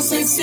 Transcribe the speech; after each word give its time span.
Santa 0.00 0.42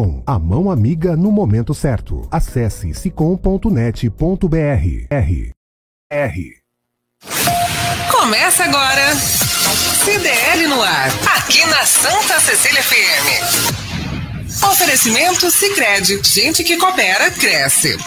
a 0.25 0.37
mão 0.39 0.69
amiga 0.69 1.15
no 1.15 1.31
momento 1.31 1.73
certo. 1.73 2.27
Acesse 2.31 2.93
sicom.net.br. 2.93 4.07
R. 5.09 5.51
R. 6.11 6.57
Começa 8.11 8.63
agora. 8.63 9.15
CDL 10.03 10.67
no 10.67 10.81
ar. 10.81 11.09
Aqui 11.37 11.65
na 11.67 11.85
Santa 11.85 12.39
Cecília 12.39 12.83
FM. 12.83 13.81
Oferecimento 14.71 15.49
Sicredi. 15.49 16.19
Gente 16.23 16.63
que 16.63 16.77
coopera, 16.77 17.31
cresce. 17.31 17.97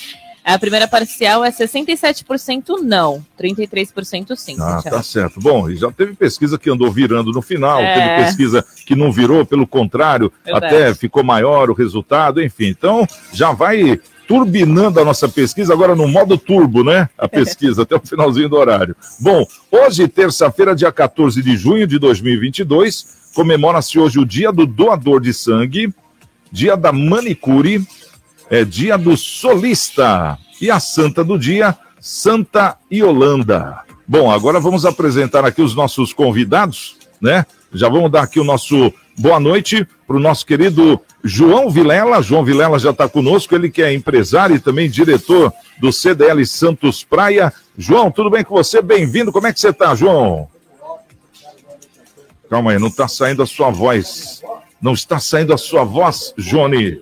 A 0.45 0.59
primeira 0.59 0.89
parcial 0.89 1.45
é 1.45 1.53
67% 1.53 2.81
não, 2.83 3.25
33% 3.41 4.35
sim. 4.35 4.57
Ah, 4.61 4.83
tá 4.83 5.01
certo. 5.01 5.39
Bom, 5.41 5.71
e 5.71 5.77
já 5.77 5.91
teve 5.93 6.15
pesquisa 6.15 6.59
que 6.59 6.69
andou 6.69 6.91
virando 6.91 7.31
no 7.31 7.41
final, 7.41 7.81
É. 7.81 7.95
teve 7.95 8.25
pesquisa 8.25 8.65
que 8.85 8.97
não 8.97 9.13
virou, 9.13 9.47
pelo 9.47 9.67
contrário, 9.69 10.33
Verdade. 10.45 10.67
até 10.67 10.95
ficou 10.95 11.23
maior 11.23 11.71
o 11.71 11.75
resultado, 11.75 12.43
enfim. 12.43 12.67
Então, 12.67 13.07
já 13.33 13.53
vai 13.53 14.01
turbinando 14.33 14.99
a 14.99 15.05
nossa 15.05 15.29
pesquisa, 15.29 15.75
agora 15.75 15.95
no 15.95 16.09
modo 16.09 16.39
turbo, 16.39 16.83
né? 16.83 17.07
A 17.19 17.29
pesquisa, 17.29 17.83
até 17.83 17.97
o 17.97 18.01
finalzinho 18.01 18.49
do 18.49 18.57
horário. 18.57 18.97
Bom, 19.21 19.47
hoje, 19.71 20.09
terça-feira, 20.09 20.75
dia 20.75 20.91
14 20.91 21.43
de 21.43 21.55
junho 21.55 21.87
de 21.87 21.99
2022, 21.99 23.31
comemora-se 23.35 23.99
hoje 23.99 24.19
o 24.19 24.25
Dia 24.25 24.51
do 24.51 24.65
Doador 24.65 25.21
de 25.21 25.35
Sangue, 25.35 25.93
Dia 26.51 26.79
da 26.79 26.91
Manicure, 26.91 27.87
é 28.49 28.65
Dia 28.65 28.97
do 28.97 29.19
Solista 29.19 30.39
e 30.59 30.71
a 30.71 30.81
Santa 30.81 31.23
do 31.23 31.39
Dia, 31.39 31.77
Santa 32.01 32.79
Iolanda. 32.91 33.83
Bom, 34.09 34.31
agora 34.31 34.59
vamos 34.59 34.87
apresentar 34.87 35.45
aqui 35.45 35.61
os 35.61 35.75
nossos 35.75 36.15
convidados, 36.15 36.97
né? 37.21 37.45
Já 37.71 37.87
vamos 37.87 38.11
dar 38.11 38.23
aqui 38.23 38.41
o 38.41 38.45
nosso 38.45 38.95
boa 39.19 39.39
noite 39.39 39.87
para 40.07 40.17
o 40.17 40.21
nosso 40.21 40.45
querido 40.45 41.01
João 41.23 41.71
Vilela. 41.71 42.23
João 42.23 42.45
Vilela 42.45 42.79
já 42.79 42.91
está 42.91 43.09
conosco, 43.09 43.55
ele 43.55 43.71
que 43.71 43.83
é 43.83 43.93
empresário 43.93 44.57
e 44.57 44.61
também 44.61 44.91
diretor 44.91 45.53
do 45.81 45.93
CDL 45.93 46.45
Santos 46.47 47.05
Praia. 47.05 47.53
João, 47.77 48.11
tudo 48.11 48.31
bem 48.31 48.45
com 48.45 48.55
você? 48.55 48.83
Bem-vindo. 48.83 49.33
Como 49.33 49.47
é 49.47 49.53
que 49.53 49.61
você 49.61 49.71
está, 49.71 49.95
João? 49.95 50.49
Calma 52.51 52.73
aí, 52.73 52.79
não 52.79 52.89
está 52.89 53.09
saindo 53.09 53.43
a 53.43 53.47
sua 53.47 53.71
voz. 53.71 54.43
Não 54.81 54.93
está 54.93 55.19
saindo 55.19 55.55
a 55.55 55.59
sua 55.59 55.85
voz, 55.85 56.35
Johnny. 56.37 57.01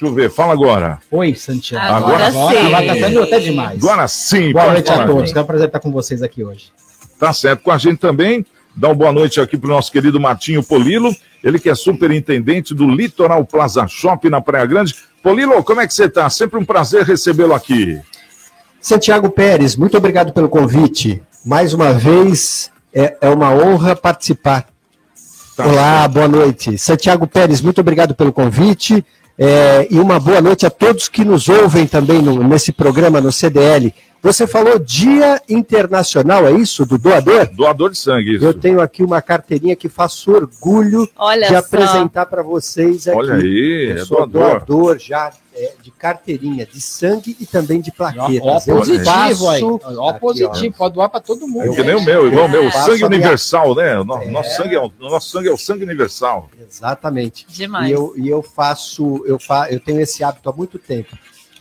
Deixa 0.00 0.04
eu 0.06 0.12
ver, 0.12 0.30
fala 0.30 0.52
agora. 0.52 0.98
Oi, 1.10 1.34
Santiago. 1.34 1.94
Agora 1.94 2.26
agora, 2.26 2.58
sim. 2.58 2.66
agora 2.66 2.86
tá 2.86 3.00
saindo 3.00 3.22
até 3.22 3.38
demais. 3.38 3.84
Agora 3.84 4.08
sim, 4.08 4.52
Boa 4.52 4.72
noite 4.72 4.90
a 4.90 4.92
falar, 4.92 5.06
todos. 5.06 5.30
João. 5.30 5.40
É 5.40 5.42
um 5.42 5.46
prazer 5.46 5.66
estar 5.66 5.80
com 5.80 5.92
vocês 5.92 6.22
aqui 6.22 6.42
hoje. 6.42 6.72
Tá 7.18 7.32
certo. 7.32 7.62
Com 7.62 7.70
a 7.70 7.78
gente 7.78 7.98
também, 7.98 8.44
dá 8.74 8.88
uma 8.88 8.94
boa 8.94 9.12
noite 9.12 9.40
aqui 9.40 9.56
para 9.56 9.68
o 9.68 9.70
nosso 9.70 9.92
querido 9.92 10.18
Martinho 10.18 10.62
Polilo, 10.62 11.14
ele 11.42 11.58
que 11.58 11.70
é 11.70 11.74
superintendente 11.74 12.74
do 12.74 12.88
Litoral 12.88 13.44
Plaza 13.44 13.86
Shop 13.88 14.28
na 14.28 14.40
Praia 14.40 14.66
Grande. 14.66 14.94
Polilo, 15.22 15.62
como 15.64 15.80
é 15.80 15.86
que 15.86 15.94
você 15.94 16.04
está? 16.04 16.28
Sempre 16.30 16.58
um 16.58 16.64
prazer 16.64 17.04
recebê-lo 17.04 17.54
aqui. 17.54 18.00
Santiago 18.80 19.30
Pérez, 19.30 19.76
muito 19.76 19.96
obrigado 19.96 20.32
pelo 20.32 20.48
convite. 20.48 21.22
Mais 21.44 21.74
uma 21.74 21.92
vez, 21.92 22.70
é, 22.92 23.16
é 23.20 23.28
uma 23.28 23.50
honra 23.52 23.94
participar. 23.94 24.66
Tá 25.56 25.66
Olá, 25.66 26.08
boa 26.08 26.28
noite. 26.28 26.78
Santiago 26.78 27.26
Pérez, 27.26 27.60
muito 27.60 27.80
obrigado 27.80 28.14
pelo 28.14 28.32
convite. 28.32 29.04
é, 29.42 29.86
e 29.90 29.98
uma 29.98 30.20
boa 30.20 30.38
noite 30.42 30.66
a 30.66 30.70
todos 30.70 31.08
que 31.08 31.24
nos 31.24 31.48
ouvem 31.48 31.86
também 31.86 32.20
no- 32.20 32.42
nesse 32.46 32.72
programa 32.72 33.22
no 33.22 33.32
CDL. 33.32 33.94
Você 34.22 34.46
falou 34.46 34.78
Dia 34.78 35.40
Internacional, 35.48 36.46
é 36.46 36.52
isso? 36.52 36.84
Do 36.84 36.98
doador? 36.98 37.46
Doador 37.54 37.90
de 37.90 37.96
sangue, 37.96 38.36
isso. 38.36 38.44
Eu 38.44 38.52
tenho 38.52 38.78
aqui 38.80 39.02
uma 39.02 39.22
carteirinha 39.22 39.74
que 39.74 39.88
faço 39.88 40.30
orgulho 40.30 41.08
Olha 41.16 41.46
de 41.46 41.52
só. 41.54 41.58
apresentar 41.60 42.26
para 42.26 42.42
vocês 42.42 43.08
aqui. 43.08 43.16
Olha 43.16 43.34
aí, 43.36 43.92
Eu 43.92 43.96
é 43.96 44.04
sou 44.04 44.26
doador. 44.26 44.64
doador 44.66 44.98
já 44.98 45.32
é, 45.54 45.72
de 45.82 45.90
carteirinha 45.90 46.66
de 46.66 46.82
sangue 46.82 47.34
e 47.40 47.46
também 47.46 47.80
de 47.80 47.90
plaquetas. 47.90 48.68
Ó, 48.68 48.70
Eu 48.70 48.76
positivo 48.76 49.48
aí. 49.48 49.60
faço- 49.62 49.80
Ó, 49.98 50.10
Aqui, 50.10 50.20
positivo. 50.20 50.74
Pode 50.76 50.94
doar 50.94 51.08
para 51.08 51.20
todo 51.20 51.48
mundo. 51.48 51.72
É 51.72 51.74
que 51.74 51.82
nem 51.82 51.94
o 51.96 52.04
meu, 52.04 52.28
igual 52.28 52.44
o 52.44 52.48
meu, 52.48 52.70
sangue 52.70 53.02
a 53.04 53.08
minha- 53.08 53.20
universal, 53.20 53.74
né? 53.74 53.98
O 54.00 54.04
no- 54.04 54.30
nosso, 54.30 54.54
sangue 54.54 54.74
é, 54.74 54.80
o 54.80 54.84
o 55.00 55.08
nosso 55.10 55.30
sangue 55.30 55.48
é 55.48 55.52
o 55.52 55.56
sangue 55.56 55.82
universal. 55.82 56.50
Exatamente. 56.60 57.46
Demais. 57.48 57.88
E 57.88 57.92
eu, 57.92 58.12
e 58.16 58.28
eu 58.28 58.42
faço, 58.42 59.22
eu, 59.26 59.38
fa, 59.40 59.68
eu 59.70 59.80
tenho 59.80 59.98
esse 60.00 60.22
hábito 60.22 60.50
há 60.50 60.52
muito 60.52 60.78
tempo. 60.78 61.16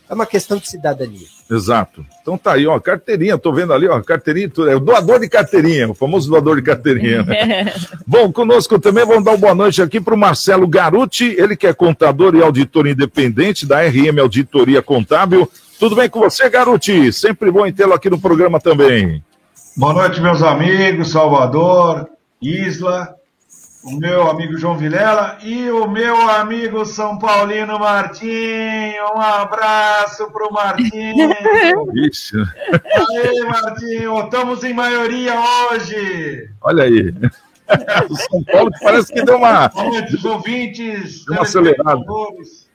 É 0.10 0.14
uma 0.16 0.26
questão 0.26 0.58
de 0.58 0.68
cidadania. 0.68 1.28
Exato. 1.52 2.04
Então 2.20 2.36
tá 2.36 2.54
aí, 2.54 2.66
ó, 2.66 2.80
carteirinha, 2.80 3.38
tô 3.38 3.54
vendo 3.54 3.72
ali, 3.74 3.88
ó, 3.88 4.02
carteirinha, 4.02 4.50
tudo. 4.50 4.68
é 4.68 4.76
o 4.76 4.80
doador 4.80 5.20
de 5.20 5.30
carteirinha, 5.30 5.88
o 5.88 5.94
famoso 5.94 6.28
doador 6.28 6.56
de 6.56 6.64
carteirinha. 6.64 7.22
né? 7.22 7.72
Bom, 8.08 8.32
conosco 8.32 8.80
também 8.80 9.06
vamos 9.06 9.24
dar 9.24 9.32
uma 9.32 9.38
boa 9.38 9.54
noite 9.54 9.84
aqui 9.84 10.02
para 10.02 10.16
o 10.16 10.18
Marcelo 10.18 10.68
Garuti, 10.68 11.36
ele 11.38 11.56
que 11.56 11.68
é 11.68 11.74
contador 11.74 12.34
e 12.34 12.42
auditor 12.42 12.88
independente 12.88 13.68
da 13.68 13.82
RM 13.82 14.20
Auditoria 14.20 14.82
Contábil. 14.82 15.48
Tudo 15.80 15.96
bem 15.96 16.10
com 16.10 16.20
você, 16.22 16.50
Garuti? 16.50 17.14
Sempre 17.14 17.52
bom 17.52 17.72
tê-lo 17.72 17.94
aqui 17.94 18.10
no 18.10 18.20
programa 18.20 18.60
também. 18.60 19.24
Boa 19.78 19.94
noite, 19.94 20.20
meus 20.20 20.42
amigos, 20.42 21.12
Salvador, 21.12 22.10
Isla, 22.42 23.16
o 23.84 23.96
meu 23.96 24.30
amigo 24.30 24.58
João 24.58 24.78
Vilela 24.78 25.38
e 25.42 25.70
o 25.70 25.88
meu 25.88 26.30
amigo 26.30 26.86
São 26.86 27.18
Paulino 27.18 27.80
Martinho. 27.80 29.04
Um 29.16 29.22
abraço 29.22 30.30
pro 30.32 30.52
Martinho. 30.52 31.30
Ixi, 31.96 32.38
Aê, 32.38 33.42
Martinho, 33.46 34.20
estamos 34.24 34.64
em 34.64 34.74
maioria 34.74 35.34
hoje. 35.72 36.50
olha 36.62 36.84
aí. 36.84 37.14
O 38.10 38.16
São 38.16 38.44
Paulo 38.44 38.72
parece 38.82 39.14
que 39.14 39.24
deu 39.24 39.38
uma. 39.38 39.72
Os 40.14 40.26
ouvintes. 40.26 41.24
Deu 41.26 41.36
uma 41.36 41.44
acelerada. 41.44 41.84
telespectadores. 41.84 42.70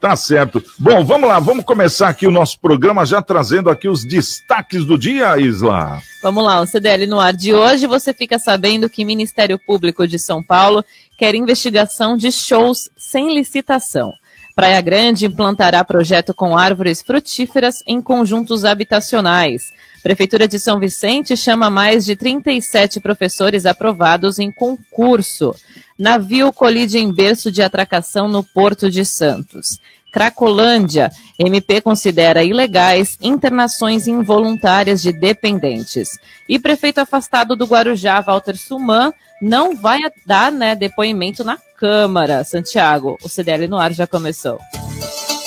Tá 0.00 0.14
certo. 0.16 0.62
Bom, 0.78 1.02
vamos 1.04 1.28
lá, 1.28 1.40
vamos 1.40 1.64
começar 1.64 2.08
aqui 2.08 2.26
o 2.26 2.30
nosso 2.30 2.60
programa 2.60 3.06
já 3.06 3.22
trazendo 3.22 3.70
aqui 3.70 3.88
os 3.88 4.04
destaques 4.04 4.84
do 4.84 4.98
dia, 4.98 5.38
Isla. 5.38 6.00
Vamos 6.24 6.42
lá, 6.42 6.62
o 6.62 6.66
CDL 6.66 7.06
no 7.06 7.20
ar 7.20 7.34
de 7.34 7.52
hoje. 7.52 7.86
Você 7.86 8.14
fica 8.14 8.38
sabendo 8.38 8.88
que 8.88 9.04
Ministério 9.04 9.58
Público 9.58 10.08
de 10.08 10.18
São 10.18 10.42
Paulo 10.42 10.82
quer 11.18 11.34
investigação 11.34 12.16
de 12.16 12.32
shows 12.32 12.88
sem 12.96 13.34
licitação. 13.34 14.10
Praia 14.56 14.80
Grande 14.80 15.26
implantará 15.26 15.84
projeto 15.84 16.32
com 16.32 16.56
árvores 16.56 17.02
frutíferas 17.02 17.82
em 17.86 18.00
conjuntos 18.00 18.64
habitacionais. 18.64 19.64
Prefeitura 20.02 20.48
de 20.48 20.58
São 20.58 20.80
Vicente 20.80 21.36
chama 21.36 21.68
mais 21.68 22.06
de 22.06 22.16
37 22.16 23.00
professores 23.00 23.66
aprovados 23.66 24.38
em 24.38 24.50
concurso. 24.50 25.54
Navio 25.98 26.50
colide 26.54 26.98
em 26.98 27.12
berço 27.12 27.52
de 27.52 27.62
atracação 27.62 28.28
no 28.28 28.42
Porto 28.42 28.90
de 28.90 29.04
Santos. 29.04 29.78
Cracolândia. 30.14 31.10
MP 31.36 31.80
considera 31.80 32.44
ilegais 32.44 33.18
internações 33.20 34.06
involuntárias 34.06 35.02
de 35.02 35.12
dependentes. 35.12 36.10
E 36.48 36.56
prefeito 36.56 37.00
afastado 37.00 37.56
do 37.56 37.66
Guarujá, 37.66 38.20
Walter 38.20 38.56
Suman, 38.56 39.12
não 39.42 39.74
vai 39.74 39.98
dar 40.24 40.52
né, 40.52 40.76
depoimento 40.76 41.42
na 41.42 41.58
Câmara. 41.76 42.44
Santiago, 42.44 43.18
o 43.24 43.28
CDL 43.28 43.66
no 43.66 43.76
ar 43.76 43.92
já 43.92 44.06
começou. 44.06 44.60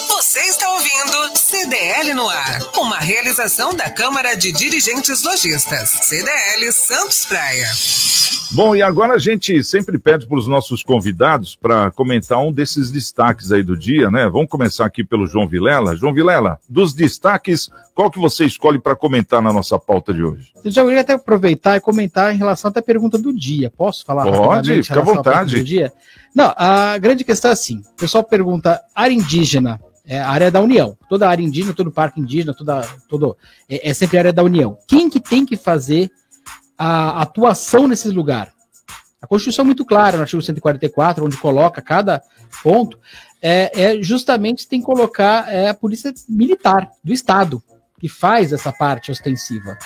Você 0.09 0.41
está 0.41 0.69
ouvindo 0.69 1.26
CDL 1.57 2.13
no 2.13 2.29
ar, 2.29 2.59
uma 2.77 2.99
realização 2.99 3.73
da 3.73 3.89
Câmara 3.89 4.35
de 4.35 4.51
Dirigentes 4.51 5.23
Lojistas, 5.23 5.89
CDL 5.89 6.71
Santos 6.71 7.25
Praia. 7.25 7.65
Bom, 8.51 8.75
e 8.75 8.83
agora 8.83 9.15
a 9.15 9.17
gente 9.17 9.63
sempre 9.63 9.97
pede 9.97 10.27
para 10.27 10.37
os 10.37 10.45
nossos 10.45 10.83
convidados 10.83 11.55
para 11.55 11.89
comentar 11.89 12.37
um 12.37 12.51
desses 12.51 12.91
destaques 12.91 13.51
aí 13.51 13.63
do 13.63 13.75
dia, 13.75 14.11
né? 14.11 14.29
Vamos 14.29 14.49
começar 14.49 14.85
aqui 14.85 15.03
pelo 15.03 15.25
João 15.25 15.47
Vilela. 15.47 15.95
João 15.95 16.13
Vilela, 16.13 16.59
dos 16.69 16.93
destaques, 16.93 17.71
qual 17.95 18.11
que 18.11 18.19
você 18.19 18.45
escolhe 18.45 18.77
para 18.77 18.95
comentar 18.95 19.41
na 19.41 19.51
nossa 19.51 19.79
pauta 19.79 20.13
de 20.13 20.23
hoje? 20.23 20.51
Eu 20.63 20.69
já 20.69 20.83
queria 20.85 21.01
até 21.01 21.13
aproveitar 21.13 21.75
e 21.75 21.81
comentar 21.81 22.35
em 22.35 22.37
relação 22.37 22.69
até 22.69 22.81
à 22.81 22.83
pergunta 22.83 23.17
do 23.17 23.33
dia. 23.33 23.71
Posso 23.75 24.05
falar? 24.05 24.31
Pode, 24.31 24.83
fica 24.83 24.99
à 24.99 25.03
vontade. 25.03 25.57
Do 25.57 25.63
dia? 25.63 25.91
Não, 26.35 26.53
a 26.55 26.99
grande 26.99 27.23
questão 27.23 27.49
é 27.49 27.53
assim: 27.53 27.79
o 27.79 27.99
pessoal 27.99 28.23
pergunta, 28.23 28.79
área 28.93 29.15
indígena 29.15 29.81
é 30.07 30.19
a 30.19 30.29
área 30.29 30.49
da 30.49 30.61
União. 30.61 30.97
Toda 31.09 31.29
área 31.29 31.43
indígena, 31.43 31.73
todo 31.73 31.91
parque 31.91 32.19
indígena, 32.19 32.53
toda, 32.53 32.81
todo, 33.09 33.37
é, 33.69 33.89
é 33.89 33.93
sempre 33.93 34.17
a 34.17 34.21
área 34.21 34.33
da 34.33 34.41
União. 34.41 34.77
Quem 34.87 35.09
que 35.09 35.19
tem 35.19 35.45
que 35.45 35.57
fazer 35.57 36.09
a 36.77 37.21
atuação 37.21 37.87
nesse 37.87 38.09
lugar? 38.09 38.53
A 39.21 39.27
Constituição 39.27 39.63
é 39.63 39.65
muito 39.65 39.85
clara, 39.85 40.15
no 40.15 40.23
artigo 40.23 40.41
144, 40.41 41.25
onde 41.25 41.35
coloca 41.37 41.81
cada 41.81 42.21
ponto, 42.63 42.97
é, 43.41 43.97
é 43.97 44.01
justamente 44.01 44.67
tem 44.67 44.79
que 44.79 44.85
colocar 44.85 45.51
é, 45.51 45.69
a 45.69 45.73
polícia 45.73 46.13
militar 46.29 46.89
do 47.03 47.11
Estado, 47.11 47.61
que 47.99 48.07
faz 48.07 48.53
essa 48.53 48.71
parte 48.71 49.11
ostensiva. 49.11 49.77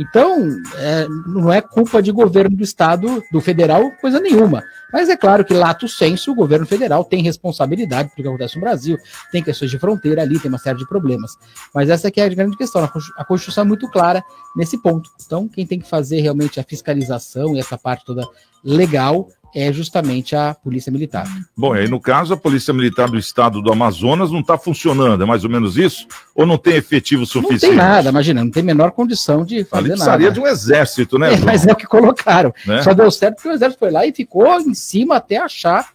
Então, 0.00 0.56
é, 0.78 1.06
não 1.26 1.52
é 1.52 1.60
culpa 1.60 2.00
de 2.00 2.10
governo 2.10 2.56
do 2.56 2.64
Estado, 2.64 3.22
do 3.30 3.38
federal, 3.38 3.90
coisa 4.00 4.18
nenhuma. 4.18 4.64
Mas 4.90 5.10
é 5.10 5.16
claro 5.16 5.44
que, 5.44 5.52
lato 5.52 5.86
senso, 5.86 6.32
o 6.32 6.34
governo 6.34 6.64
federal 6.64 7.04
tem 7.04 7.22
responsabilidade 7.22 8.08
pelo 8.08 8.22
que 8.22 8.28
acontece 8.28 8.54
no 8.54 8.62
Brasil, 8.62 8.96
tem 9.30 9.42
questões 9.42 9.70
de 9.70 9.78
fronteira 9.78 10.22
ali, 10.22 10.38
tem 10.38 10.48
uma 10.48 10.56
série 10.56 10.78
de 10.78 10.88
problemas. 10.88 11.32
Mas 11.74 11.90
essa 11.90 12.08
aqui 12.08 12.18
é 12.18 12.24
a 12.24 12.28
grande 12.30 12.56
questão. 12.56 12.82
A 12.82 13.24
Constituição 13.26 13.64
é 13.64 13.66
muito 13.66 13.90
clara 13.90 14.24
nesse 14.56 14.78
ponto. 14.78 15.10
Então, 15.22 15.46
quem 15.46 15.66
tem 15.66 15.78
que 15.78 15.86
fazer 15.86 16.22
realmente 16.22 16.58
a 16.58 16.64
fiscalização 16.64 17.54
e 17.54 17.60
essa 17.60 17.76
parte 17.76 18.06
toda 18.06 18.26
legal 18.64 19.28
é 19.54 19.72
justamente 19.72 20.36
a 20.36 20.54
Polícia 20.54 20.92
Militar. 20.92 21.26
Bom, 21.56 21.72
aí 21.72 21.88
no 21.88 22.00
caso, 22.00 22.34
a 22.34 22.36
Polícia 22.36 22.72
Militar 22.72 23.08
do 23.10 23.18
Estado 23.18 23.60
do 23.60 23.72
Amazonas 23.72 24.30
não 24.30 24.40
está 24.40 24.56
funcionando, 24.56 25.22
é 25.22 25.26
mais 25.26 25.42
ou 25.44 25.50
menos 25.50 25.76
isso? 25.76 26.06
Ou 26.34 26.46
não 26.46 26.56
tem 26.56 26.74
efetivo 26.76 27.20
Não 27.20 27.26
suficiente? 27.26 27.60
tem 27.60 27.74
nada, 27.74 28.08
imagina, 28.10 28.42
não 28.44 28.50
tem 28.50 28.62
a 28.62 28.66
menor 28.66 28.92
condição 28.92 29.44
de 29.44 29.56
Ali 29.56 29.64
fazer 29.64 29.88
precisaria 29.88 30.26
nada. 30.28 30.34
de 30.34 30.40
um 30.40 30.46
exército, 30.46 31.18
né? 31.18 31.34
É, 31.34 31.38
mas 31.38 31.66
é 31.66 31.72
o 31.72 31.76
que 31.76 31.86
colocaram. 31.86 32.52
Né? 32.66 32.82
Só 32.82 32.92
deu 32.94 33.10
certo 33.10 33.36
porque 33.36 33.48
o 33.48 33.52
exército 33.52 33.78
foi 33.80 33.90
lá 33.90 34.06
e 34.06 34.12
ficou 34.12 34.46
em 34.60 34.74
cima 34.74 35.16
até 35.16 35.38
achar. 35.38 35.88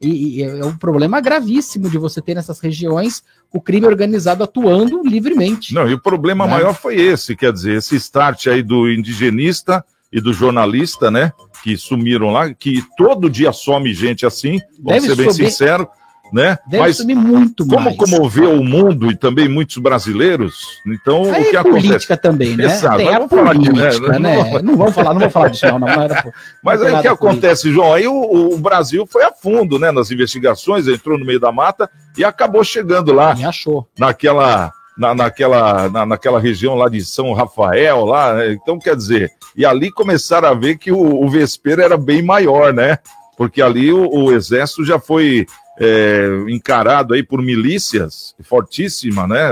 E, 0.00 0.40
e 0.40 0.42
é 0.42 0.64
um 0.64 0.76
problema 0.76 1.20
gravíssimo 1.20 1.88
de 1.88 1.96
você 1.96 2.20
ter 2.20 2.34
nessas 2.34 2.58
regiões 2.58 3.22
o 3.52 3.60
crime 3.60 3.86
organizado 3.86 4.42
atuando 4.42 5.00
livremente. 5.04 5.72
Não, 5.72 5.88
e 5.88 5.94
o 5.94 6.00
problema 6.00 6.44
Né? 6.44 6.54
maior 6.54 6.74
foi 6.74 6.96
esse, 7.00 7.36
quer 7.36 7.52
dizer, 7.52 7.76
esse 7.76 7.94
start 7.96 8.48
aí 8.48 8.62
do 8.64 8.90
indigenista 8.90 9.84
e 10.12 10.20
do 10.20 10.32
jornalista, 10.32 11.08
né? 11.10 11.32
Que 11.62 11.76
sumiram 11.76 12.30
lá, 12.30 12.52
que 12.52 12.82
todo 12.96 13.30
dia 13.30 13.52
some 13.52 13.92
gente 13.94 14.26
assim, 14.26 14.60
vamos 14.80 15.02
Deve 15.02 15.06
ser 15.08 15.16
bem 15.16 15.30
subir- 15.30 15.50
sincero, 15.50 15.88
né? 16.32 16.58
Deve 16.66 16.82
Mas 16.82 16.96
subir 16.96 17.14
muito 17.14 17.64
como 17.66 17.84
mais. 17.84 17.96
comoveu 17.96 18.58
o 18.58 18.64
mundo 18.64 19.10
e 19.12 19.16
também 19.16 19.48
muitos 19.48 19.76
brasileiros, 19.76 20.80
então 20.86 21.24
Aí 21.32 21.42
o 21.42 21.50
que 21.50 21.56
é 21.56 21.60
acontece? 21.60 21.86
política 21.86 22.16
também, 22.16 22.56
né? 22.56 22.64
Exato, 22.64 22.96
Tem 22.96 23.08
a 23.08 23.18
vamos 23.18 23.30
falar 23.30 23.50
aqui, 23.52 23.68
né? 23.72 23.90
política, 23.90 24.12
Não 24.12 24.18
né? 24.20 24.36
vamos- 24.42 24.62
Não 24.62 24.76
vamos 24.76 24.94
falar, 24.94 25.10
não 25.12 25.18
vamos 25.20 25.32
falar 25.32 25.48
disso, 25.48 25.66
não. 25.66 25.78
não, 25.78 25.86
não 25.88 26.02
era, 26.02 26.32
Mas 26.64 26.80
não 26.80 26.86
aí 26.88 26.94
o 26.94 27.00
que 27.02 27.08
acontece, 27.08 27.70
João? 27.70 27.92
Aí 27.94 28.08
o, 28.08 28.54
o 28.54 28.58
Brasil 28.58 29.06
foi 29.06 29.22
a 29.24 29.32
fundo, 29.32 29.78
né? 29.78 29.92
Nas 29.92 30.10
investigações, 30.10 30.88
entrou 30.88 31.18
no 31.18 31.24
meio 31.24 31.38
da 31.38 31.52
mata 31.52 31.88
e 32.16 32.24
acabou 32.24 32.64
chegando 32.64 33.12
lá 33.12 33.34
Me 33.34 33.44
achou. 33.44 33.86
naquela, 33.98 34.72
na, 34.96 35.14
naquela, 35.14 35.88
na, 35.88 36.06
naquela 36.06 36.40
região 36.40 36.74
lá 36.74 36.88
de 36.88 37.04
São 37.04 37.32
Rafael, 37.32 38.04
lá, 38.04 38.34
né? 38.34 38.52
então 38.52 38.78
quer 38.78 38.96
dizer, 38.96 39.32
e 39.56 39.64
ali 39.64 39.90
começaram 39.90 40.48
a 40.48 40.54
ver 40.54 40.78
que 40.78 40.92
o, 40.92 41.22
o 41.22 41.28
vespeiro 41.28 41.82
era 41.82 41.96
bem 41.96 42.22
maior, 42.22 42.72
né? 42.72 42.98
Porque 43.36 43.62
ali 43.62 43.92
o, 43.92 44.08
o 44.08 44.32
exército 44.32 44.84
já 44.84 44.98
foi 44.98 45.46
é, 45.78 46.28
encarado 46.48 47.14
aí 47.14 47.22
por 47.22 47.40
milícias 47.40 48.34
fortíssima, 48.42 49.26
né? 49.26 49.48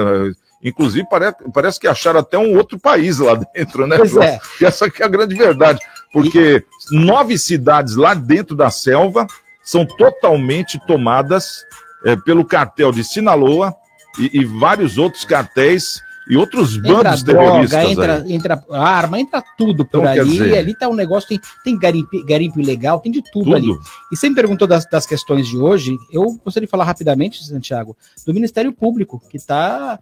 Inclusive, 0.63 1.07
parece, 1.09 1.37
parece 1.55 1.81
que 1.81 1.89
acharam 1.89 2.21
até 2.21 2.37
um 2.37 2.57
outro 2.57 2.79
país 2.79 3.19
lá 3.19 3.35
dentro, 3.35 3.87
né? 3.87 3.97
Pois 3.97 4.17
é. 4.17 4.39
E 4.61 4.65
essa 4.67 4.91
que 4.91 5.03
é 5.03 5.07
a 5.07 5.09
grande 5.09 5.35
verdade, 5.35 5.81
porque 6.13 6.63
nove 6.91 7.39
cidades 7.39 7.97
lá 7.97 8.13
dentro 8.13 8.55
da 8.55 8.71
selva 8.71 9.27
são 9.63 9.87
totalmente 9.87 10.79
tomadas 10.87 11.65
é, 12.05 12.17
pelo 12.17 12.45
cartel 12.45 12.93
de 12.93 13.03
Sinaloa 13.05 13.75
e, 14.21 14.41
e 14.41 14.45
vários 14.45 14.99
outros 14.99 15.25
cartéis 15.25 16.01
e 16.29 16.37
outros 16.37 16.77
Entra 16.77 16.93
bandos 17.03 17.23
terroristas. 17.25 17.71
droga, 17.71 17.79
aí. 17.87 17.93
entra, 17.93 18.25
entra 18.29 18.65
arma, 18.71 19.19
entra 19.21 19.43
tudo 19.59 19.85
por 19.85 20.01
Então, 20.01 20.11
ali. 20.23 20.31
dizer- 20.31 20.59
Ali 20.59 20.75
tá 20.75 20.89
um 20.89 20.95
negócio, 20.95 21.29
tem, 21.29 21.41
tem 21.65 21.77
garimpo, 21.79 22.25
garimpo 22.25 22.61
ilegal, 22.61 23.01
tem 23.01 23.11
de 23.11 23.23
tudo, 23.33 23.55
ali. 23.57 23.67
Tudo. 23.67 23.81
E 24.13 24.17
você 24.17 24.29
me 24.29 24.35
perguntou 24.37 24.69
das, 24.69 24.87
das 24.89 25.07
questões 25.07 25.49
de 25.49 25.57
hoje, 25.57 25.97
eu 26.13 26.39
gostaria 26.45 26.67
de 26.67 26.71
falar 26.71 26.85
rapidamente, 26.85 27.45
Santiago, 27.45 27.97
do 28.25 28.33
Ministério 28.35 28.73
Público, 28.73 29.21
que 29.29 29.37
está 29.37 29.99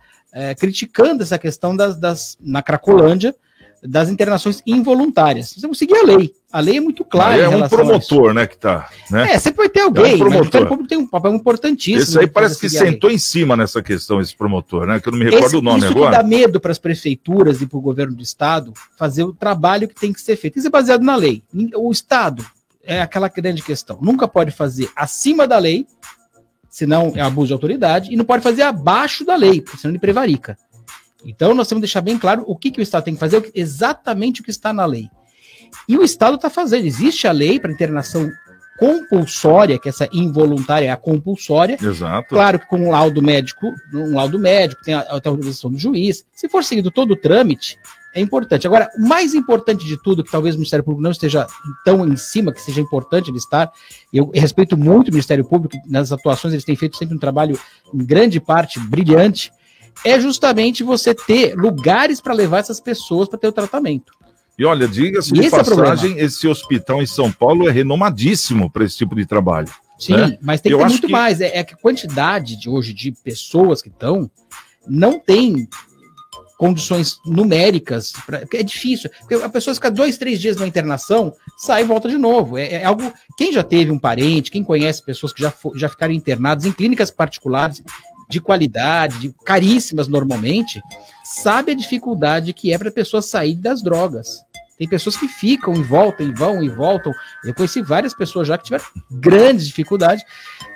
criticando 0.59 1.23
essa 1.23 1.39
questão 1.39 1.75
das, 1.75 1.97
das 1.97 2.37
na 2.41 2.63
Cracolândia, 2.63 3.35
das 3.83 4.09
internações 4.09 4.63
involuntárias. 4.67 5.51
Você 5.51 5.61
tem 5.61 5.71
que 5.71 5.77
seguir 5.79 5.97
a 5.97 6.03
lei. 6.03 6.33
A 6.51 6.61
lei 6.61 6.79
é 6.79 6.81
muito 6.81 7.05
clara. 7.05 7.35
Aí 7.35 7.41
é 7.43 7.49
um 7.49 7.61
isso. 7.61 7.69
promotor, 7.69 8.33
né, 8.35 8.47
que 8.47 8.57
tá, 8.57 8.89
né? 9.11 9.33
É, 9.33 9.39
sempre 9.39 9.59
vai 9.59 9.69
ter 9.69 9.81
É 9.81 9.83
alguém, 9.83 10.03
um 10.03 10.09
mas 10.09 10.15
o 10.15 10.19
promotor. 10.19 10.39
Ministério 10.41 10.69
Público 10.69 10.89
tem 10.89 10.99
um 10.99 11.07
papel 11.07 11.35
importantíssimo. 11.35 12.03
Esse 12.03 12.19
aí 12.19 12.27
parece 12.27 12.59
que 12.59 12.69
sentou 12.69 13.11
em 13.11 13.19
cima 13.19 13.57
nessa 13.57 13.83
questão, 13.83 14.21
esse 14.21 14.35
promotor, 14.35 14.87
né? 14.87 14.99
Que 14.99 15.09
eu 15.09 15.13
não 15.13 15.19
me 15.19 15.25
recordo 15.27 15.47
Esse- 15.47 15.57
o 15.57 15.61
nome 15.63 15.79
isso 15.81 15.89
agora. 15.89 16.17
que 16.17 16.23
dá 16.23 16.29
medo 16.29 16.59
para 16.61 16.73
as 16.73 16.79
prefeituras 16.79 17.61
e 17.61 17.67
para 17.67 17.79
o 17.79 17.81
governo 17.81 18.15
do 18.17 18.23
estado 18.23 18.73
fazer 18.97 19.25
o 19.25 19.33
trabalho 19.33 19.87
que 19.89 19.95
tem 19.95 20.13
que 20.13 20.21
ser 20.21 20.37
feito. 20.37 20.59
Isso 20.59 20.69
é 20.69 20.71
baseado 20.71 21.03
na 21.03 21.15
lei. 21.17 21.43
O 21.77 21.93
estado 21.93 22.45
é 22.83 23.03
aquela 23.03 23.29
grande 23.29 23.63
questão. 23.63 23.99
Nunca 24.01 24.27
pode 24.27 24.51
fazer 24.51 24.89
acima 24.97 25.47
da 25.47 25.59
lei, 25.59 25.87
senão 26.71 27.13
é 27.15 27.21
abuso 27.21 27.49
de 27.49 27.53
autoridade, 27.53 28.13
e 28.13 28.17
não 28.17 28.25
pode 28.25 28.43
fazer 28.43 28.63
abaixo 28.63 29.25
da 29.25 29.37
lei, 29.37 29.63
senão 29.77 29.93
ele 29.93 29.99
prevarica. 29.99 30.57
Então 31.25 31.55
nós 31.55 31.69
temos 31.69 31.81
que 31.81 31.87
deixar 31.87 32.01
bem 32.01 32.19
claro 32.19 32.45
o 32.47 32.57
que, 32.57 32.71
que 32.71 32.81
o 32.81 32.83
estado 32.83 33.05
tem 33.05 33.15
que 33.15 33.21
fazer, 33.21 33.51
exatamente 33.55 34.41
o 34.41 34.45
que 34.45 34.51
está 34.51 34.73
na 34.73 34.87
lei. 34.87 35.11
E 35.89 35.97
o 35.99 36.03
estado 36.03 36.37
está 36.37 36.49
fazendo. 36.49 36.87
Existe 36.87 37.27
a 37.27 37.33
lei 37.33 37.59
para 37.59 37.73
internação 37.73 38.31
compulsória, 38.79 39.79
que 39.79 39.89
essa 39.89 40.09
involuntária 40.13 40.87
é 40.87 40.91
a 40.91 40.97
compulsória, 40.97 41.77
Exato. 41.83 42.29
Claro 42.29 42.61
que 42.61 42.67
com 42.67 42.79
um 42.79 42.91
laudo 42.91 43.21
médico, 43.21 43.67
um 43.93 44.15
laudo 44.15 44.39
médico, 44.39 44.81
tem 44.85 44.95
a, 44.95 45.01
a 45.01 45.15
autorização 45.15 45.71
do 45.71 45.79
juiz. 45.79 46.25
Se 46.33 46.49
for 46.49 46.63
seguido 46.63 46.91
todo 46.91 47.11
o 47.11 47.17
trâmite, 47.17 47.77
é 48.15 48.21
importante. 48.21 48.67
Agora, 48.67 48.89
o 48.97 49.07
mais 49.07 49.35
importante 49.35 49.85
de 49.85 50.01
tudo, 50.01 50.23
que 50.23 50.31
talvez 50.31 50.55
o 50.55 50.59
Ministério 50.59 50.85
Público 50.85 51.03
não 51.03 51.11
esteja 51.11 51.47
tão 51.85 52.07
em 52.07 52.17
cima, 52.17 52.53
que 52.53 52.61
seja 52.61 52.81
importante 52.81 53.31
ele 53.31 53.39
estar, 53.39 53.71
eu 54.13 54.31
respeito 54.33 54.77
muito 54.77 55.09
o 55.09 55.13
Ministério 55.13 55.45
Público, 55.45 55.77
nas 55.87 56.13
atuações 56.13 56.55
eles 56.55 56.65
têm 56.65 56.77
feito 56.77 56.97
sempre 56.97 57.17
um 57.17 57.19
trabalho, 57.19 57.59
em 57.93 58.05
grande 58.05 58.41
parte, 58.41 58.79
brilhante, 58.79 59.51
é 60.05 60.21
justamente 60.21 60.83
você 60.83 61.15
ter 61.15 61.55
lugares 61.55 62.21
para 62.21 62.35
levar 62.35 62.59
essas 62.59 62.81
pessoas 62.81 63.29
para 63.29 63.39
ter 63.39 63.49
o 63.49 63.53
tratamento. 63.53 64.13
E 64.59 64.65
olha, 64.65 64.89
diga-se 64.89 65.33
de 65.33 65.47
é 65.47 65.51
passagem, 65.51 66.19
esse 66.19 66.49
hospital 66.49 67.01
em 67.01 67.07
São 67.07 67.31
Paulo 67.31 67.69
é 67.69 67.73
renomadíssimo 67.73 68.69
para 68.69 68.85
esse 68.85 68.97
tipo 68.97 69.15
de 69.15 69.25
trabalho. 69.25 69.71
Sim, 69.99 70.17
né? 70.17 70.39
mas 70.43 70.61
tem 70.61 70.71
que 70.71 70.75
Eu 70.75 70.79
ter 70.81 70.89
muito 70.89 71.07
que- 71.07 71.13
mais. 71.13 71.41
É, 71.41 71.59
é 71.59 71.65
que 71.65 71.75
a 71.75 71.77
quantidade 71.77 72.57
de 72.57 72.69
hoje 72.69 72.93
de 72.93 73.13
pessoas 73.13 73.81
que 73.81 73.89
estão 73.89 74.31
não 74.87 75.19
tem 75.19 75.69
condições 76.59 77.19
numéricas. 77.25 78.13
Pra, 78.27 78.43
é 78.53 78.63
difícil. 78.65 79.09
Porque 79.21 79.35
a 79.35 79.49
pessoa 79.49 79.75
fica 79.75 79.91
dois, 79.91 80.19
três 80.19 80.41
dias 80.41 80.57
na 80.57 80.67
internação, 80.67 81.33
sai 81.57 81.83
e 81.83 81.87
volta 81.87 82.09
de 82.09 82.19
novo. 82.19 82.59
É, 82.59 82.75
é 82.75 82.85
algo. 82.85 83.13
Quem 83.37 83.53
já 83.53 83.63
teve 83.63 83.93
um 83.93 83.99
parente, 83.99 84.51
quem 84.51 84.65
conhece 84.65 85.01
pessoas 85.03 85.33
que 85.33 85.41
já, 85.41 85.53
já 85.77 85.89
ficaram 85.89 86.13
internadas 86.13 86.65
em 86.65 86.73
clínicas 86.73 87.13
particulares 87.13 87.81
de 88.29 88.41
qualidade, 88.41 89.19
de 89.19 89.35
caríssimas 89.45 90.07
normalmente, 90.09 90.83
sabe 91.25 91.73
a 91.73 91.75
dificuldade 91.75 92.53
que 92.53 92.73
é 92.73 92.79
para 92.79 92.89
a 92.89 92.93
pessoa 92.93 93.23
sair 93.23 93.55
das 93.55 93.83
drogas. 93.83 94.41
Tem 94.79 94.89
pessoas 94.89 95.17
que 95.17 95.27
ficam 95.27 95.75
e 95.75 95.83
voltam 95.83 96.27
e 96.27 96.33
vão 96.33 96.63
e 96.63 96.69
voltam. 96.69 97.13
Eu 97.45 97.53
conheci 97.55 97.83
várias 97.83 98.15
pessoas 98.15 98.47
já 98.47 98.57
que 98.57 98.65
tiveram 98.65 98.85
grandes 99.11 99.67
dificuldades, 99.67 100.23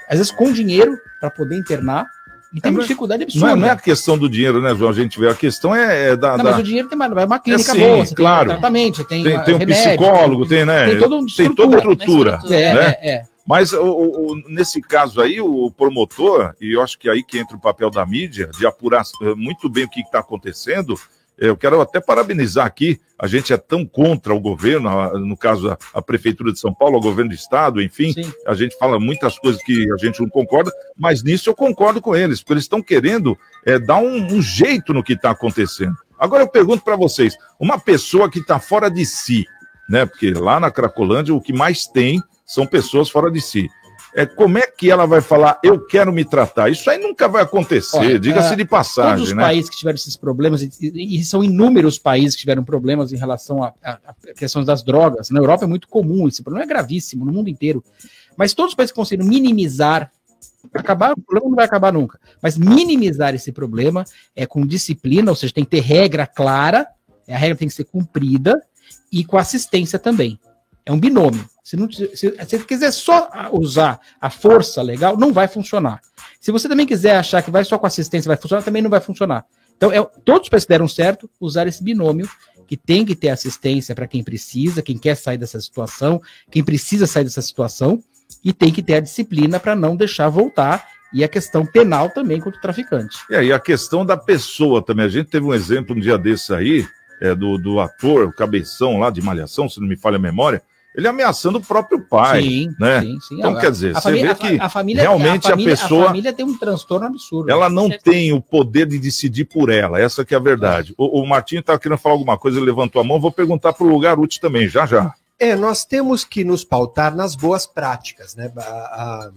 às 0.08 0.18
vezes 0.18 0.32
com 0.32 0.52
dinheiro 0.52 0.98
para 1.20 1.30
poder 1.30 1.56
internar, 1.56 2.06
e 2.54 2.60
tem 2.60 2.74
É, 2.76 2.78
dificuldade 2.80 3.20
Não 3.20 3.26
absurda. 3.28 3.52
é, 3.52 3.56
não 3.56 3.66
é 3.68 3.70
a 3.70 3.76
questão 3.76 4.18
do 4.18 4.28
dinheiro, 4.28 4.60
né, 4.60 4.74
João? 4.74 4.90
A 4.90 4.94
gente 4.94 5.18
vê. 5.18 5.26
A 5.30 5.34
questão 5.34 5.74
é, 5.74 6.10
é 6.10 6.16
da. 6.16 6.36
Não, 6.36 6.44
da- 6.44 6.50
mas 6.50 6.58
o 6.60 6.62
dinheiro 6.62 6.86
tem 6.86 6.96
uma, 6.96 7.06
é 7.06 7.24
uma 7.24 7.38
clínica 7.38 7.70
É 7.70 7.74
sim, 7.74 7.80
boa, 7.80 8.04
você 8.04 8.14
claro. 8.14 8.48
tem 8.50 8.58
tratamento, 8.58 8.96
você 8.96 9.04
tem, 9.04 9.22
Tem, 9.22 9.32
uma- 9.36 9.42
tem 9.44 9.54
um 9.54 9.58
remédio, 9.58 9.84
psicólogo, 9.84 10.46
tem, 10.46 10.64
né? 10.66 10.86
tem 10.86 10.98
toda 10.98 11.16
uma 11.16 11.26
tem 11.34 11.54
toda 11.54 11.76
a 11.76 11.78
estrutura. 11.78 12.30
estrutura. 12.32 12.60
É, 12.60 12.74
né? 12.74 12.96
é, 13.00 13.10
é. 13.10 13.24
Mas 13.46 13.72
o- 13.72 13.82
o- 13.84 14.42
nesse 14.48 14.80
caso 14.80 15.20
aí, 15.20 15.40
o 15.40 15.70
promotor, 15.70 16.54
e 16.60 16.72
eu 16.74 16.82
acho 16.82 16.98
que 16.98 17.08
aí 17.08 17.22
que 17.22 17.38
entra 17.38 17.56
o 17.56 17.60
papel 17.60 17.90
da 17.90 18.06
mídia, 18.06 18.48
de 18.56 18.66
apurar 18.66 19.02
eh, 19.22 19.34
muito 19.34 19.68
bem 19.68 19.84
o 19.84 19.88
que 19.90 20.00
está 20.00 20.20
acontecendo, 20.20 20.94
eh, 21.38 21.48
eu 21.48 21.56
quero 21.56 21.80
até 21.80 22.00
parabenizar 22.00 22.64
aqui, 22.66 23.00
a 23.18 23.26
gente 23.26 23.52
é 23.52 23.56
tão 23.56 23.84
contra 23.84 24.32
o 24.32 24.40
governo, 24.40 24.88
no 25.18 25.36
caso 25.36 25.70
a, 25.70 25.78
a 25.94 26.00
Prefeitura 26.00 26.52
de 26.52 26.58
São 26.60 26.72
Paulo, 26.72 26.98
o 26.98 27.00
governo 27.00 27.30
do 27.30 27.34
Estado, 27.34 27.82
enfim, 27.82 28.12
Sim. 28.12 28.32
a 28.46 28.54
gente 28.54 28.76
fala 28.78 28.98
muitas 29.00 29.38
coisas 29.38 29.60
que 29.62 29.86
a 29.92 29.96
gente 29.96 30.20
não 30.20 30.28
concorda, 30.28 30.70
mas 30.96 31.22
nisso 31.24 31.50
eu 31.50 31.54
concordo 31.54 32.00
com 32.00 32.14
eles, 32.14 32.40
porque 32.40 32.54
eles 32.54 32.64
estão 32.64 32.80
querendo 32.82 33.36
eh, 33.66 33.78
dar 33.78 33.96
um, 33.98 34.34
um 34.34 34.40
jeito 34.40 34.94
no 34.94 35.02
que 35.02 35.14
está 35.14 35.30
acontecendo. 35.30 35.96
Agora 36.18 36.44
eu 36.44 36.48
pergunto 36.48 36.84
para 36.84 36.94
vocês, 36.94 37.36
uma 37.58 37.76
pessoa 37.78 38.30
que 38.30 38.38
está 38.38 38.60
fora 38.60 38.88
de 38.88 39.04
si, 39.04 39.44
né? 39.88 40.06
Porque 40.06 40.32
lá 40.32 40.60
na 40.60 40.70
Cracolândia 40.70 41.34
o 41.34 41.40
que 41.40 41.52
mais 41.52 41.86
tem 41.86 42.22
são 42.52 42.66
pessoas 42.66 43.08
fora 43.08 43.30
de 43.30 43.40
si. 43.40 43.68
É, 44.14 44.26
como 44.26 44.58
é 44.58 44.66
que 44.66 44.90
ela 44.90 45.06
vai 45.06 45.22
falar, 45.22 45.58
eu 45.64 45.80
quero 45.86 46.12
me 46.12 46.22
tratar? 46.22 46.68
Isso 46.70 46.90
aí 46.90 46.98
nunca 46.98 47.26
vai 47.26 47.42
acontecer, 47.42 48.18
diga-se 48.20 48.48
ah, 48.52 48.56
de 48.56 48.56
Todos 48.66 48.68
passagem, 48.70 49.24
os 49.24 49.32
né? 49.32 49.42
países 49.42 49.70
que 49.70 49.76
tiveram 49.78 49.94
esses 49.94 50.18
problemas, 50.18 50.60
e, 50.62 50.70
e- 50.82 51.18
e 51.18 51.24
são 51.24 51.42
inúmeros 51.42 51.98
países 51.98 52.34
que 52.34 52.40
tiveram 52.42 52.62
problemas 52.62 53.10
em 53.10 53.16
relação 53.16 53.62
a, 53.64 53.72
a, 53.82 53.92
a 54.08 54.34
questões 54.36 54.66
das 54.66 54.82
drogas. 54.82 55.30
Na 55.30 55.40
Europa 55.40 55.64
é 55.64 55.66
muito 55.66 55.88
comum, 55.88 56.28
esse 56.28 56.42
problema 56.42 56.64
é 56.64 56.68
gravíssimo 56.68 57.24
no 57.24 57.32
mundo 57.32 57.48
inteiro. 57.48 57.82
Mas 58.36 58.52
todos 58.52 58.72
os 58.72 58.74
países 58.74 58.92
que 58.92 58.96
conseguiram 58.96 59.26
minimizar, 59.26 60.10
acabar, 60.74 61.12
o 61.12 61.20
problema 61.22 61.48
não 61.48 61.56
vai 61.56 61.64
acabar 61.64 61.90
nunca, 61.90 62.20
mas 62.42 62.58
minimizar 62.58 63.34
esse 63.34 63.50
problema 63.50 64.04
é 64.36 64.44
com 64.44 64.66
disciplina, 64.66 65.30
ou 65.30 65.36
seja, 65.36 65.54
tem 65.54 65.64
que 65.64 65.70
ter 65.70 65.80
regra 65.80 66.26
clara, 66.26 66.86
a 67.26 67.36
regra 67.38 67.56
tem 67.56 67.66
que 67.68 67.72
ser 67.74 67.84
cumprida, 67.84 68.62
e 69.10 69.24
com 69.24 69.38
assistência 69.38 69.98
também. 69.98 70.38
É 70.84 70.92
um 70.92 71.00
binômio. 71.00 71.48
Se, 71.62 71.76
não, 71.76 71.90
se, 71.90 72.10
se 72.14 72.58
quiser 72.66 72.90
só 72.90 73.30
usar 73.52 74.00
a 74.20 74.28
força 74.28 74.82
legal, 74.82 75.16
não 75.16 75.32
vai 75.32 75.46
funcionar. 75.46 76.00
Se 76.40 76.50
você 76.50 76.68
também 76.68 76.86
quiser 76.86 77.16
achar 77.16 77.42
que 77.42 77.50
vai 77.50 77.64
só 77.64 77.78
com 77.78 77.86
assistência 77.86 78.28
vai 78.28 78.36
funcionar, 78.36 78.62
também 78.62 78.82
não 78.82 78.90
vai 78.90 79.00
funcionar. 79.00 79.44
Então, 79.76 79.92
é, 79.92 80.02
todos 80.24 80.42
os 80.42 80.48
países 80.48 80.66
que 80.66 80.72
deram 80.72 80.88
certo 80.88 81.30
usar 81.40 81.66
esse 81.66 81.82
binômio, 81.82 82.28
que 82.66 82.76
tem 82.76 83.04
que 83.04 83.14
ter 83.14 83.28
assistência 83.28 83.94
para 83.94 84.06
quem 84.06 84.22
precisa, 84.22 84.82
quem 84.82 84.98
quer 84.98 85.16
sair 85.16 85.38
dessa 85.38 85.60
situação, 85.60 86.20
quem 86.50 86.64
precisa 86.64 87.06
sair 87.06 87.24
dessa 87.24 87.42
situação, 87.42 88.02
e 88.44 88.52
tem 88.52 88.72
que 88.72 88.82
ter 88.82 88.94
a 88.94 89.00
disciplina 89.00 89.60
para 89.60 89.76
não 89.76 89.94
deixar 89.94 90.28
voltar, 90.28 90.86
e 91.12 91.22
a 91.22 91.28
questão 91.28 91.66
penal 91.66 92.08
também 92.10 92.40
contra 92.40 92.58
o 92.58 92.62
traficante. 92.62 93.18
E 93.28 93.36
aí 93.36 93.52
a 93.52 93.60
questão 93.60 94.04
da 94.04 94.16
pessoa 94.16 94.82
também. 94.82 95.04
A 95.04 95.08
gente 95.10 95.28
teve 95.28 95.44
um 95.44 95.52
exemplo 95.52 95.94
um 95.94 96.00
dia 96.00 96.16
desse 96.16 96.54
aí, 96.54 96.86
é, 97.20 97.34
do, 97.34 97.58
do 97.58 97.78
ator, 97.78 98.28
o 98.28 98.32
cabeção 98.32 98.98
lá 98.98 99.10
de 99.10 99.20
Malhação, 99.20 99.68
se 99.68 99.78
não 99.78 99.86
me 99.86 99.96
falha 99.96 100.16
a 100.16 100.20
memória, 100.20 100.62
ele 100.94 101.08
ameaçando 101.08 101.58
o 101.58 101.60
próprio 101.62 102.00
pai. 102.02 102.42
sim, 102.42 102.74
né? 102.78 103.00
sim, 103.00 103.18
sim. 103.20 103.38
Então, 103.38 103.54
quer 103.58 103.70
dizer, 103.70 103.96
a 103.96 104.00
você 104.00 104.08
família, 104.10 104.34
vê 104.34 104.34
que 104.34 104.60
a, 104.60 104.68
família, 104.68 105.02
realmente 105.02 105.46
a 105.46 105.50
família, 105.50 105.76
pessoa- 105.76 106.04
A 106.04 106.06
família 106.08 106.32
tem 106.32 106.44
um 106.44 106.56
transtorno 106.58 107.06
absurdo. 107.06 107.50
Ela 107.50 107.68
não 107.70 107.88
tem 107.90 108.32
o 108.32 108.40
poder 108.40 108.86
de 108.86 108.98
decidir 108.98 109.44
por 109.46 109.70
ela, 109.70 110.00
essa 110.00 110.24
que 110.24 110.34
é 110.34 110.36
a 110.36 110.40
verdade. 110.40 110.94
O, 110.98 111.20
o 111.22 111.26
Martinho 111.26 111.60
estava 111.60 111.78
querendo 111.78 111.98
falar 111.98 112.14
alguma 112.14 112.36
coisa, 112.38 112.58
ele 112.58 112.66
levantou 112.66 113.00
a 113.00 113.04
mão, 113.04 113.20
vou 113.20 113.32
perguntar 113.32 113.72
para 113.72 113.86
o 113.86 113.90
lugar 113.90 114.18
útil 114.18 114.40
também, 114.40 114.68
já 114.68 114.84
já. 114.86 115.14
É, 115.38 115.56
nós 115.56 115.84
temos 115.84 116.24
que 116.24 116.44
nos 116.44 116.62
pautar 116.62 117.16
nas 117.16 117.34
boas 117.34 117.66
práticas, 117.66 118.36
né? 118.36 118.52
A- 118.56 118.60
a- 118.60 119.30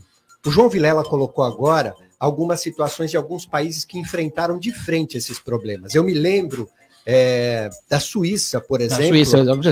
o 0.46 0.52
João 0.52 0.70
Vilela 0.70 1.04
colocou 1.04 1.44
agora 1.44 1.96
algumas 2.20 2.62
situações 2.62 3.10
de 3.12 3.18
alguns 3.18 3.46
países 3.46 3.84
que 3.84 3.98
enfrentaram 3.98 4.60
de 4.60 4.72
frente 4.72 5.18
esses 5.18 5.40
problemas. 5.40 5.96
Eu 5.96 6.04
me 6.04 6.14
lembro 6.14 6.70
é, 7.06 7.70
da 7.88 8.00
Suíça, 8.00 8.60
por 8.60 8.82
exemplo. 8.82 9.06
Suíça, 9.08 9.38
exemplo. 9.38 9.70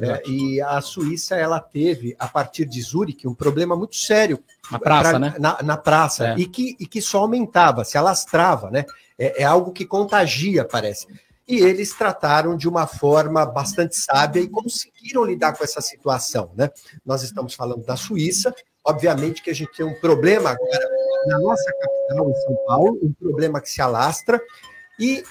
É, 0.00 0.22
e 0.28 0.60
a 0.60 0.80
Suíça 0.80 1.34
ela 1.34 1.58
teve, 1.60 2.14
a 2.18 2.28
partir 2.28 2.64
de 2.64 2.80
Zurique, 2.80 3.26
um 3.26 3.34
problema 3.34 3.74
muito 3.74 3.96
sério 3.96 4.38
Na 4.70 4.78
praça, 4.78 5.10
pra- 5.10 5.18
né? 5.18 5.34
na, 5.38 5.62
na 5.62 5.76
praça, 5.76 6.28
É. 6.28 6.34
e, 6.38 6.46
que, 6.46 6.76
e 6.78 6.86
que 6.86 7.02
só 7.02 7.18
aumentava, 7.18 7.84
se 7.84 7.98
alastrava, 7.98 8.70
né? 8.70 8.84
É, 9.18 9.42
é 9.42 9.44
algo 9.44 9.72
que 9.72 9.84
contagia, 9.84 10.64
parece. 10.64 11.06
E 11.48 11.56
eles 11.58 11.92
trataram 11.92 12.56
de 12.56 12.68
uma 12.68 12.86
forma 12.86 13.44
bastante 13.44 13.96
sábia 13.96 14.40
e 14.40 14.48
conseguiram 14.48 15.24
lidar 15.24 15.56
com 15.56 15.64
essa 15.64 15.80
situação, 15.80 16.52
né? 16.56 16.70
Nós 17.04 17.24
estamos 17.24 17.54
falando 17.54 17.84
da 17.84 17.96
Suíça, 17.96 18.54
obviamente 18.84 19.42
que 19.42 19.50
a 19.50 19.54
gente 19.54 19.72
tem 19.76 19.84
um 19.84 19.98
problema 20.00 20.50
agora 20.50 20.88
na 21.26 21.38
nossa 21.40 21.64
capital, 21.72 22.30
em 22.30 22.34
São 22.36 22.56
Paulo, 22.66 22.98
um 23.02 23.12
problema 23.12 23.60
que 23.60 23.68
se 23.68 23.82
alastra, 23.82 24.40
e, 25.00 25.24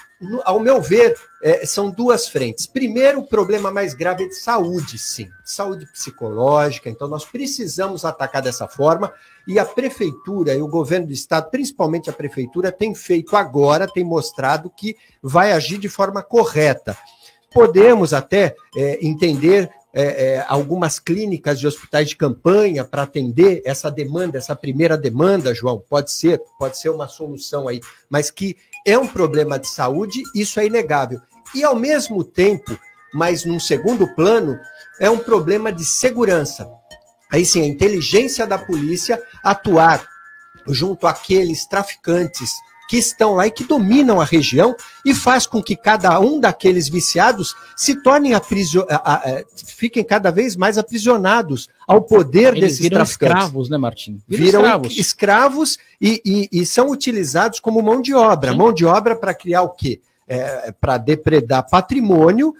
ao 0.44 0.58
meu 0.58 0.82
ver, 0.82 1.16
é, 1.40 1.64
são 1.64 1.92
duas 1.92 2.28
frentes. 2.28 2.66
Primeiro, 2.66 3.20
o 3.20 3.26
problema 3.26 3.70
mais 3.70 3.94
grave 3.94 4.24
é 4.24 4.26
de 4.26 4.34
saúde, 4.34 4.98
sim, 4.98 5.28
saúde 5.44 5.86
psicológica. 5.86 6.90
Então, 6.90 7.06
nós 7.06 7.24
precisamos 7.24 8.04
atacar 8.04 8.42
dessa 8.42 8.66
forma. 8.66 9.12
E 9.46 9.60
a 9.60 9.64
prefeitura 9.64 10.54
e 10.54 10.60
o 10.60 10.66
governo 10.66 11.06
do 11.06 11.12
estado, 11.12 11.50
principalmente 11.50 12.10
a 12.10 12.12
prefeitura, 12.12 12.72
tem 12.72 12.92
feito 12.96 13.36
agora, 13.36 13.86
tem 13.86 14.02
mostrado 14.02 14.68
que 14.68 14.96
vai 15.22 15.52
agir 15.52 15.78
de 15.78 15.88
forma 15.88 16.20
correta. 16.20 16.98
Podemos 17.52 18.12
até 18.12 18.56
é, 18.76 18.98
entender 19.06 19.70
é, 19.92 20.02
é, 20.02 20.44
algumas 20.48 21.00
clínicas 21.00 21.58
de 21.58 21.66
hospitais 21.66 22.08
de 22.08 22.16
campanha 22.16 22.84
para 22.84 23.02
atender 23.02 23.60
essa 23.64 23.90
demanda, 23.90 24.38
essa 24.38 24.54
primeira 24.54 24.96
demanda, 24.96 25.54
João. 25.54 25.82
Pode 25.88 26.12
ser, 26.12 26.40
pode 26.58 26.78
ser 26.78 26.90
uma 26.90 27.08
solução 27.08 27.66
aí, 27.66 27.80
mas 28.08 28.30
que 28.30 28.56
é 28.86 28.98
um 28.98 29.06
problema 29.06 29.58
de 29.58 29.68
saúde, 29.68 30.22
isso 30.34 30.58
é 30.60 30.66
inegável. 30.66 31.20
E 31.54 31.64
ao 31.64 31.74
mesmo 31.74 32.22
tempo, 32.24 32.78
mas 33.12 33.44
num 33.44 33.60
segundo 33.60 34.06
plano, 34.14 34.58
é 34.98 35.10
um 35.10 35.18
problema 35.18 35.72
de 35.72 35.84
segurança. 35.84 36.68
Aí 37.30 37.44
sim, 37.44 37.62
a 37.62 37.66
inteligência 37.66 38.46
da 38.46 38.58
polícia 38.58 39.22
atuar 39.42 40.04
junto 40.66 41.06
àqueles 41.06 41.66
traficantes 41.66 42.50
que 42.90 42.96
estão 42.98 43.34
lá 43.34 43.46
e 43.46 43.52
que 43.52 43.62
dominam 43.62 44.20
a 44.20 44.24
região 44.24 44.74
e 45.06 45.14
faz 45.14 45.46
com 45.46 45.62
que 45.62 45.76
cada 45.76 46.18
um 46.18 46.40
daqueles 46.40 46.88
viciados 46.88 47.54
se 47.76 48.02
tornem 48.02 48.34
aprisiona, 48.34 48.88
fiquem 49.54 50.02
cada 50.02 50.32
vez 50.32 50.56
mais 50.56 50.76
aprisionados 50.76 51.68
ao 51.86 52.02
poder 52.02 52.48
Eles 52.48 52.60
desses 52.62 52.78
viram 52.80 52.96
traficantes. 52.96 53.36
escravos, 53.36 53.70
né, 53.70 53.78
Martim? 53.78 54.18
Viram 54.26 54.62
escravos. 54.62 54.98
escravos, 54.98 55.78
e, 56.00 56.20
e- 56.24 56.48
e 56.60 56.66
são 56.66 56.90
utilizados 56.90 57.60
como 57.60 57.80
mão 57.80 58.02
de 58.02 58.12
obra. 58.12 58.50
Sim. 58.50 58.58
Mão 58.58 58.72
de 58.72 58.84
obra 58.84 59.14
para 59.14 59.32
criar 59.34 59.62
o 59.62 59.68
quê? 59.70 60.00
para 60.80 60.96
depredar 60.96 61.66
patrimônio, 61.68 62.54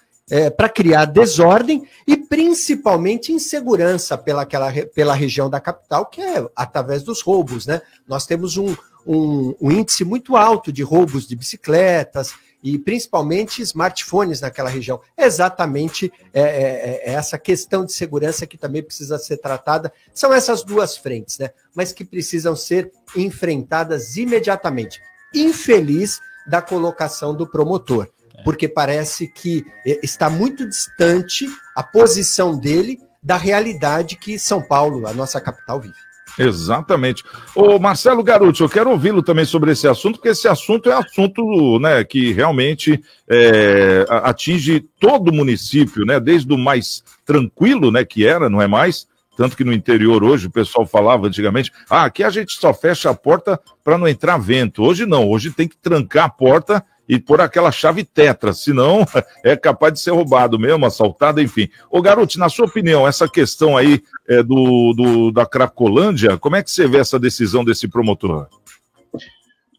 para 0.56 0.68
criar 0.68 1.04
desordem 1.06 1.86
e 2.06 2.16
principalmente 2.16 3.32
insegurança 3.32 4.16
pela, 4.16 4.42
aquela, 4.42 4.72
pela 4.94 5.14
região 5.14 5.50
da 5.50 5.60
capital, 5.60 6.06
que 6.06 6.20
é 6.20 6.46
através 6.54 7.02
dos 7.02 7.20
roubos. 7.22 7.66
Né? 7.66 7.80
Nós 8.06 8.26
temos 8.26 8.56
um, 8.56 8.74
um- 9.06 9.54
um 9.60 9.70
índice 9.70 10.04
muito 10.04 10.36
alto 10.36 10.72
de 10.72 10.82
roubos 10.82 11.26
de 11.26 11.34
bicicletas 11.34 12.32
e 12.62 12.78
principalmente 12.78 13.62
smartphones 13.62 14.40
naquela 14.40 14.68
região. 14.68 15.00
Exatamente 15.16 16.12
é, 16.32 16.40
é- 16.42 17.10
é 17.10 17.12
essa 17.14 17.38
questão 17.38 17.84
de 17.84 17.92
segurança 17.92 18.46
que 18.46 18.58
também 18.58 18.82
precisa 18.82 19.18
ser 19.18 19.38
tratada. 19.38 19.90
São 20.14 20.32
essas 20.32 20.62
duas 20.62 20.96
frentes, 20.96 21.38
né? 21.38 21.50
mas 21.74 21.92
que 21.92 22.04
precisam 22.04 22.54
ser 22.54 22.92
enfrentadas 23.16 24.16
imediatamente. 24.16 25.00
Infeliz 25.34 26.20
da 26.46 26.60
colocação 26.60 27.34
do 27.34 27.46
promotor, 27.46 28.08
porque 28.44 28.68
parece 28.68 29.26
que 29.28 29.64
eh, 29.86 30.00
está 30.02 30.30
muito 30.30 30.68
distante 30.68 31.46
a 31.74 31.82
posição 31.82 32.58
dele 32.58 32.98
da 33.22 33.36
realidade 33.36 34.16
que 34.16 34.38
São 34.38 34.62
Paulo, 34.62 35.06
a 35.06 35.12
nossa 35.12 35.40
capital, 35.40 35.80
vive. 35.80 35.94
Exatamente. 36.38 37.24
Ô 37.54 37.78
Marcelo 37.78 38.22
Garuti, 38.22 38.60
eu 38.60 38.68
quero 38.68 38.90
ouvi-lo 38.90 39.22
também 39.22 39.44
sobre 39.44 39.72
esse 39.72 39.86
assunto, 39.88 40.16
porque 40.16 40.28
esse 40.28 40.48
assunto 40.48 40.90
é 40.90 40.94
assunto 40.94 41.78
né, 41.78 42.02
que 42.04 42.32
realmente 42.32 43.02
é, 43.28 44.06
atinge 44.08 44.80
todo 44.98 45.28
o 45.28 45.34
município, 45.34 46.04
né? 46.04 46.20
Desde 46.20 46.52
o 46.52 46.58
mais 46.58 47.02
tranquilo, 47.24 47.90
né, 47.90 48.04
que 48.04 48.26
era, 48.26 48.48
não 48.48 48.62
é 48.62 48.66
mais? 48.66 49.06
Tanto 49.36 49.56
que 49.56 49.64
no 49.64 49.72
interior 49.72 50.22
hoje 50.22 50.46
o 50.46 50.50
pessoal 50.50 50.86
falava 50.86 51.26
antigamente, 51.26 51.72
ah, 51.88 52.04
aqui 52.04 52.22
a 52.22 52.30
gente 52.30 52.52
só 52.52 52.74
fecha 52.74 53.10
a 53.10 53.14
porta 53.14 53.58
para 53.82 53.96
não 53.96 54.06
entrar 54.06 54.36
vento. 54.36 54.82
Hoje 54.82 55.06
não, 55.06 55.28
hoje 55.28 55.50
tem 55.50 55.66
que 55.66 55.76
trancar 55.76 56.26
a 56.26 56.30
porta 56.30 56.84
e 57.12 57.18
pôr 57.18 57.40
aquela 57.40 57.72
chave 57.72 58.04
tetra, 58.04 58.52
senão 58.52 59.04
é 59.44 59.56
capaz 59.56 59.92
de 59.94 59.98
ser 59.98 60.12
roubado 60.12 60.56
mesmo, 60.60 60.86
assaltado, 60.86 61.40
enfim. 61.42 61.68
Ô 61.90 62.00
Garoto, 62.00 62.38
na 62.38 62.48
sua 62.48 62.66
opinião, 62.66 63.06
essa 63.06 63.28
questão 63.28 63.76
aí 63.76 64.00
é, 64.28 64.44
do, 64.44 64.92
do- 64.96 65.32
da 65.32 65.44
Cracolândia, 65.44 66.38
como 66.38 66.54
é 66.54 66.62
que 66.62 66.70
você 66.70 66.86
vê 66.86 66.98
essa 66.98 67.18
decisão 67.18 67.64
desse 67.64 67.88
promotor? 67.88 68.46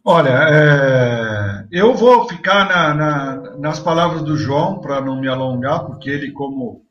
Olha, 0.04 0.30
é, 0.50 1.66
eu 1.72 1.94
vou 1.94 2.28
ficar 2.28 2.68
na- 2.68 2.94
na- 2.94 3.58
nas 3.58 3.80
palavras 3.80 4.24
do 4.24 4.36
João 4.36 4.80
para 4.82 5.00
não 5.00 5.20
me 5.22 5.28
alongar, 5.30 5.86
porque 5.86 6.10
ele, 6.10 6.32
como, 6.32 6.82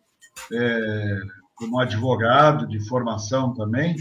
é, 0.53 1.17
como 1.55 1.79
advogado 1.81 2.67
de 2.67 2.81
formação 2.89 3.53
também, 3.53 3.95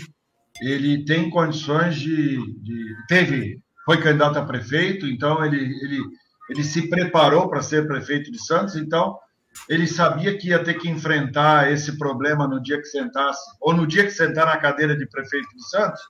ele 0.61 1.03
tem 1.03 1.29
condições 1.29 1.95
de, 1.95 2.37
de- 2.61 2.95
teve, 3.09 3.59
foi 3.85 3.97
candidato 3.97 4.37
a 4.37 4.45
prefeito, 4.45 5.05
então 5.07 5.43
ele, 5.43 5.57
ele, 5.57 5.99
ele 6.49 6.63
se 6.63 6.89
preparou 6.89 7.49
para 7.49 7.61
ser 7.61 7.87
prefeito 7.87 8.31
de 8.31 8.43
Santos, 8.43 8.75
então 8.75 9.17
ele 9.67 9.87
sabia 9.87 10.37
que 10.37 10.49
ia 10.49 10.63
ter 10.63 10.75
que 10.75 10.89
enfrentar 10.89 11.71
esse 11.71 11.97
problema 11.97 12.47
no 12.47 12.61
dia 12.61 12.77
que 12.77 12.85
sentasse, 12.85 13.41
ou 13.59 13.73
no 13.73 13.85
dia 13.85 14.03
que 14.03 14.11
sentar 14.11 14.45
na 14.45 14.57
cadeira 14.57 14.95
de 14.95 15.07
prefeito 15.07 15.49
de 15.55 15.69
Santos, 15.69 16.01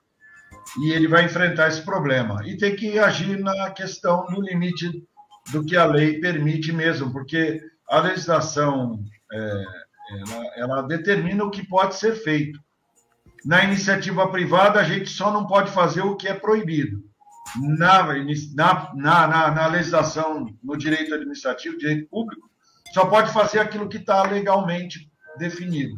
e 0.82 0.92
ele 0.92 1.08
vai 1.08 1.24
enfrentar 1.24 1.68
esse 1.68 1.82
problema. 1.82 2.46
E 2.46 2.56
tem 2.56 2.74
que 2.76 2.98
agir 2.98 3.38
na 3.38 3.70
questão 3.70 4.26
do 4.26 4.40
limite 4.40 5.04
do 5.52 5.64
que 5.64 5.76
a 5.76 5.84
lei 5.84 6.20
permite 6.20 6.72
mesmo, 6.72 7.12
porque 7.12 7.60
a 7.88 8.00
legislação 8.00 9.02
é, 9.32 9.64
ela, 10.10 10.46
ela 10.56 10.82
determina 10.82 11.44
o 11.44 11.50
que 11.50 11.66
pode 11.66 11.96
ser 11.96 12.14
feito. 12.14 12.58
Na 13.44 13.64
iniciativa 13.64 14.30
privada, 14.30 14.80
a 14.80 14.84
gente 14.84 15.08
só 15.08 15.32
não 15.32 15.46
pode 15.46 15.70
fazer 15.70 16.02
o 16.02 16.16
que 16.16 16.28
é 16.28 16.34
proibido. 16.34 17.02
Na, 17.56 18.02
na, 18.54 19.26
na, 19.26 19.50
na, 19.50 19.66
legislação, 19.66 20.46
no 20.62 20.76
direito 20.76 21.14
administrativo, 21.14 21.78
direito 21.78 22.08
público, 22.08 22.48
só 22.92 23.06
pode 23.06 23.32
fazer 23.32 23.58
aquilo 23.58 23.88
que 23.88 23.96
está 23.96 24.22
legalmente 24.22 25.10
definido. 25.36 25.94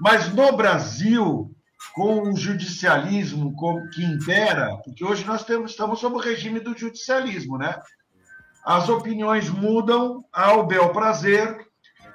Mas 0.00 0.32
no 0.32 0.56
Brasil, 0.56 1.54
com 1.94 2.22
o 2.22 2.36
judicialismo 2.36 3.54
que 3.92 4.02
impera, 4.04 4.76
porque 4.84 5.04
hoje 5.04 5.24
nós 5.24 5.44
temos, 5.44 5.72
estamos 5.72 6.00
sob 6.00 6.16
o 6.16 6.20
regime 6.20 6.60
do 6.60 6.76
judicialismo, 6.76 7.58
né? 7.58 7.78
As 8.64 8.88
opiniões 8.88 9.50
mudam 9.50 10.24
ao 10.32 10.66
bel 10.66 10.90
prazer. 10.90 11.56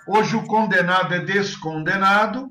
Hoje 0.07 0.35
o 0.35 0.45
condenado 0.47 1.13
é 1.13 1.19
descondenado, 1.19 2.49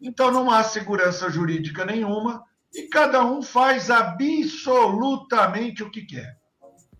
então 0.00 0.32
não 0.32 0.50
há 0.50 0.64
segurança 0.64 1.30
jurídica 1.30 1.84
nenhuma 1.84 2.42
e 2.74 2.88
cada 2.88 3.24
um 3.24 3.42
faz 3.42 3.90
absolutamente 3.90 5.82
o 5.82 5.90
que 5.90 6.02
quer. 6.02 6.38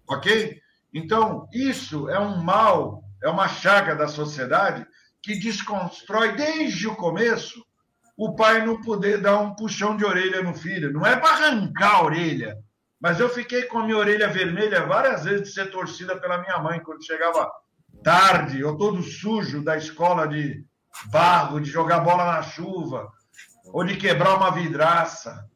Ok? 0.09 0.61
Então, 0.93 1.47
isso 1.53 2.09
é 2.09 2.19
um 2.19 2.43
mal, 2.43 3.05
é 3.23 3.29
uma 3.29 3.47
chaga 3.47 3.95
da 3.95 4.09
sociedade 4.09 4.85
que 5.23 5.39
desconstrói 5.39 6.33
desde 6.33 6.89
o 6.89 6.97
começo 6.97 7.65
o 8.17 8.35
pai 8.35 8.67
não 8.67 8.81
poder 8.83 9.19
dar 9.19 9.39
um 9.39 9.55
puxão 9.55 9.97
de 9.97 10.05
orelha 10.05 10.43
no 10.43 10.53
filho. 10.53 10.93
Não 10.93 11.07
é 11.07 11.17
para 11.17 11.31
arrancar 11.31 11.95
a 11.95 12.05
orelha, 12.05 12.59
mas 13.01 13.19
eu 13.19 13.31
fiquei 13.31 13.63
com 13.63 13.79
a 13.79 13.85
minha 13.85 13.97
orelha 13.97 14.29
vermelha 14.29 14.85
várias 14.85 15.25
vezes 15.25 15.49
de 15.49 15.55
ser 15.55 15.71
torcida 15.71 16.15
pela 16.21 16.37
minha 16.37 16.59
mãe 16.59 16.81
quando 16.81 17.03
chegava 17.03 17.51
tarde, 18.05 18.61
eu 18.61 18.77
todo 18.77 19.03
sujo 19.03 19.65
da 19.65 19.77
escola 19.77 20.29
de 20.29 20.63
barro, 21.07 21.61
de 21.61 21.71
jogar 21.71 22.01
bola 22.01 22.27
na 22.27 22.43
chuva, 22.43 23.11
ou 23.73 23.85
de 23.85 23.97
quebrar 23.97 24.37
uma 24.37 24.51
vidraça. 24.51 25.49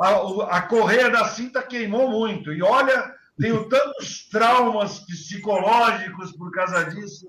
A, 0.00 0.56
a 0.56 0.62
correia 0.62 1.10
da 1.10 1.24
cinta 1.26 1.62
queimou 1.62 2.08
muito. 2.08 2.52
E 2.52 2.62
olha, 2.62 3.14
tenho 3.38 3.68
tantos 3.68 4.28
traumas 4.28 5.00
psicológicos 5.00 6.32
por 6.36 6.50
causa 6.52 6.84
disso. 6.84 7.26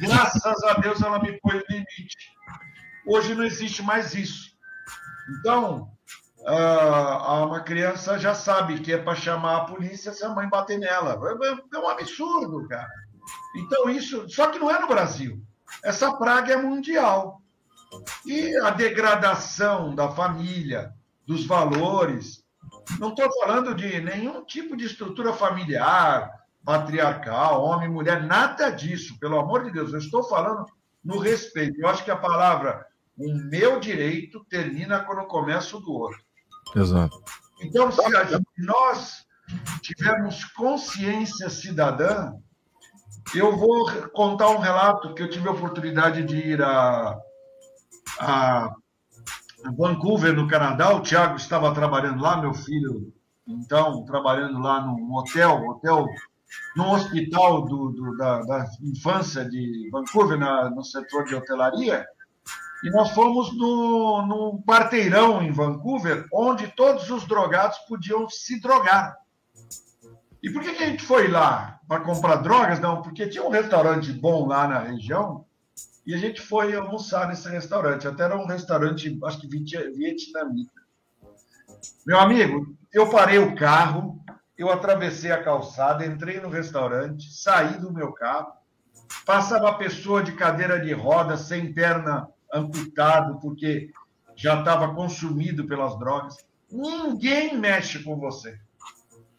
Graças 0.00 0.62
a 0.64 0.74
Deus 0.74 1.00
ela 1.02 1.20
me 1.20 1.38
pôs 1.40 1.62
limite. 1.68 2.32
Hoje 3.06 3.34
não 3.34 3.44
existe 3.44 3.82
mais 3.82 4.14
isso. 4.14 4.54
Então, 5.38 5.90
ah, 6.46 7.44
uma 7.44 7.60
criança 7.60 8.18
já 8.18 8.34
sabe 8.34 8.80
que 8.80 8.92
é 8.92 8.98
para 8.98 9.14
chamar 9.14 9.56
a 9.56 9.64
polícia 9.64 10.12
se 10.12 10.24
a 10.24 10.28
mãe 10.28 10.48
bater 10.48 10.78
nela. 10.78 11.18
É 11.72 11.78
um 11.78 11.88
absurdo, 11.88 12.66
cara. 12.68 12.90
Então, 13.56 13.88
isso. 13.88 14.28
Só 14.28 14.48
que 14.48 14.58
não 14.58 14.70
é 14.70 14.78
no 14.80 14.88
Brasil. 14.88 15.40
Essa 15.82 16.12
praga 16.12 16.54
é 16.54 16.56
mundial. 16.56 17.40
E 18.26 18.56
a 18.56 18.70
degradação 18.70 19.94
da 19.94 20.10
família, 20.10 20.92
dos 21.26 21.46
valores. 21.46 22.44
Não 22.98 23.10
estou 23.10 23.30
falando 23.40 23.74
de 23.74 24.00
nenhum 24.00 24.44
tipo 24.44 24.76
de 24.76 24.84
estrutura 24.84 25.32
familiar, 25.32 26.30
patriarcal, 26.64 27.62
homem, 27.62 27.88
mulher, 27.88 28.22
nada 28.24 28.70
disso, 28.70 29.18
pelo 29.18 29.38
amor 29.38 29.64
de 29.64 29.70
Deus. 29.70 29.92
Eu 29.92 29.98
estou 29.98 30.22
falando 30.22 30.64
no 31.04 31.18
respeito. 31.18 31.80
Eu 31.80 31.88
acho 31.88 32.04
que 32.04 32.10
a 32.10 32.16
palavra 32.16 32.86
o 33.16 33.32
meu 33.32 33.78
direito 33.78 34.44
termina 34.48 35.00
quando 35.00 35.26
começa 35.26 35.76
o 35.76 35.80
do 35.80 35.92
outro. 35.92 36.18
Exato. 36.74 37.22
Então, 37.60 37.90
se 37.92 38.02
nós 38.58 39.24
tivermos 39.80 40.44
consciência 40.44 41.48
cidadã, 41.48 42.32
eu 43.34 43.56
vou 43.56 43.90
contar 44.10 44.48
um 44.50 44.58
relato 44.58 45.14
que 45.14 45.22
eu 45.22 45.30
tive 45.30 45.48
a 45.48 45.52
oportunidade 45.52 46.24
de 46.24 46.36
ir 46.36 46.62
a, 46.62 47.16
a 48.18 48.74
Vancouver, 49.76 50.34
no 50.34 50.48
Canadá. 50.48 50.94
O 50.94 51.00
Tiago 51.00 51.36
estava 51.36 51.72
trabalhando 51.74 52.20
lá, 52.22 52.36
meu 52.40 52.52
filho, 52.54 53.12
então, 53.46 54.04
trabalhando 54.04 54.58
lá 54.60 54.80
num 54.80 55.12
hotel, 55.14 55.64
hotel 55.68 56.06
num 56.76 56.90
hospital 56.92 57.62
do, 57.64 57.90
do- 57.90 58.16
da, 58.16 58.40
da 58.42 58.66
infância 58.82 59.44
de 59.48 59.88
Vancouver, 59.90 60.38
na- 60.38 60.70
no 60.70 60.84
setor 60.84 61.24
de 61.24 61.34
hotelaria. 61.34 62.06
E 62.84 62.90
nós 62.90 63.10
fomos 63.12 63.56
no, 63.56 64.22
num 64.26 64.62
quarteirão 64.62 65.42
em 65.42 65.50
Vancouver, 65.50 66.26
onde 66.32 66.68
todos 66.68 67.08
os 67.10 67.26
drogados 67.26 67.78
podiam 67.88 68.28
se 68.28 68.60
drogar. 68.60 69.16
E 70.42 70.50
por 70.50 70.60
que, 70.62 70.74
que 70.74 70.82
a 70.82 70.86
gente 70.88 71.02
foi 71.02 71.28
lá? 71.28 71.80
Para 71.88 72.00
comprar 72.02 72.36
drogas? 72.36 72.78
Não, 72.80 73.00
porque 73.00 73.26
tinha 73.26 73.42
um 73.42 73.48
restaurante 73.50 74.12
bom 74.12 74.46
lá 74.46 74.68
na 74.68 74.78
região 74.80 75.46
e 76.06 76.14
a 76.14 76.18
gente 76.18 76.40
foi 76.40 76.74
almoçar 76.74 77.28
nesse 77.28 77.48
restaurante. 77.48 78.06
Até 78.06 78.24
era 78.24 78.36
um 78.36 78.46
restaurante, 78.46 79.18
acho 79.24 79.40
que 79.40 79.48
vietnamita. 79.48 80.82
Meu 82.06 82.18
amigo, 82.18 82.76
eu 82.92 83.08
parei 83.08 83.38
o 83.38 83.54
carro, 83.54 84.22
eu 84.56 84.70
atravessei 84.70 85.32
a 85.32 85.42
calçada, 85.42 86.06
entrei 86.06 86.40
no 86.40 86.48
restaurante, 86.48 87.32
saí 87.32 87.78
do 87.78 87.92
meu 87.92 88.12
carro, 88.12 88.52
passava 89.24 89.70
a 89.70 89.74
pessoa 89.74 90.22
de 90.22 90.32
cadeira 90.32 90.78
de 90.78 90.92
roda, 90.92 91.36
sem 91.36 91.72
perna 91.72 92.28
amputado, 92.52 93.40
porque 93.40 93.90
já 94.36 94.58
estava 94.58 94.94
consumido 94.94 95.66
pelas 95.66 95.98
drogas. 95.98 96.36
Ninguém 96.70 97.56
mexe 97.58 98.02
com 98.02 98.16
você. 98.16 98.58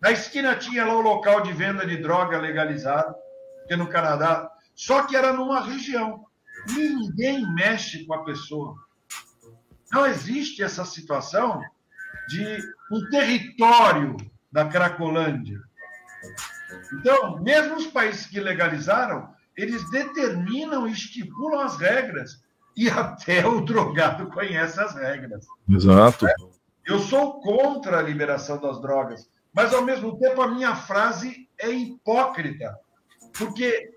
Na 0.01 0.11
esquina 0.11 0.55
tinha 0.55 0.85
lá 0.85 0.95
o 0.95 1.01
local 1.01 1.41
de 1.41 1.53
venda 1.53 1.85
de 1.85 1.97
droga 1.97 2.39
legalizado, 2.39 3.15
que 3.67 3.75
no 3.75 3.87
Canadá, 3.87 4.49
só 4.75 5.03
que 5.03 5.15
era 5.15 5.33
numa 5.33 5.61
região. 5.61 6.24
Ninguém 6.73 7.45
mexe 7.53 8.05
com 8.05 8.13
a 8.13 8.23
pessoa. 8.23 8.75
Não 9.91 10.05
existe 10.05 10.63
essa 10.63 10.83
situação 10.83 11.61
de 12.27 12.59
um 12.91 13.09
território 13.09 14.17
da 14.51 14.65
Cracolândia. 14.65 15.59
Então, 16.93 17.39
mesmo 17.41 17.75
os 17.75 17.87
países 17.87 18.25
que 18.25 18.39
legalizaram, 18.39 19.33
eles 19.55 19.89
determinam 19.89 20.87
e 20.87 20.91
estipulam 20.91 21.61
as 21.61 21.77
regras. 21.77 22.43
E 22.75 22.89
até 22.89 23.45
o 23.45 23.61
drogado 23.61 24.27
conhece 24.27 24.79
as 24.79 24.95
regras. 24.95 25.45
Exato. 25.69 26.25
Eu 26.85 26.99
sou 26.99 27.39
contra 27.41 27.99
a 27.99 28.01
liberação 28.01 28.59
das 28.59 28.81
drogas, 28.81 29.29
mas 29.53 29.73
ao 29.73 29.83
mesmo 29.83 30.17
tempo 30.19 30.41
a 30.41 30.47
minha 30.47 30.75
frase 30.75 31.49
é 31.57 31.69
hipócrita, 31.69 32.77
porque 33.37 33.93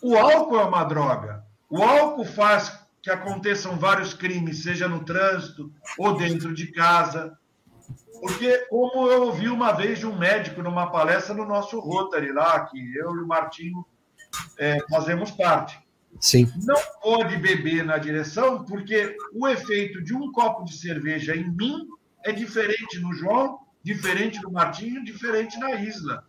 o 0.00 0.16
álcool 0.16 0.60
é 0.60 0.64
uma 0.64 0.84
droga. 0.84 1.44
O 1.70 1.82
álcool 1.82 2.24
faz 2.24 2.78
que 3.02 3.10
aconteçam 3.10 3.78
vários 3.78 4.14
crimes, 4.14 4.62
seja 4.62 4.88
no 4.88 5.04
trânsito 5.04 5.72
ou 5.98 6.16
dentro 6.16 6.54
de 6.54 6.68
casa. 6.72 7.38
Porque, 8.20 8.66
como 8.68 9.08
eu 9.10 9.24
ouvi 9.24 9.48
uma 9.48 9.72
vez 9.72 10.00
de 10.00 10.06
um 10.06 10.18
médico 10.18 10.62
numa 10.62 10.90
palestra 10.90 11.34
no 11.34 11.46
nosso 11.46 11.78
Rotary 11.78 12.32
lá, 12.32 12.66
que 12.66 12.78
eu 12.96 13.14
e 13.14 13.20
o 13.20 13.26
Martinho 13.26 13.86
é, 14.58 14.78
fazemos 14.90 15.30
parte. 15.30 15.78
Sim. 16.20 16.50
Não 16.64 16.76
pode 17.00 17.36
beber 17.36 17.84
na 17.84 17.98
direção, 17.98 18.64
porque 18.64 19.16
o 19.32 19.46
efeito 19.46 20.02
de 20.02 20.14
um 20.14 20.32
copo 20.32 20.64
de 20.64 20.76
cerveja 20.76 21.36
em 21.36 21.48
mim 21.50 21.86
é 22.24 22.32
diferente 22.32 22.98
no 22.98 23.12
João, 23.12 23.60
diferente 23.82 24.42
no 24.42 24.50
Martinho, 24.50 25.04
diferente 25.04 25.58
na 25.58 25.76
Isla. 25.76 26.24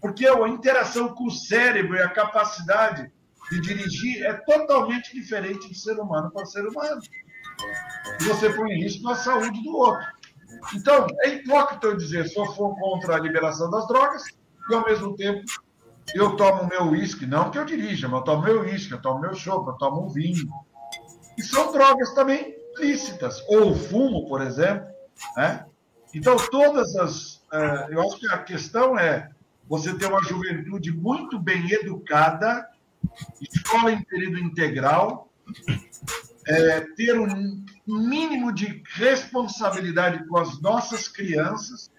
Porque 0.00 0.26
a 0.26 0.48
interação 0.48 1.14
com 1.14 1.24
o 1.24 1.30
cérebro 1.30 1.96
e 1.96 2.02
a 2.02 2.08
capacidade 2.08 3.12
dirigir 3.60 4.24
é 4.24 4.32
totalmente 4.32 5.14
diferente 5.14 5.68
de 5.68 5.78
ser 5.78 5.98
humano 5.98 6.30
para 6.30 6.46
ser 6.46 6.66
humano. 6.66 7.00
E 8.20 8.24
você 8.24 8.50
põe 8.50 8.72
em 8.72 8.82
risco 8.82 9.08
a 9.08 9.14
saúde 9.14 9.62
do 9.62 9.76
outro. 9.76 10.06
Então, 10.74 11.06
é 11.22 11.28
hipócrita 11.30 11.86
eu 11.86 11.96
dizer 11.96 12.28
sou 12.28 12.46
contra 12.54 13.16
a 13.16 13.20
liberação 13.20 13.70
das 13.70 13.86
drogas 13.86 14.22
e, 14.70 14.74
ao 14.74 14.84
mesmo 14.84 15.14
tempo, 15.16 15.44
eu 16.14 16.36
tomo 16.36 16.68
meu 16.68 16.90
uísque, 16.90 17.26
não 17.26 17.50
que 17.50 17.58
eu 17.58 17.64
dirija, 17.64 18.08
mas 18.08 18.20
eu 18.20 18.24
tomo 18.24 18.42
meu 18.42 18.60
uísque, 18.62 18.92
eu 18.92 19.00
tomo 19.00 19.20
meu 19.20 19.34
chopp, 19.34 19.68
eu 19.68 19.74
tomo 19.74 20.04
um 20.04 20.08
vinho. 20.08 20.48
E 21.36 21.42
são 21.42 21.72
drogas 21.72 22.14
também 22.14 22.56
lícitas. 22.78 23.42
Ou 23.48 23.74
fumo, 23.74 24.26
por 24.28 24.40
exemplo. 24.42 24.86
Né? 25.36 25.64
Então, 26.14 26.36
todas 26.50 26.94
as. 26.96 27.36
Uh, 27.52 27.90
eu 27.90 28.02
acho 28.02 28.18
que 28.18 28.28
a 28.28 28.38
questão 28.38 28.98
é 28.98 29.30
você 29.68 29.96
ter 29.96 30.06
uma 30.06 30.22
juventude 30.22 30.92
muito 30.92 31.38
bem 31.38 31.70
educada, 31.70 32.68
escola 33.40 33.92
em 33.92 34.02
período 34.02 34.38
integral, 34.38 35.28
é, 36.46 36.80
ter 36.96 37.18
um 37.18 37.64
mínimo 37.86 38.52
de 38.52 38.82
responsabilidade 38.94 40.26
com 40.26 40.38
as 40.38 40.60
nossas 40.60 41.08
crianças, 41.08 41.90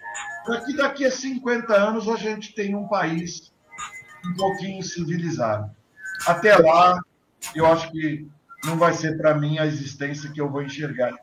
para 0.46 0.62
que 0.62 0.76
daqui 0.76 1.06
a 1.06 1.12
50 1.12 1.74
anos 1.74 2.08
a 2.08 2.16
gente 2.16 2.54
tenha 2.54 2.78
um 2.78 2.88
país 2.88 3.52
um 4.26 4.34
pouquinho 4.36 4.84
civilizado. 4.84 5.70
Até 6.26 6.56
lá, 6.56 7.00
eu 7.54 7.66
acho 7.66 7.92
que 7.92 8.28
não 8.64 8.78
vai 8.78 8.94
ser 8.94 9.18
para 9.18 9.36
mim 9.36 9.60
a 9.60 9.66
existência 9.66 10.32
que 10.32 10.42
eu 10.42 10.50
vou 10.50 10.64
enxergar. 10.64 11.14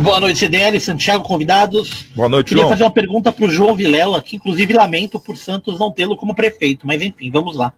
Boa 0.00 0.18
noite, 0.18 0.40
CDL, 0.40 0.80
Santiago, 0.80 1.22
convidados. 1.22 2.06
Boa 2.16 2.28
noite, 2.28 2.48
Queria 2.48 2.62
João. 2.62 2.72
fazer 2.72 2.82
uma 2.82 2.90
pergunta 2.90 3.30
para 3.30 3.44
o 3.44 3.48
João 3.48 3.76
Vilela, 3.76 4.20
que 4.20 4.34
inclusive 4.34 4.74
lamento 4.74 5.20
por 5.20 5.36
Santos 5.36 5.78
não 5.78 5.92
tê-lo 5.92 6.16
como 6.16 6.34
prefeito, 6.34 6.84
mas 6.84 7.00
enfim, 7.00 7.30
vamos 7.30 7.56
lá. 7.56 7.72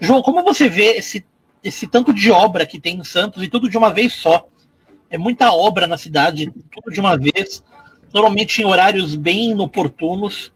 João, 0.00 0.22
como 0.22 0.42
você 0.42 0.70
vê 0.70 0.96
esse, 0.96 1.22
esse 1.62 1.86
tanto 1.86 2.12
de 2.12 2.30
obra 2.30 2.66
que 2.66 2.80
tem 2.80 2.96
em 2.96 3.04
Santos 3.04 3.42
e 3.42 3.48
tudo 3.48 3.68
de 3.68 3.76
uma 3.76 3.92
vez 3.92 4.12
só? 4.14 4.46
É 5.10 5.16
muita 5.16 5.52
obra 5.52 5.86
na 5.86 5.96
cidade, 5.96 6.52
tudo 6.70 6.92
de 6.92 7.00
uma 7.00 7.16
vez, 7.16 7.62
normalmente 8.12 8.60
em 8.60 8.64
horários 8.64 9.14
bem 9.14 9.50
inoportunos. 9.50 10.52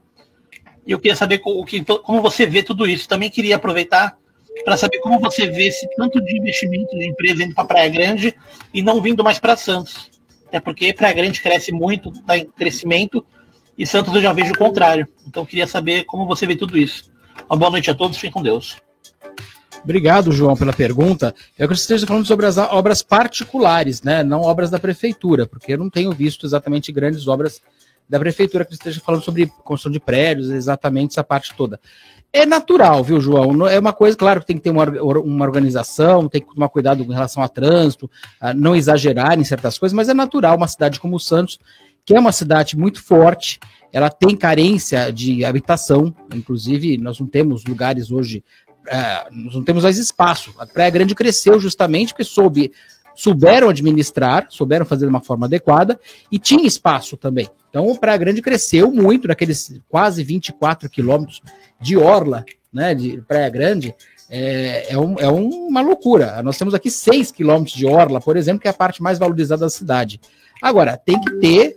E 0.87 0.93
eu 0.93 0.99
queria 0.99 1.17
saber 1.17 1.39
como 1.39 2.21
você 2.21 2.45
vê 2.45 2.63
tudo 2.63 2.87
isso. 2.87 3.09
Também 3.09 3.31
queria 3.31 3.57
aproveitar 3.57 4.17
para 4.65 4.77
saber 4.77 4.99
como 4.99 5.19
você 5.19 5.47
vê 5.47 5.69
esse 5.69 5.89
tanto 5.97 6.21
de 6.21 6.37
investimento 6.37 6.97
de 6.99 7.09
empresa 7.09 7.45
indo 7.45 7.55
para 7.55 7.65
Praia 7.65 7.89
Grande 7.89 8.35
e 8.75 8.83
não 8.83 9.01
vindo 9.01 9.25
mais 9.25 9.39
para 9.39 9.57
Santos. 9.57 10.11
Até 10.47 10.61
porque 10.61 10.93
Praia 10.93 11.15
Grande 11.15 11.41
cresce 11.41 11.73
muito, 11.73 12.11
está 12.11 12.37
em 12.37 12.45
crescimento, 12.45 13.25
e 13.79 13.87
Santos 13.87 14.15
eu 14.15 14.21
já 14.21 14.33
vejo 14.33 14.53
o 14.53 14.59
contrário. 14.59 15.09
Então 15.27 15.47
queria 15.47 15.67
saber 15.67 16.05
como 16.05 16.27
você 16.27 16.47
vê 16.47 16.55
tudo 16.55 16.77
isso. 16.77 17.11
Uma 17.49 17.57
boa 17.57 17.71
noite 17.71 17.91
a 17.91 17.95
todos, 17.95 18.19
fiquem 18.19 18.33
com 18.33 18.43
Deus. 18.43 18.77
Obrigado, 19.85 20.31
João, 20.31 20.57
pela 20.57 20.73
pergunta. 20.73 21.35
Eu 21.59 21.65
acredito 21.65 21.69
que 21.69 21.77
você 21.77 21.83
esteja 21.83 22.07
falando 22.07 22.27
sobre 22.27 22.47
as 22.47 22.57
obras 22.57 23.03
particulares, 23.03 24.03
né? 24.03 24.23
Não 24.23 24.43
obras 24.43 24.71
da 24.71 24.79
prefeitura, 24.79 25.47
porque 25.47 25.73
eu 25.73 25.79
não 25.79 25.91
tenho 25.91 26.13
visto 26.13 26.47
exatamente 26.47 26.93
grandes 26.93 27.27
obras 27.27 27.61
da 28.09 28.19
prefeitura 28.19 28.65
que 28.65 28.75
esteja 28.75 29.01
falando 29.01 29.23
sobre 29.23 29.47
construção 29.65 29.91
de 29.91 29.99
prédios, 29.99 30.51
exatamente 30.51 31.13
essa 31.13 31.25
parte 31.25 31.55
toda. 31.57 31.81
É 32.33 32.47
natural, 32.47 33.03
viu, 33.03 33.21
João? 33.21 33.67
É 33.67 33.79
uma 33.79 33.93
coisa, 33.93 34.17
claro, 34.17 34.41
que 34.41 34.47
tem 34.47 34.57
que 34.57 34.63
ter 34.63 34.71
uma, 34.71 34.85
uma 35.19 35.45
organização, 35.45 36.29
tem 36.29 36.41
que 36.41 36.55
tomar 36.55 36.69
cuidado 36.69 37.05
com 37.05 37.13
relação 37.13 37.43
a 37.43 37.49
trânsito, 37.49 38.11
a 38.41 38.55
não 38.55 38.75
exagerar 38.75 39.39
em 39.39 39.45
certas 39.45 39.77
coisas, 39.79 39.95
mas 39.95 40.09
é 40.09 40.15
natural 40.15 40.57
uma 40.57 40.69
cidade 40.69 41.01
como 41.01 41.19
Santos, 41.19 41.59
que 42.05 42.15
é 42.15 42.19
uma 42.19 42.33
cidade 42.33 42.77
muito 42.77 43.03
forte, 43.03 43.61
ela 43.93 44.09
tem 44.09 44.35
carência 44.35 45.13
de 45.13 45.45
habitação, 45.45 46.15
inclusive 46.35 46.97
nós 46.97 47.21
não 47.21 47.27
temos 47.27 47.65
lugares 47.65 48.11
hoje 48.11 48.43
é, 48.89 49.27
nós 49.31 49.55
não 49.55 49.63
temos 49.65 49.83
mais 49.85 49.99
espaço. 49.99 50.53
A 50.59 50.67
Praia 50.67 50.91
Grande 50.91 51.15
cresceu 51.15 51.59
justamente 51.61 52.13
porque 52.13 52.25
soube, 52.25 52.73
souberam 53.15 53.69
administrar, 53.69 54.47
souberam 54.49 54.85
fazer 54.87 55.07
de 55.07 55.11
uma 55.11 55.21
forma 55.21 55.47
adequada 55.47 55.99
e 56.31 56.39
tinha 56.39 56.67
espaço 56.67 57.17
também. 57.17 57.49
Então, 57.71 57.91
a 57.91 57.97
Praia 57.97 58.19
Grande 58.19 58.43
cresceu 58.43 58.91
muito, 58.91 59.29
naqueles 59.29 59.81
quase 59.89 60.23
24 60.23 60.91
quilômetros 60.91 61.41
de 61.81 61.97
orla, 61.97 62.45
né, 62.73 62.95
de 62.95 63.23
Praia 63.27 63.49
Grande, 63.49 63.95
é, 64.29 64.93
é, 64.95 64.99
um- 64.99 65.19
é 65.19 65.29
uma 65.29 65.81
loucura. 65.83 66.43
Nós 66.43 66.57
temos 66.57 66.75
aqui 66.75 66.91
6 66.91 67.31
quilômetros 67.31 67.77
de 67.77 67.87
orla, 67.87 68.21
por 68.21 68.37
exemplo, 68.37 68.61
que 68.61 68.69
é 68.69 68.71
a 68.71 68.75
parte 68.75 69.03
mais 69.03 69.19
valorizada 69.19 69.61
da 69.61 69.71
cidade. 69.71 70.21
Agora, 70.61 70.97
tem 70.97 71.21
que 71.21 71.31
ter 71.37 71.77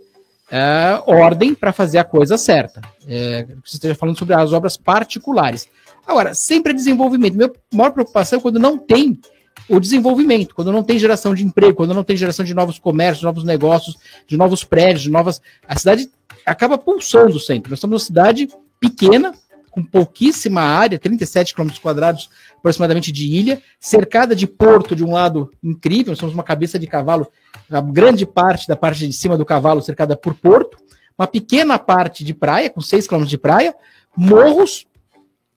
é, 0.51 1.01
ordem 1.07 1.55
para 1.55 1.73
fazer 1.73 1.97
a 1.97 2.03
coisa 2.03 2.37
certa. 2.37 2.79
É, 3.07 3.45
você 3.65 3.77
esteja 3.77 3.95
falando 3.95 4.17
sobre 4.19 4.35
as 4.35 4.53
obras 4.53 4.77
particulares. 4.77 5.67
Agora, 6.07 6.33
sempre 6.33 6.71
é 6.71 6.75
desenvolvimento. 6.75 7.35
Minha 7.35 7.51
maior 7.73 7.91
preocupação 7.91 8.39
é 8.39 8.41
quando 8.41 8.59
não 8.59 8.77
tem 8.77 9.19
o 9.67 9.79
desenvolvimento, 9.79 10.53
quando 10.53 10.71
não 10.71 10.83
tem 10.83 10.99
geração 10.99 11.33
de 11.33 11.43
emprego, 11.43 11.75
quando 11.75 11.93
não 11.93 12.03
tem 12.03 12.15
geração 12.15 12.45
de 12.45 12.53
novos 12.53 12.77
comércios, 12.77 13.23
novos 13.23 13.43
negócios, 13.43 13.97
de 14.27 14.37
novos 14.37 14.63
prédios, 14.63 15.01
de 15.01 15.09
novas. 15.09 15.41
A 15.67 15.77
cidade 15.77 16.09
acaba 16.45 16.77
pulsando 16.77 17.39
sempre. 17.39 17.71
Nós 17.71 17.79
somos 17.79 18.01
uma 18.01 18.05
cidade 18.05 18.47
pequena, 18.79 19.33
com 19.71 19.83
pouquíssima 19.83 20.61
área, 20.61 20.99
37 20.99 21.53
km 21.53 21.69
quadrados 21.81 22.29
aproximadamente 22.57 23.11
de 23.11 23.27
ilha, 23.27 23.61
cercada 23.79 24.35
de 24.35 24.47
porto 24.47 24.95
de 24.95 25.03
um 25.03 25.11
lado 25.11 25.51
incrível, 25.61 26.11
nós 26.11 26.19
somos 26.19 26.33
uma 26.33 26.43
cabeça 26.43 26.79
de 26.79 26.87
cavalo, 26.87 27.27
a 27.69 27.81
grande 27.81 28.25
parte 28.25 28.67
da 28.67 28.75
parte 28.75 29.05
de 29.05 29.13
cima 29.13 29.37
do 29.37 29.45
cavalo 29.45 29.81
cercada 29.81 30.15
por 30.15 30.33
porto, 30.33 30.77
uma 31.17 31.27
pequena 31.27 31.77
parte 31.77 32.23
de 32.23 32.33
praia, 32.33 32.69
com 32.69 32.81
6 32.81 33.07
km 33.07 33.23
de 33.23 33.37
praia, 33.37 33.75
morros 34.15 34.85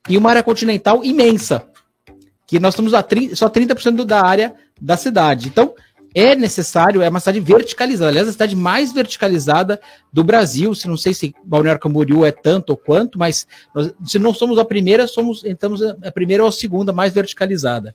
e 0.09 0.17
uma 0.17 0.31
área 0.31 0.43
continental 0.43 1.05
imensa, 1.05 1.67
que 2.47 2.59
nós 2.59 2.75
estamos 2.75 2.95
a 2.95 3.03
30, 3.03 3.37
só 3.37 3.49
30% 3.49 4.05
da 4.05 4.25
área 4.25 4.55
da 4.81 4.97
cidade. 4.97 5.49
Então, 5.49 5.75
é 6.15 6.35
necessário, 6.35 7.03
é 7.03 7.09
uma 7.09 7.21
cidade 7.21 7.41
verticalizada, 7.41 8.11
aliás, 8.11 8.29
a 8.29 8.33
cidade 8.33 8.57
mais 8.57 8.93
verticalizada 8.93 9.81
do 10.13 10.25
Brasil, 10.25 10.75
se 10.75 10.89
não 10.89 10.97
sei 10.97 11.13
se 11.13 11.35
Balneário 11.45 11.81
Camboriú 11.81 12.25
é 12.25 12.33
tanto 12.33 12.71
ou 12.71 12.77
quanto, 12.77 13.19
mas 13.19 13.47
nós, 13.75 13.93
se 14.05 14.19
não 14.19 14.33
somos 14.33 14.59
a 14.59 14.65
primeira, 14.65 15.07
somos, 15.07 15.45
estamos 15.45 15.83
a 15.83 16.11
primeira 16.11 16.43
ou 16.43 16.49
a 16.49 16.53
segunda 16.53 16.93
mais 16.93 17.13
verticalizada. 17.13 17.95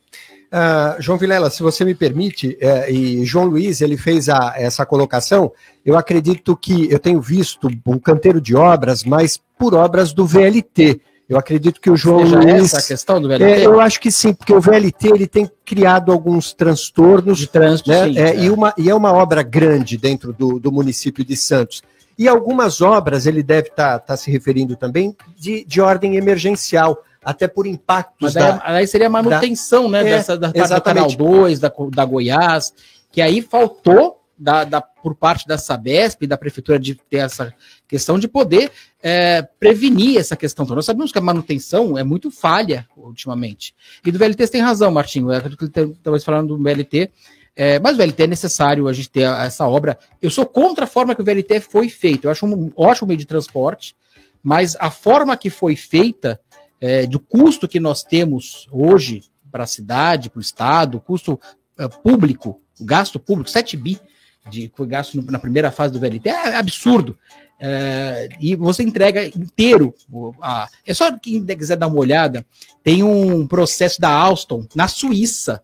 Uh, 0.53 1.01
João 1.01 1.17
Vilela, 1.17 1.49
se 1.49 1.63
você 1.63 1.83
me 1.83 1.95
permite, 1.95 2.55
é, 2.61 2.91
e 2.91 3.25
João 3.25 3.45
Luiz, 3.45 3.81
ele 3.81 3.97
fez 3.97 4.29
a, 4.29 4.53
essa 4.55 4.85
colocação, 4.85 5.51
eu 5.83 5.97
acredito 5.97 6.55
que 6.55 6.91
eu 6.91 6.99
tenho 6.99 7.19
visto 7.19 7.67
um 7.87 7.97
canteiro 7.97 8.39
de 8.39 8.55
obras, 8.55 9.03
mas 9.03 9.41
por 9.57 9.73
obras 9.73 10.13
do 10.13 10.27
VLT. 10.27 11.01
Eu 11.33 11.39
acredito 11.39 11.81
que 11.81 11.89
o 11.89 11.95
João 11.95 12.19
Seja 12.19 12.39
Luiz. 12.39 12.65
Essa 12.65 12.77
a 12.77 12.83
questão 12.83 13.21
do 13.21 13.27
VLT? 13.27 13.43
É, 13.43 13.65
eu 13.65 13.79
acho 13.79 13.99
que 13.99 14.11
sim, 14.11 14.33
porque 14.33 14.53
o 14.53 14.61
VLT 14.61 15.07
ele 15.07 15.27
tem 15.27 15.49
criado 15.65 16.11
alguns 16.11 16.53
transtornos. 16.53 17.39
De 17.39 17.47
trânsito, 17.47 17.89
né? 17.89 18.05
sim, 18.05 18.17
é, 18.17 18.29
é. 18.29 18.39
E, 18.39 18.49
uma, 18.49 18.73
e 18.77 18.89
é 18.89 18.95
uma 18.95 19.11
obra 19.11 19.41
grande 19.41 19.97
dentro 19.97 20.31
do, 20.31 20.59
do 20.59 20.71
município 20.71 21.25
de 21.25 21.35
Santos. 21.35 21.81
E 22.17 22.27
algumas 22.27 22.81
obras, 22.81 23.25
ele 23.25 23.41
deve 23.41 23.69
estar 23.69 23.99
tá, 23.99 23.99
tá 23.99 24.17
se 24.17 24.29
referindo 24.29 24.75
também, 24.75 25.15
de, 25.35 25.65
de 25.65 25.81
ordem 25.81 26.15
emergencial 26.15 27.03
até 27.23 27.47
por 27.47 27.65
impactos. 27.65 28.15
Mas 28.21 28.33
daí, 28.33 28.43
da, 28.43 28.61
aí 28.63 28.87
seria 28.87 29.07
a 29.07 29.09
manutenção, 29.09 29.89
da, 29.89 30.03
né, 30.03 30.09
é, 30.09 30.17
dessa, 30.17 30.37
da, 30.37 30.49
do 30.49 30.81
Canal 30.81 31.07
2, 31.07 31.59
da, 31.59 31.71
da 31.91 32.05
Goiás, 32.05 32.73
que 33.11 33.21
aí 33.21 33.41
faltou 33.41 34.22
da, 34.43 34.65
da, 34.65 34.81
por 34.81 35.15
parte 35.15 35.47
da 35.47 35.57
Sabesp 35.57 36.23
e 36.23 36.27
da 36.27 36.37
Prefeitura 36.37 36.77
de 36.77 36.95
ter 36.95 37.17
essa 37.17 37.53
questão 37.87 38.19
de 38.19 38.27
poder 38.27 38.69
é, 39.01 39.41
prevenir 39.41 40.19
essa 40.19 40.35
questão. 40.35 40.65
Então, 40.65 40.75
nós 40.75 40.85
sabemos 40.85 41.13
que 41.13 41.17
a 41.17 41.21
manutenção 41.21 41.97
é 41.97 42.03
muito 42.03 42.29
falha 42.29 42.85
ultimamente. 42.97 43.73
E 44.05 44.11
do 44.11 44.19
VLT 44.19 44.47
tem 44.49 44.61
razão, 44.61 44.91
Martinho, 44.91 45.31
é 45.31 45.37
aquilo 45.37 45.55
que 45.55 45.65
estava 45.65 46.19
falando 46.19 46.57
do 46.57 46.61
VLT, 46.61 47.09
é, 47.55 47.79
mas 47.79 47.95
o 47.95 47.97
VLT 47.97 48.23
é 48.23 48.27
necessário 48.27 48.87
a 48.89 48.93
gente 48.93 49.09
ter 49.09 49.21
essa 49.21 49.65
obra. 49.65 49.97
Eu 50.21 50.29
sou 50.29 50.45
contra 50.45 50.83
a 50.83 50.87
forma 50.87 51.15
que 51.15 51.21
o 51.21 51.25
VLT 51.25 51.61
foi 51.61 51.87
feito. 51.87 52.25
Eu 52.25 52.31
acho 52.31 52.45
um 52.45 52.69
ótimo 52.75 53.07
meio 53.07 53.17
de 53.17 53.25
transporte, 53.25 53.95
mas 54.43 54.75
a 54.77 54.91
forma 54.91 55.37
que 55.37 55.49
foi 55.49 55.77
feita 55.77 56.37
é, 56.81 57.07
do 57.07 57.17
custo 57.17 57.65
que 57.65 57.79
nós 57.79 58.03
temos 58.03 58.67
hoje 58.69 59.23
para 59.49 59.63
a 59.63 59.67
cidade, 59.67 60.29
para 60.29 60.39
o 60.39 60.41
Estado, 60.41 60.99
custo 60.99 61.39
é, 61.77 61.87
público, 61.87 62.59
gasto 62.81 63.17
público, 63.17 63.49
7 63.49 63.77
bi 63.77 64.01
de 64.49 64.71
foi 64.75 64.87
gasto 64.87 65.21
na 65.29 65.39
primeira 65.39 65.71
fase 65.71 65.93
do 65.93 65.99
VLT, 65.99 66.29
é 66.29 66.55
absurdo. 66.55 67.17
É, 67.59 68.29
e 68.41 68.55
você 68.55 68.83
entrega 68.83 69.25
inteiro. 69.25 69.93
A, 70.41 70.67
é 70.85 70.93
só 70.93 71.11
quem 71.17 71.45
quiser 71.45 71.77
dar 71.77 71.87
uma 71.87 71.99
olhada, 71.99 72.45
tem 72.83 73.03
um 73.03 73.47
processo 73.47 74.01
da 74.01 74.09
Alstom 74.09 74.65
na 74.75 74.87
Suíça, 74.87 75.61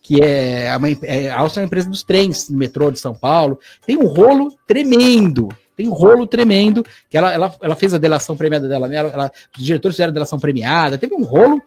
que 0.00 0.22
é, 0.22 0.74
uma, 0.76 0.88
é 1.02 1.30
a 1.30 1.40
Alstom 1.40 1.60
é 1.60 1.62
uma 1.62 1.66
empresa 1.66 1.90
dos 1.90 2.02
trens, 2.02 2.48
no 2.48 2.56
metrô 2.56 2.90
de 2.90 2.98
São 2.98 3.14
Paulo, 3.14 3.58
tem 3.86 3.96
um 3.96 4.06
rolo 4.06 4.56
tremendo 4.66 5.48
tem 5.76 5.86
um 5.88 5.92
rolo 5.92 6.26
tremendo, 6.26 6.84
que 7.10 7.18
ela, 7.18 7.32
ela, 7.32 7.54
ela 7.60 7.76
fez 7.76 7.92
a 7.92 7.98
delação 7.98 8.34
premiada 8.34 8.66
dela, 8.66 8.88
né? 8.88 8.96
Ela, 8.96 9.10
ela, 9.10 9.32
os 9.56 9.62
diretores 9.62 9.94
fizeram 9.94 10.10
a 10.10 10.14
delação 10.14 10.40
premiada, 10.40 10.96
teve 10.96 11.14
um 11.14 11.22
rolo 11.22 11.60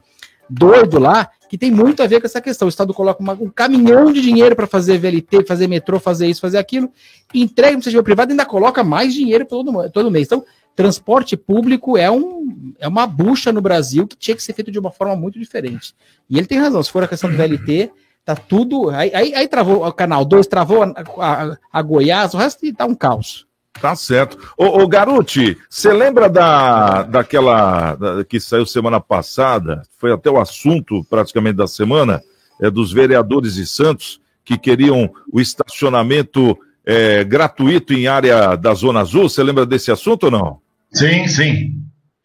doido 0.50 1.00
lá, 1.00 1.30
que 1.50 1.58
tem 1.58 1.72
muito 1.72 2.02
a 2.02 2.08
ver 2.08 2.20
com 2.20 2.28
essa 2.28 2.42
questão. 2.42 2.68
O 2.68 2.70
Estado 2.70 2.94
coloca 2.94 3.22
uma, 3.22 3.34
um 3.34 3.50
caminhão 3.50 4.12
de 4.12 4.22
dinheiro 4.22 4.56
para 4.56 4.68
fazer 4.68 4.98
VLT, 4.98 5.46
fazer 5.46 5.68
metrô, 5.68 6.00
fazer 6.00 6.28
isso, 6.28 6.42
fazer 6.42 6.58
aquilo, 6.58 6.92
entrega 7.34 7.76
no 7.76 7.84
setor 7.84 8.04
privado 8.04 8.32
e 8.32 8.34
ainda 8.34 8.46
coloca 8.46 8.84
mais 8.84 9.14
dinheiro 9.14 9.46
todo, 9.46 9.90
todo 9.90 10.12
mês. 10.12 10.28
Então, 10.28 10.44
transporte 10.76 11.36
público 11.36 11.98
é, 11.98 12.10
um, 12.10 12.74
é 12.80 12.88
uma 12.88 13.06
bucha 13.06 13.52
no 13.52 13.62
Brasil 13.62 14.08
que 14.08 14.16
tinha 14.16 14.36
que 14.36 14.44
ser 14.44 14.54
feito 14.54 14.72
de 14.72 14.80
uma 14.80 14.92
forma 14.92 15.16
muito 15.16 15.38
diferente. 15.38 15.94
E 16.30 16.38
ele 16.38 16.48
tem 16.48 16.58
razão, 16.58 16.82
se 16.82 16.92
for 16.92 17.04
a 17.04 17.08
questão 17.08 17.30
do 17.30 17.36
VLT, 17.36 17.92
tá 18.24 18.36
tudo. 18.36 18.90
Aí, 18.90 19.12
aí, 19.14 19.36
aí 19.36 19.48
travou 19.48 19.86
o 19.86 19.92
canal 19.92 20.24
2, 20.24 20.48
travou 20.48 20.84
a, 20.84 20.94
a, 21.18 21.58
a 21.72 21.82
Goiás, 21.82 22.34
o 22.34 22.38
resto 22.38 22.72
tá 22.74 22.86
um 22.86 22.96
caos. 22.96 23.49
Tá 23.73 23.95
certo. 23.95 24.38
Ô, 24.58 24.82
ô 24.82 24.88
Garuti, 24.88 25.58
você 25.69 25.93
lembra 25.93 26.27
da, 26.29 27.03
daquela 27.03 27.95
da, 27.95 28.25
que 28.25 28.39
saiu 28.39 28.65
semana 28.65 28.99
passada? 28.99 29.84
Foi 29.97 30.12
até 30.12 30.29
o 30.29 30.39
assunto 30.39 31.03
praticamente 31.10 31.55
da 31.55 31.67
semana, 31.67 32.21
é, 32.62 32.69
dos 32.69 32.91
vereadores 32.91 33.55
de 33.55 33.65
Santos 33.65 34.19
que 34.43 34.58
queriam 34.58 35.10
o 35.32 35.39
estacionamento 35.39 36.58
é, 36.86 37.23
gratuito 37.23 37.93
em 37.93 38.08
área 38.08 38.55
da 38.55 38.73
Zona 38.73 39.01
Azul. 39.01 39.29
Você 39.29 39.43
lembra 39.43 39.65
desse 39.65 39.91
assunto 39.91 40.23
ou 40.25 40.32
não? 40.32 40.60
Sim, 40.91 41.27
sim. 41.27 41.73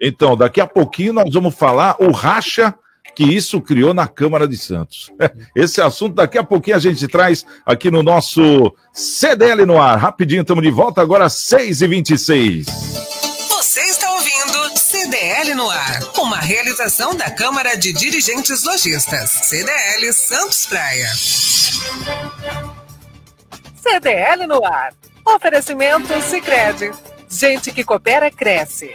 Então, 0.01 0.37
daqui 0.37 0.61
a 0.61 0.67
pouquinho 0.67 1.13
nós 1.13 1.33
vamos 1.33 1.55
falar 1.55 1.97
o 2.01 2.11
racha 2.11 2.75
que 3.15 3.23
isso 3.25 3.61
criou 3.61 3.95
na 3.95 4.07
Câmara 4.07 4.49
de 4.49 4.57
Santos. 4.57 5.11
Esse 5.55 5.81
assunto 5.81 6.15
daqui 6.15 6.37
a 6.37 6.45
pouquinho 6.45 6.77
a 6.77 6.81
gente 6.81 7.07
traz 7.07 7.45
aqui 7.65 7.91
no 7.91 8.03
nosso 8.03 8.75
CDL 8.93 9.65
no 9.65 9.81
ar. 9.81 9.99
Rapidinho, 9.99 10.43
estamos 10.43 10.63
de 10.63 10.71
volta 10.71 11.01
agora 11.01 11.27
às 11.27 11.35
6h26. 11.35 12.67
Você 13.49 13.81
está 13.81 14.11
ouvindo 14.13 14.79
CDL 14.79 15.55
no 15.55 15.69
ar, 15.71 16.01
uma 16.19 16.39
realização 16.39 17.15
da 17.15 17.31
Câmara 17.31 17.77
de 17.77 17.93
Dirigentes 17.93 18.65
Lojistas. 18.65 19.31
CDL 19.31 20.13
Santos 20.13 20.67
Praia. 20.67 21.09
CDL 23.77 24.47
no 24.47 24.65
ar. 24.65 24.93
Oferecimento 25.27 26.09
Sicredi. 26.23 26.91
Gente 27.31 27.73
que 27.73 27.83
coopera 27.83 28.31
cresce. 28.31 28.95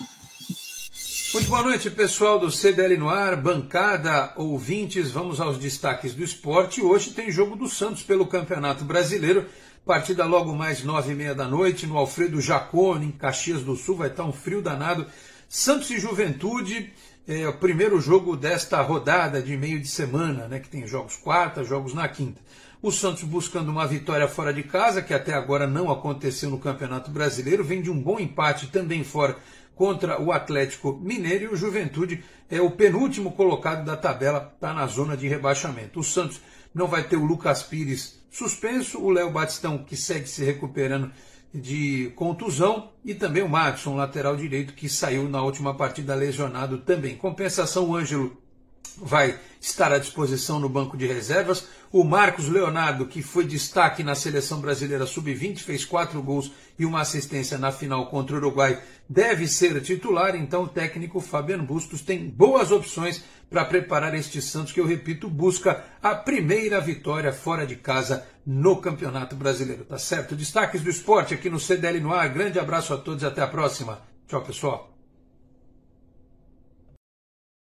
Muito 1.33 1.47
boa 1.47 1.63
noite, 1.63 1.89
pessoal 1.89 2.37
do 2.37 2.51
CDL 2.51 2.97
no 2.97 3.07
ar, 3.07 3.37
bancada, 3.37 4.33
ouvintes. 4.35 5.11
Vamos 5.11 5.39
aos 5.39 5.57
destaques 5.57 6.13
do 6.13 6.21
esporte. 6.21 6.81
Hoje 6.81 7.11
tem 7.11 7.31
jogo 7.31 7.55
do 7.55 7.69
Santos 7.69 8.03
pelo 8.03 8.27
Campeonato 8.27 8.83
Brasileiro. 8.83 9.45
Partida 9.85 10.25
logo 10.25 10.53
mais 10.53 10.83
nove 10.83 11.13
e 11.13 11.15
meia 11.15 11.33
da 11.33 11.47
noite 11.47 11.87
no 11.87 11.97
Alfredo 11.97 12.41
Jacone, 12.41 13.05
em 13.05 13.11
Caxias 13.11 13.63
do 13.63 13.77
Sul. 13.77 13.95
Vai 13.95 14.09
estar 14.09 14.25
um 14.25 14.33
frio 14.33 14.61
danado. 14.61 15.05
Santos 15.47 15.89
e 15.91 15.99
Juventude, 16.01 16.91
é 17.25 17.47
o 17.47 17.53
primeiro 17.53 18.01
jogo 18.01 18.35
desta 18.35 18.81
rodada 18.81 19.41
de 19.41 19.55
meio 19.55 19.79
de 19.79 19.87
semana, 19.87 20.49
né? 20.49 20.59
Que 20.59 20.67
tem 20.67 20.85
jogos 20.85 21.15
quarta, 21.15 21.63
jogos 21.63 21.93
na 21.93 22.09
quinta. 22.09 22.41
O 22.81 22.91
Santos 22.91 23.23
buscando 23.23 23.69
uma 23.69 23.87
vitória 23.87 24.27
fora 24.27 24.53
de 24.53 24.63
casa, 24.63 25.01
que 25.01 25.13
até 25.13 25.33
agora 25.33 25.65
não 25.65 25.89
aconteceu 25.89 26.49
no 26.49 26.59
Campeonato 26.59 27.09
Brasileiro, 27.09 27.63
vem 27.63 27.81
de 27.81 27.89
um 27.89 28.01
bom 28.01 28.19
empate 28.19 28.67
também 28.67 29.03
fora 29.03 29.37
contra 29.81 30.21
o 30.21 30.31
Atlético 30.31 30.99
Mineiro 31.01 31.45
e 31.45 31.47
o 31.47 31.55
Juventude 31.55 32.23
é 32.47 32.61
o 32.61 32.69
penúltimo 32.69 33.31
colocado 33.31 33.83
da 33.83 33.97
tabela, 33.97 34.51
está 34.53 34.75
na 34.75 34.85
zona 34.85 35.17
de 35.17 35.27
rebaixamento. 35.27 35.99
O 35.99 36.03
Santos 36.03 36.39
não 36.71 36.85
vai 36.85 37.01
ter 37.01 37.15
o 37.15 37.25
Lucas 37.25 37.63
Pires 37.63 38.21
suspenso, 38.29 39.01
o 39.01 39.09
Léo 39.09 39.31
Batistão, 39.31 39.79
que 39.79 39.97
segue 39.97 40.29
se 40.29 40.43
recuperando 40.43 41.11
de 41.51 42.13
contusão, 42.15 42.91
e 43.03 43.15
também 43.15 43.41
o 43.41 43.49
Madison, 43.49 43.95
lateral 43.95 44.35
direito, 44.35 44.75
que 44.75 44.87
saiu 44.87 45.27
na 45.27 45.41
última 45.41 45.73
partida 45.73 46.13
lesionado 46.13 46.77
também. 46.77 47.15
Compensação, 47.15 47.89
o 47.89 47.95
Ângelo 47.95 48.37
vai 49.01 49.39
estar 49.59 49.91
à 49.91 49.97
disposição 49.97 50.59
no 50.59 50.69
banco 50.69 50.95
de 50.95 51.07
reservas. 51.07 51.67
O 51.91 52.03
Marcos 52.03 52.47
Leonardo, 52.47 53.05
que 53.05 53.21
foi 53.21 53.45
destaque 53.45 54.03
na 54.03 54.15
seleção 54.15 54.61
brasileira 54.61 55.05
sub-20, 55.05 55.59
fez 55.59 55.83
quatro 55.83 56.21
gols 56.21 56.51
e 56.79 56.85
uma 56.85 57.01
assistência 57.01 57.57
na 57.57 57.71
final 57.71 58.07
contra 58.07 58.35
o 58.35 58.39
Uruguai, 58.39 58.81
deve 59.09 59.47
ser 59.47 59.81
titular. 59.81 60.35
Então, 60.35 60.63
o 60.63 60.69
técnico 60.69 61.19
Fabiano 61.19 61.63
Bustos 61.63 62.01
tem 62.01 62.29
boas 62.29 62.71
opções 62.71 63.23
para 63.49 63.65
preparar 63.65 64.15
este 64.15 64.41
Santos, 64.41 64.71
que 64.71 64.79
eu 64.79 64.87
repito, 64.87 65.29
busca 65.29 65.83
a 66.01 66.15
primeira 66.15 66.79
vitória 66.79 67.33
fora 67.33 67.67
de 67.67 67.75
casa 67.75 68.25
no 68.45 68.77
Campeonato 68.77 69.35
Brasileiro. 69.35 69.83
Tá 69.83 69.97
certo? 69.97 70.35
Destaques 70.35 70.81
do 70.81 70.89
esporte 70.89 71.33
aqui 71.33 71.49
no 71.49 71.59
CDL 71.59 71.99
no 71.99 72.13
ar. 72.13 72.29
Grande 72.29 72.57
abraço 72.57 72.93
a 72.93 72.97
todos 72.97 73.23
e 73.23 73.25
até 73.25 73.41
a 73.41 73.47
próxima. 73.47 74.01
Tchau, 74.27 74.41
pessoal. 74.41 74.90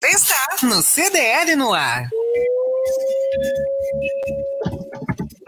Está 0.07 0.67
no 0.67 0.83
CDL 0.83 1.55
no 1.55 1.73
ar. 1.73 2.07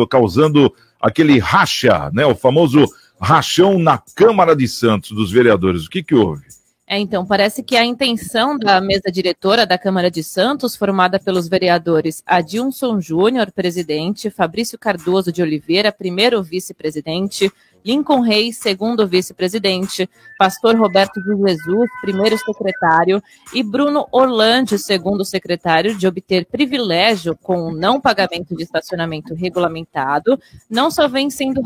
causando 0.09 0.73
aquele 0.99 1.37
racha, 1.37 2.09
né? 2.11 2.25
O 2.25 2.33
famoso 2.33 2.83
rachão 3.21 3.77
na 3.77 4.01
Câmara 4.15 4.55
de 4.55 4.67
Santos 4.67 5.11
dos 5.11 5.31
vereadores. 5.31 5.85
O 5.85 5.89
que 5.89 6.01
que 6.01 6.15
houve? 6.15 6.47
É, 6.89 6.97
então, 6.97 7.25
parece 7.25 7.61
que 7.61 7.75
a 7.75 7.83
intenção 7.83 8.57
da 8.57 8.79
mesa 8.79 9.11
diretora 9.11 9.65
da 9.65 9.77
Câmara 9.77 10.09
de 10.09 10.23
Santos, 10.23 10.73
formada 10.73 11.19
pelos 11.19 11.49
vereadores 11.49 12.23
Adilson 12.25 13.01
Júnior, 13.01 13.51
presidente, 13.51 14.29
Fabrício 14.29 14.79
Cardoso 14.79 15.29
de 15.29 15.41
Oliveira, 15.41 15.91
primeiro 15.91 16.41
vice-presidente, 16.41 17.51
Lincoln 17.83 18.21
Reis, 18.21 18.55
segundo 18.55 19.05
vice-presidente, 19.05 20.09
Pastor 20.39 20.77
Roberto 20.77 21.21
de 21.21 21.35
Jesus, 21.35 21.89
primeiro 21.99 22.37
secretário, 22.37 23.21
e 23.53 23.61
Bruno 23.61 24.07
Orlandi, 24.09 24.79
segundo 24.79 25.25
secretário, 25.25 25.93
de 25.93 26.07
obter 26.07 26.45
privilégio 26.45 27.35
com 27.35 27.63
o 27.63 27.71
não 27.75 27.99
pagamento 27.99 28.55
de 28.55 28.63
estacionamento 28.63 29.33
regulamentado, 29.33 30.39
não 30.69 30.89
só 30.89 31.09
vem 31.09 31.29
sendo 31.29 31.61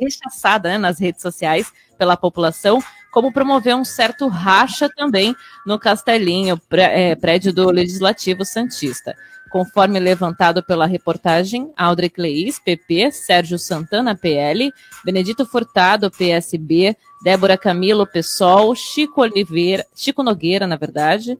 rechaçada 0.00 0.70
né, 0.70 0.78
nas 0.78 0.98
redes 0.98 1.20
sociais 1.20 1.70
pela 1.98 2.16
população, 2.16 2.82
como 3.10 3.32
promover 3.32 3.74
um 3.74 3.84
certo 3.84 4.28
racha 4.28 4.88
também 4.88 5.34
no 5.66 5.78
Castelinho, 5.78 6.60
é, 6.72 7.14
prédio 7.14 7.52
do 7.52 7.70
Legislativo 7.70 8.44
Santista. 8.44 9.16
Conforme 9.50 9.98
levantado 9.98 10.62
pela 10.62 10.86
reportagem, 10.86 11.72
Aldrich 11.76 12.20
Leis, 12.20 12.58
PP, 12.58 13.10
Sérgio 13.10 13.58
Santana, 13.58 14.14
PL, 14.14 14.70
Benedito 15.04 15.46
Furtado, 15.46 16.10
PSB, 16.10 16.94
Débora 17.22 17.56
Camilo, 17.56 18.06
PSOL, 18.06 18.74
Chico 18.74 19.22
Oliveira, 19.22 19.86
Chico 19.94 20.22
Nogueira, 20.22 20.66
na 20.66 20.76
verdade, 20.76 21.38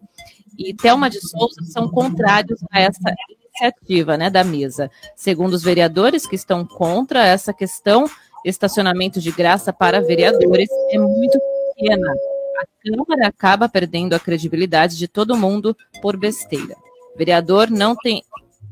e 0.58 0.74
Thelma 0.74 1.10
de 1.10 1.20
Souza 1.20 1.62
são 1.70 1.88
contrários 1.88 2.58
a 2.72 2.80
essa 2.80 3.14
iniciativa 3.28 4.16
né, 4.16 4.30
da 4.30 4.42
mesa. 4.42 4.90
Segundo 5.14 5.52
os 5.52 5.62
vereadores 5.62 6.26
que 6.26 6.34
estão 6.34 6.64
contra 6.64 7.24
essa 7.24 7.52
questão, 7.52 8.06
estacionamento 8.44 9.20
de 9.20 9.30
graça 9.30 9.72
para 9.72 10.00
vereadores 10.00 10.68
é 10.90 10.98
muito 10.98 11.38
pequena. 11.78 12.12
A 12.60 12.66
Câmara 12.82 13.28
acaba 13.28 13.68
perdendo 13.68 14.14
a 14.14 14.20
credibilidade 14.20 14.96
de 14.98 15.06
todo 15.06 15.36
mundo 15.36 15.76
por 16.02 16.16
besteira. 16.16 16.74
Vereador 17.16 17.70
não 17.70 17.94
tem. 17.94 18.22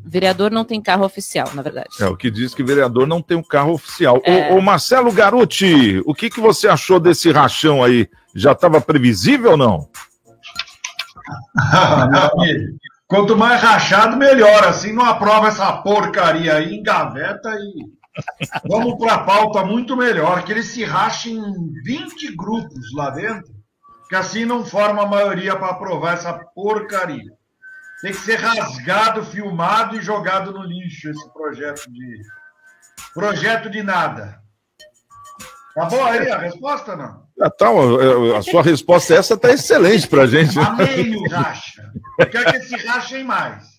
Vereador 0.05 0.51
não 0.53 0.65
tem 0.65 0.81
carro 0.81 1.05
oficial, 1.05 1.49
na 1.55 1.63
verdade. 1.63 1.89
É, 2.01 2.07
o 2.07 2.17
que 2.17 2.31
diz 2.31 2.55
que 2.55 2.63
vereador 2.63 3.09
não 3.09 3.21
tem 3.21 3.37
um 3.37 3.43
carro 3.43 3.73
oficial. 3.73 4.21
É... 4.25 4.53
Ô, 4.53 4.59
ô, 4.59 4.63
Marcelo 4.63 5.11
Garuti, 5.11 6.01
o 6.07 6.15
que, 6.15 6.31
que 6.31 6.41
você 6.41 6.69
achou 6.69 7.01
desse 7.01 7.33
rachão 7.33 7.83
aí? 7.83 8.09
Já 8.35 8.53
estava 8.53 8.81
previsível 8.81 9.53
ou 9.53 9.57
não? 9.57 9.89
Quanto 13.09 13.37
mais 13.37 13.61
rachado, 13.61 14.17
melhor. 14.17 14.65
Assim 14.65 14.93
não 14.93 15.05
aprova 15.05 15.49
essa 15.49 15.73
porcaria 15.79 16.55
aí, 16.55 16.75
engaveta 16.75 17.51
e 17.57 17.97
Vamos 18.65 18.99
para 18.99 19.15
a 19.15 19.25
pauta 19.25 19.65
muito 19.65 19.97
melhor, 19.97 20.45
que 20.45 20.53
eles 20.53 20.67
se 20.67 20.85
rachem 20.85 21.37
em 21.37 21.73
20 21.83 22.35
grupos 22.35 22.93
lá 22.95 23.11
dentro, 23.11 23.55
que 24.09 24.17
assim 24.17 24.45
não 24.45 24.65
forma 24.65 25.03
a 25.03 25.07
maioria 25.07 25.57
para 25.57 25.73
aprovar 25.73 26.15
essa 26.15 26.33
porcaria. 26.55 27.33
Tem 28.01 28.13
que 28.13 28.19
ser 28.19 28.37
rasgado, 28.37 29.25
filmado 29.25 29.97
e 29.97 30.03
jogado 30.03 30.53
no 30.53 30.63
lixo 30.63 31.11
esse 31.11 31.33
projeto 31.33 31.91
de. 31.91 32.23
Projeto 33.15 33.71
de 33.71 33.83
nada. 33.83 34.41
Tá 35.75 35.87
bom 35.87 36.05
aí 36.05 36.31
a 36.31 36.39
resposta, 36.39 36.97
não? 36.97 37.27
Ah, 37.41 37.51
tá, 37.51 37.69
a 38.37 38.43
sua 38.43 38.63
resposta 38.63 39.15
essa 39.15 39.35
está 39.35 39.51
excelente 39.51 40.09
para 40.09 40.23
a 40.23 40.27
gente. 40.27 40.59
Amei 40.59 41.15
o 41.17 41.29
racha. 41.29 41.91
Eu 42.19 42.31
quero 42.31 42.53
que 42.53 42.61
se 42.61 42.77
rachem 42.77 43.25
mais. 43.25 43.76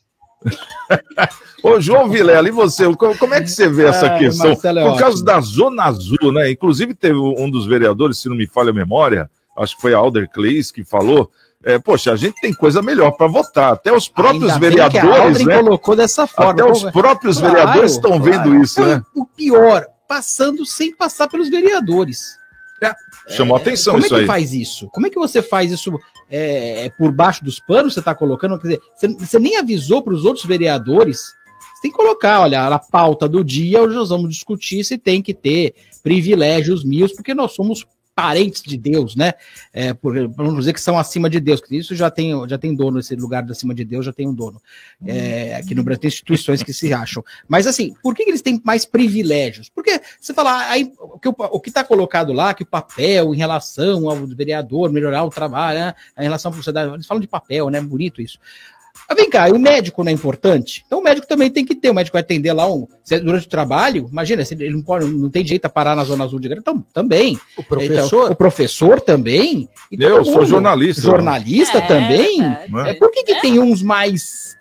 Ô, 1.64 1.82
João 1.82 2.08
Vilela, 2.10 2.48
e 2.48 2.52
você? 2.52 2.84
Como 2.96 3.34
é 3.34 3.42
que 3.42 3.50
você 3.50 3.68
vê 3.68 3.86
essa 3.86 4.12
Ai, 4.12 4.20
questão? 4.20 4.52
É 4.52 4.56
Por 4.56 5.00
causa 5.00 5.24
da 5.24 5.40
Zona 5.42 5.84
Azul, 5.86 6.32
né? 6.32 6.52
Inclusive, 6.52 6.94
teve 6.94 7.18
um 7.18 7.50
dos 7.50 7.66
vereadores, 7.66 8.20
se 8.20 8.30
não 8.30 8.36
me 8.36 8.48
falha 8.48 8.70
a 8.70 8.74
memória, 8.74 9.30
acho 9.58 9.76
que 9.76 9.82
foi 9.82 9.94
a 9.94 9.98
Alder 9.98 10.30
Kleis 10.30 10.72
que 10.72 10.84
falou. 10.84 11.32
É, 11.64 11.80
poxa, 11.80 12.14
a 12.14 12.16
gente 12.16 12.40
tem 12.40 12.54
coisa 12.54 12.82
melhor 12.82 13.12
para 13.12 13.28
votar. 13.28 13.74
Até 13.74 13.92
os 13.92 14.08
próprios 14.08 14.54
Ainda 14.54 14.60
vereadores, 14.60 15.46
né? 15.46 15.58
colocou 15.58 15.96
dessa 15.96 16.28
forma. 16.28 16.52
Até 16.52 16.64
os 16.64 16.84
próprios 16.84 17.40
claro, 17.40 17.56
vereadores 17.56 17.92
estão 17.94 18.22
claro. 18.22 18.24
vendo 18.24 18.64
isso, 18.64 18.86
né? 18.86 19.04
O 19.16 19.26
pior, 19.26 19.86
passando 20.08 20.66
sem 20.66 20.96
passar 20.96 21.28
pelos 21.28 21.50
vereadores. 21.50 22.38
É, 22.82 22.96
chamou 23.30 23.58
é, 23.58 23.62
atenção 23.62 23.94
como 23.94 24.06
isso. 24.06 24.10
Como 24.10 24.20
é 24.20 24.24
que 24.24 24.28
faz 24.28 24.54
isso? 24.54 24.90
Como 24.90 25.08
é 25.08 25.10
que 25.10 25.20
você 25.20 25.42
faz 25.42 25.72
isso 25.72 26.00
é, 26.30 26.86
é 26.86 26.90
por 26.90 27.12
baixo 27.12 27.44
dos 27.44 27.60
panos? 27.60 27.94
Você 27.94 28.00
está 28.00 28.14
colocando? 28.14 28.60
Quer 28.60 28.68
dizer, 28.68 28.82
você, 28.96 29.08
você 29.08 29.40
nem 29.40 29.58
avisou 29.58 30.02
para 30.02 30.14
os 30.14 30.26
outros 30.26 30.46
vereadores? 30.46 31.20
Você 31.76 31.82
tem 31.84 31.92
que 31.92 31.98
colocar, 31.98 32.42
olha, 32.42 32.70
na 32.70 32.80
pauta 32.80 33.28
do 33.28 33.44
dia, 33.44 33.82
hoje 33.82 33.96
nós 33.96 34.10
vamos 34.10 34.30
discutir 34.30 34.84
se 34.84 34.98
tem 34.98 35.22
que 35.22 35.34
ter 35.34 35.76
privilégios 36.02 36.84
mil, 36.84 37.08
porque 37.14 37.34
nós 37.34 37.54
somos 37.54 37.86
parentes 38.18 38.64
de 38.64 38.76
Deus, 38.76 39.16
né? 39.16 39.34
É, 39.72 39.94
por, 39.94 40.28
vamos 40.30 40.56
dizer 40.58 40.74
que 40.74 40.82
são 40.82 40.98
acima 40.98 41.30
de 41.30 41.40
Deus, 41.40 41.62
isso 41.70 41.96
já 41.96 42.10
tem, 42.10 42.32
já 42.50 42.58
tem 42.58 42.74
dono, 42.74 42.98
esse 42.98 43.16
lugar 43.16 43.44
de 43.44 43.52
acima 43.52 43.76
de 43.76 43.86
Deus 43.86 44.08
já 44.08 44.12
tem 44.12 44.28
um 44.28 44.34
dono. 44.34 44.60
É, 45.06 45.56
aqui 45.58 45.76
no 45.76 45.84
Brasil 45.84 46.02
tem 46.02 46.08
instituições 46.08 46.64
que 46.64 46.74
se 46.74 46.92
acham. 46.92 47.24
Mas 47.48 47.68
assim, 47.68 47.94
por 48.02 48.16
que, 48.16 48.24
que 48.24 48.32
eles 48.32 48.42
têm 48.42 48.60
mais 48.66 48.86
privilégios? 48.86 49.70
Porque 49.70 50.02
você 50.20 50.34
fala, 50.34 50.68
aí, 50.68 50.92
o 50.98 51.60
que 51.60 51.70
está 51.70 51.84
colocado 51.84 52.34
lá, 52.34 52.56
que 52.56 52.64
o 52.64 52.66
papel 52.66 53.36
em 53.36 53.38
relação 53.38 54.10
ao 54.10 54.26
vereador, 54.26 54.92
melhorar 54.92 55.24
o 55.24 55.30
trabalho, 55.30 55.78
né, 55.78 55.94
em 56.18 56.24
relação 56.24 56.52
à 56.52 56.56
sociedade, 56.56 56.92
eles 56.92 57.06
falam 57.06 57.22
de 57.22 57.28
papel, 57.28 57.70
né? 57.70 57.80
Bonito 57.80 58.20
isso. 58.20 58.40
Ah, 59.10 59.14
vem 59.16 59.30
cá, 59.30 59.48
e 59.50 59.52
o 59.54 59.60
médico 59.60 60.04
não 60.04 60.10
é 60.10 60.14
importante? 60.14 60.84
Então 60.86 61.00
o 61.00 61.04
médico 61.04 61.28
também 61.28 61.50
tem 61.50 61.64
que 61.66 61.74
ter, 61.76 61.90
o 61.90 61.94
médico 61.94 62.14
vai 62.16 62.22
atender 62.22 62.52
lá 62.54 62.70
um, 62.72 62.86
se- 63.04 63.20
durante 63.20 63.48
o 63.48 63.50
trabalho, 63.50 64.08
imagina, 64.12 64.44
se 64.44 64.54
ele 64.54 64.70
não, 64.70 64.82
pode, 64.82 65.06
não 65.06 65.30
tem 65.30 65.46
jeito 65.46 65.66
a 65.66 65.70
parar 65.70 65.96
na 65.96 66.04
zona 66.04 66.24
azul 66.26 66.40
de 66.40 66.48
grana, 66.48 66.62
então 66.62 66.86
também. 66.94 67.40
O 67.58 67.64
professor? 67.64 68.06
Então, 68.24 68.32
o 68.32 68.36
professor 68.36 69.00
também. 69.02 69.70
E 69.92 70.02
Eu 70.04 70.26
sou 70.26 70.46
jornalista. 70.46 71.02
Jornalista 71.02 71.78
É, 71.78 71.82
também. 71.88 72.40
Né? 72.42 72.68
É, 72.88 72.94
por 72.96 73.10
que, 73.12 73.24
que 73.24 73.40
tem 73.42 73.60
uns 73.60 73.82
mais. 73.82 74.56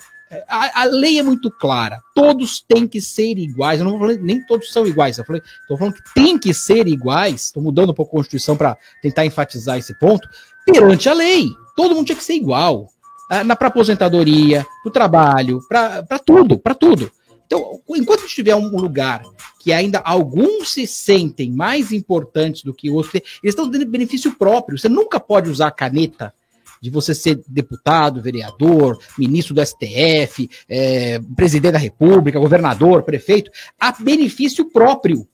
A, 0.48 0.82
a 0.82 0.84
lei 0.84 1.18
é 1.18 1.22
muito 1.22 1.50
clara. 1.50 2.00
Todos 2.14 2.60
têm 2.60 2.86
que 2.88 3.00
ser 3.00 3.38
iguais. 3.38 3.78
Eu 3.78 3.84
não 3.84 3.92
vou 3.98 4.00
falar, 4.08 4.18
nem 4.20 4.44
todos 4.44 4.72
são 4.72 4.84
iguais. 4.86 5.18
Eu 5.18 5.24
falei, 5.24 5.40
tô 5.68 5.76
falando 5.76 5.94
que 5.94 6.14
tem 6.14 6.36
que 6.38 6.52
ser 6.52 6.86
iguais. 6.88 7.44
Estou 7.44 7.62
mudando 7.62 7.90
um 7.90 7.94
pouco 7.94 8.10
a 8.16 8.18
Constituição 8.18 8.56
para 8.56 8.76
tentar 9.00 9.24
enfatizar 9.24 9.78
esse 9.78 9.96
ponto. 9.98 10.28
Perante 10.64 11.08
a 11.08 11.14
lei. 11.14 11.48
Todo 11.76 11.94
mundo 11.94 12.06
tinha 12.06 12.16
que 12.16 12.24
ser 12.24 12.34
igual. 12.34 12.88
Ah, 13.28 13.44
Na 13.44 13.56
para 13.56 13.68
aposentadoria, 13.68 14.66
para 14.82 14.88
o 14.88 14.92
trabalho, 14.92 15.60
para 15.68 16.18
tudo, 16.18 16.58
para 16.58 16.74
tudo. 16.74 17.10
Então, 17.46 17.80
enquanto 17.90 18.26
tiver 18.26 18.56
um 18.56 18.76
lugar 18.76 19.22
que 19.60 19.72
ainda 19.72 20.00
alguns 20.00 20.72
se 20.72 20.86
sentem 20.86 21.50
mais 21.50 21.92
importantes 21.92 22.62
do 22.62 22.74
que 22.74 22.90
outros, 22.90 23.14
eles 23.14 23.52
estão 23.52 23.68
dando 23.68 23.86
benefício 23.86 24.32
próprio. 24.32 24.78
Você 24.78 24.88
nunca 24.88 25.20
pode 25.20 25.48
usar 25.48 25.68
a 25.68 25.72
caneta 25.72 26.34
de 26.80 26.90
você 26.90 27.14
ser 27.14 27.42
deputado, 27.48 28.20
vereador, 28.20 28.98
ministro 29.18 29.54
do 29.54 29.64
STF, 29.64 30.48
eh, 30.68 31.20
presidente 31.34 31.72
da 31.72 31.78
República, 31.78 32.38
governador, 32.38 33.02
prefeito, 33.02 33.50
a 33.80 33.92
benefício 33.92 34.70
próprio. 34.70 35.26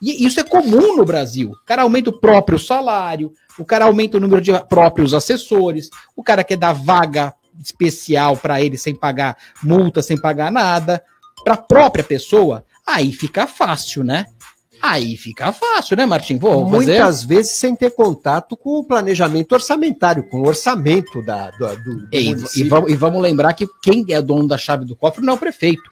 E 0.00 0.26
isso 0.26 0.40
é 0.40 0.44
comum 0.44 0.96
no 0.96 1.04
Brasil. 1.04 1.50
O 1.50 1.64
cara 1.64 1.82
aumenta 1.82 2.10
o 2.10 2.20
próprio 2.20 2.58
salário, 2.58 3.32
o 3.58 3.64
cara 3.64 3.86
aumenta 3.86 4.16
o 4.16 4.20
número 4.20 4.40
de 4.40 4.52
próprios 4.64 5.14
assessores, 5.14 5.90
o 6.14 6.22
cara 6.22 6.44
quer 6.44 6.56
dar 6.56 6.72
vaga 6.72 7.34
especial 7.62 8.36
para 8.36 8.60
ele 8.60 8.76
sem 8.76 8.94
pagar 8.94 9.36
multa, 9.62 10.02
sem 10.02 10.18
pagar 10.20 10.52
nada, 10.52 11.02
para 11.42 11.54
a 11.54 11.58
própria 11.58 12.04
pessoa. 12.04 12.64
Aí 12.86 13.12
fica 13.12 13.46
fácil, 13.46 14.04
né? 14.04 14.26
Aí 14.80 15.16
fica 15.16 15.52
fácil, 15.52 15.96
né, 15.96 16.04
Martim? 16.04 16.38
Vou 16.38 16.70
fazer. 16.70 16.86
Muitas 16.86 17.24
vezes 17.24 17.52
sem 17.52 17.74
ter 17.74 17.90
contato 17.90 18.56
com 18.56 18.78
o 18.78 18.84
planejamento 18.84 19.52
orçamentário, 19.52 20.28
com 20.28 20.42
o 20.42 20.46
orçamento 20.46 21.22
da, 21.22 21.50
do, 21.50 21.76
do, 21.76 22.08
E, 22.12 22.34
e 22.56 22.64
vamos, 22.64 22.90
e 22.90 22.94
vamos 22.94 23.22
lembrar 23.22 23.54
que 23.54 23.66
quem 23.82 24.04
é 24.10 24.20
dono 24.20 24.46
da 24.46 24.58
chave 24.58 24.84
do 24.84 24.94
cofre 24.94 25.24
não 25.24 25.32
é 25.32 25.36
o 25.36 25.40
prefeito, 25.40 25.88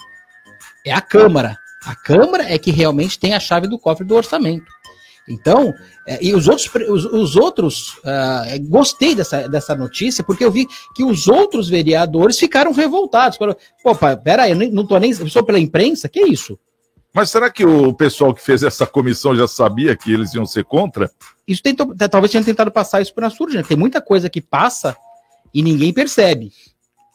é 0.85 0.93
a 0.93 1.01
Câmara. 1.01 1.57
A 1.85 1.95
Câmara 1.95 2.45
é 2.45 2.59
que 2.59 2.71
realmente 2.71 3.19
tem 3.19 3.35
a 3.35 3.41
chave 3.41 3.67
do 3.67 3.79
cofre 3.79 4.05
do 4.05 4.15
orçamento. 4.15 4.67
Então, 5.29 5.73
é, 6.07 6.23
e 6.23 6.35
os 6.35 6.49
outros, 6.49 6.71
os, 6.89 7.05
os 7.07 7.37
outros 7.37 7.99
ah, 8.05 8.45
gostei 8.69 9.15
dessa, 9.15 9.49
dessa 9.49 9.75
notícia, 9.75 10.23
porque 10.23 10.45
eu 10.45 10.51
vi 10.51 10.67
que 10.95 11.03
os 11.03 11.29
outros 11.29 11.69
vereadores 11.69 12.39
ficaram 12.39 12.73
revoltados. 12.73 13.39
Falaram, 13.39 13.59
Pô, 13.83 13.95
pai, 13.95 14.17
peraí, 14.17 14.51
eu 14.51 14.71
não 14.71 14.87
tô 14.87 14.99
nem. 14.99 15.15
Sou 15.15 15.45
pela 15.45 15.59
imprensa? 15.59 16.09
Que 16.09 16.21
isso? 16.21 16.59
Mas 17.15 17.31
será 17.31 17.49
que 17.49 17.65
o 17.65 17.95
pessoal 17.95 18.35
que 18.35 18.43
fez 18.43 18.65
essa 18.65 18.87
comissão 18.87 19.37
já 19.37 19.47
sabia 19.47 19.97
que 19.97 20.13
eles 20.13 20.35
iam 20.35 20.45
ser 20.45 20.65
contra? 20.65 21.09
Isso 21.47 21.63
tentou, 21.63 21.95
talvez 22.11 22.33
tenha 22.33 22.43
tentado 22.43 22.73
passar 22.73 23.01
isso 23.01 23.15
para 23.15 23.29
a 23.29 23.31
surge, 23.31 23.57
né? 23.57 23.63
Tem 23.63 23.77
muita 23.77 24.01
coisa 24.03 24.29
que 24.29 24.41
passa 24.41 24.97
e 25.55 25.63
ninguém 25.63 25.93
percebe. 25.93 26.53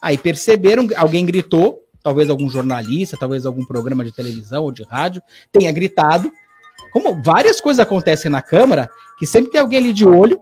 Aí 0.02 0.18
perceberam, 0.18 0.88
alguém 0.96 1.26
gritou, 1.26 1.84
talvez 2.02 2.30
algum 2.30 2.50
jornalista, 2.50 3.18
talvez 3.20 3.46
algum 3.46 3.66
programa 3.66 4.06
de 4.06 4.14
televisão 4.14 4.64
ou 4.64 4.72
de 4.72 4.84
rádio 4.84 5.22
tenha 5.52 5.72
gritado. 5.72 6.32
Como 6.92 7.22
várias 7.22 7.60
coisas 7.62 7.80
acontecem 7.80 8.30
na 8.32 8.42
Câmara, 8.42 8.90
que 9.18 9.26
sempre 9.28 9.52
tem 9.52 9.62
alguém 9.62 9.80
ali 9.80 9.94
de 9.94 10.06
olho 10.08 10.40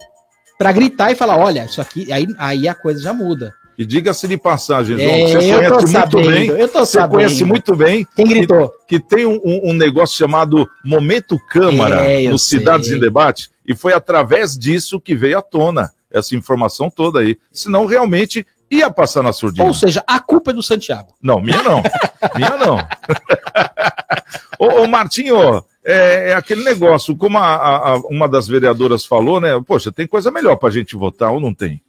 para 0.57 0.71
gritar 0.71 1.11
e 1.11 1.15
falar: 1.15 1.37
olha, 1.37 1.65
isso 1.65 1.81
aqui, 1.81 2.11
aí, 2.11 2.27
aí 2.37 2.67
a 2.67 2.73
coisa 2.75 3.01
já 3.01 3.13
muda. 3.13 3.53
E 3.77 3.85
diga-se 3.85 4.27
de 4.27 4.37
passagem, 4.37 4.97
João, 4.97 5.07
É, 5.07 5.27
você 5.27 5.37
conhece 5.37 5.69
muito 5.69 5.91
sabendo, 5.91 6.31
bem. 6.31 6.47
eu 6.49 6.67
tô 6.67 6.79
você 6.79 6.91
sabendo. 6.97 7.11
conhece 7.11 7.43
muito 7.45 7.75
bem 7.75 8.07
Quem 8.15 8.25
gritou? 8.27 8.73
que 8.87 8.99
tem 8.99 9.27
um, 9.27 9.39
um- 9.45 9.73
negócio 9.73 10.17
chamado 10.17 10.67
Momento 10.83 11.37
Câmara 11.47 11.97
É, 12.11 12.27
no 12.27 12.39
Cidades 12.39 12.87
sei. 12.87 12.97
em 12.97 12.99
Debate, 12.99 13.51
e 13.67 13.75
foi 13.75 13.93
através 13.93 14.57
disso 14.57 14.99
que 14.99 15.13
veio 15.15 15.37
à 15.37 15.43
tona 15.43 15.91
essa 16.11 16.35
informação 16.35 16.89
toda 16.89 17.19
aí. 17.19 17.37
Senão, 17.51 17.85
realmente 17.85 18.47
ia 18.71 18.89
passar 18.89 19.21
na 19.21 19.31
surdina. 19.31 19.67
Ou 19.67 19.75
seja, 19.75 20.03
a 20.07 20.19
culpa 20.19 20.49
é 20.49 20.53
do 20.55 20.63
Santiago. 20.63 21.09
Não, 21.21 21.39
minha 21.39 21.61
não. 21.61 21.83
minha 22.35 22.57
não. 22.57 22.79
ô, 24.59 24.81
ô, 24.83 24.87
Martinho, 24.87 25.63
é, 25.87 26.29
é 26.31 26.33
aquele 26.33 26.63
negócio, 26.63 27.15
como 27.15 27.37
a- 27.37 27.55
a- 27.55 27.89
a- 27.93 27.97
uma 28.09 28.27
das 28.27 28.45
vereadoras 28.47 29.05
falou, 29.05 29.39
né? 29.39 29.49
Poxa, 29.65 29.91
tem 29.91 30.05
coisa 30.05 30.29
melhor 30.29 30.57
pra 30.57 30.69
gente 30.69 30.95
votar 30.97 31.31
ou 31.31 31.39
não 31.39 31.53
tem? 31.53 31.81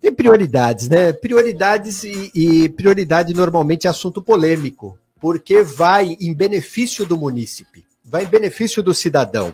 Tem 0.00 0.14
prioridades, 0.14 0.88
né? 0.88 1.12
Prioridades 1.12 2.04
e, 2.04 2.30
e 2.32 2.68
prioridade 2.68 3.34
normalmente 3.34 3.88
é 3.88 3.90
assunto 3.90 4.22
polêmico, 4.22 4.96
porque 5.20 5.62
vai 5.62 6.16
em 6.20 6.32
benefício 6.32 7.04
do 7.04 7.18
munícipe, 7.18 7.84
vai 8.04 8.22
em 8.24 8.28
benefício 8.28 8.80
do 8.80 8.94
cidadão. 8.94 9.52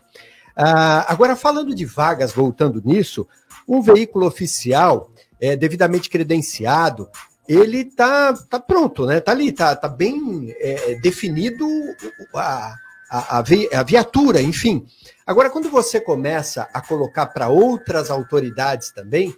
Ah, 0.55 1.11
agora, 1.11 1.35
falando 1.35 1.75
de 1.75 1.87
vagas, 1.87 2.31
voltando 2.31 2.83
nisso, 2.85 3.27
um 3.67 3.81
veículo 3.81 4.27
oficial, 4.27 5.11
é, 5.41 5.57
devidamente 5.57 6.11
credenciado, 6.11 7.09
ele 7.49 7.85
tá, 7.85 8.33
tá 8.49 8.61
pronto, 8.61 9.07
né? 9.07 9.21
Tá 9.21 9.33
ali, 9.33 9.51
tá, 9.51 9.75
tá 9.75 9.89
bem 9.89 10.55
é, 10.61 10.95
definido 10.97 11.67
a, 12.35 12.75
a, 13.11 13.39
a 13.39 13.43
vi- 13.43 13.69
a 13.73 13.83
viatura, 13.83 14.41
enfim. 14.41 14.87
Agora, 15.27 15.51
quando 15.51 15.71
você 15.71 16.01
começa 16.01 16.69
a 16.73 16.81
colocar 16.81 17.27
para 17.27 17.49
outras 17.49 18.11
autoridades 18.11 18.91
também, 18.91 19.35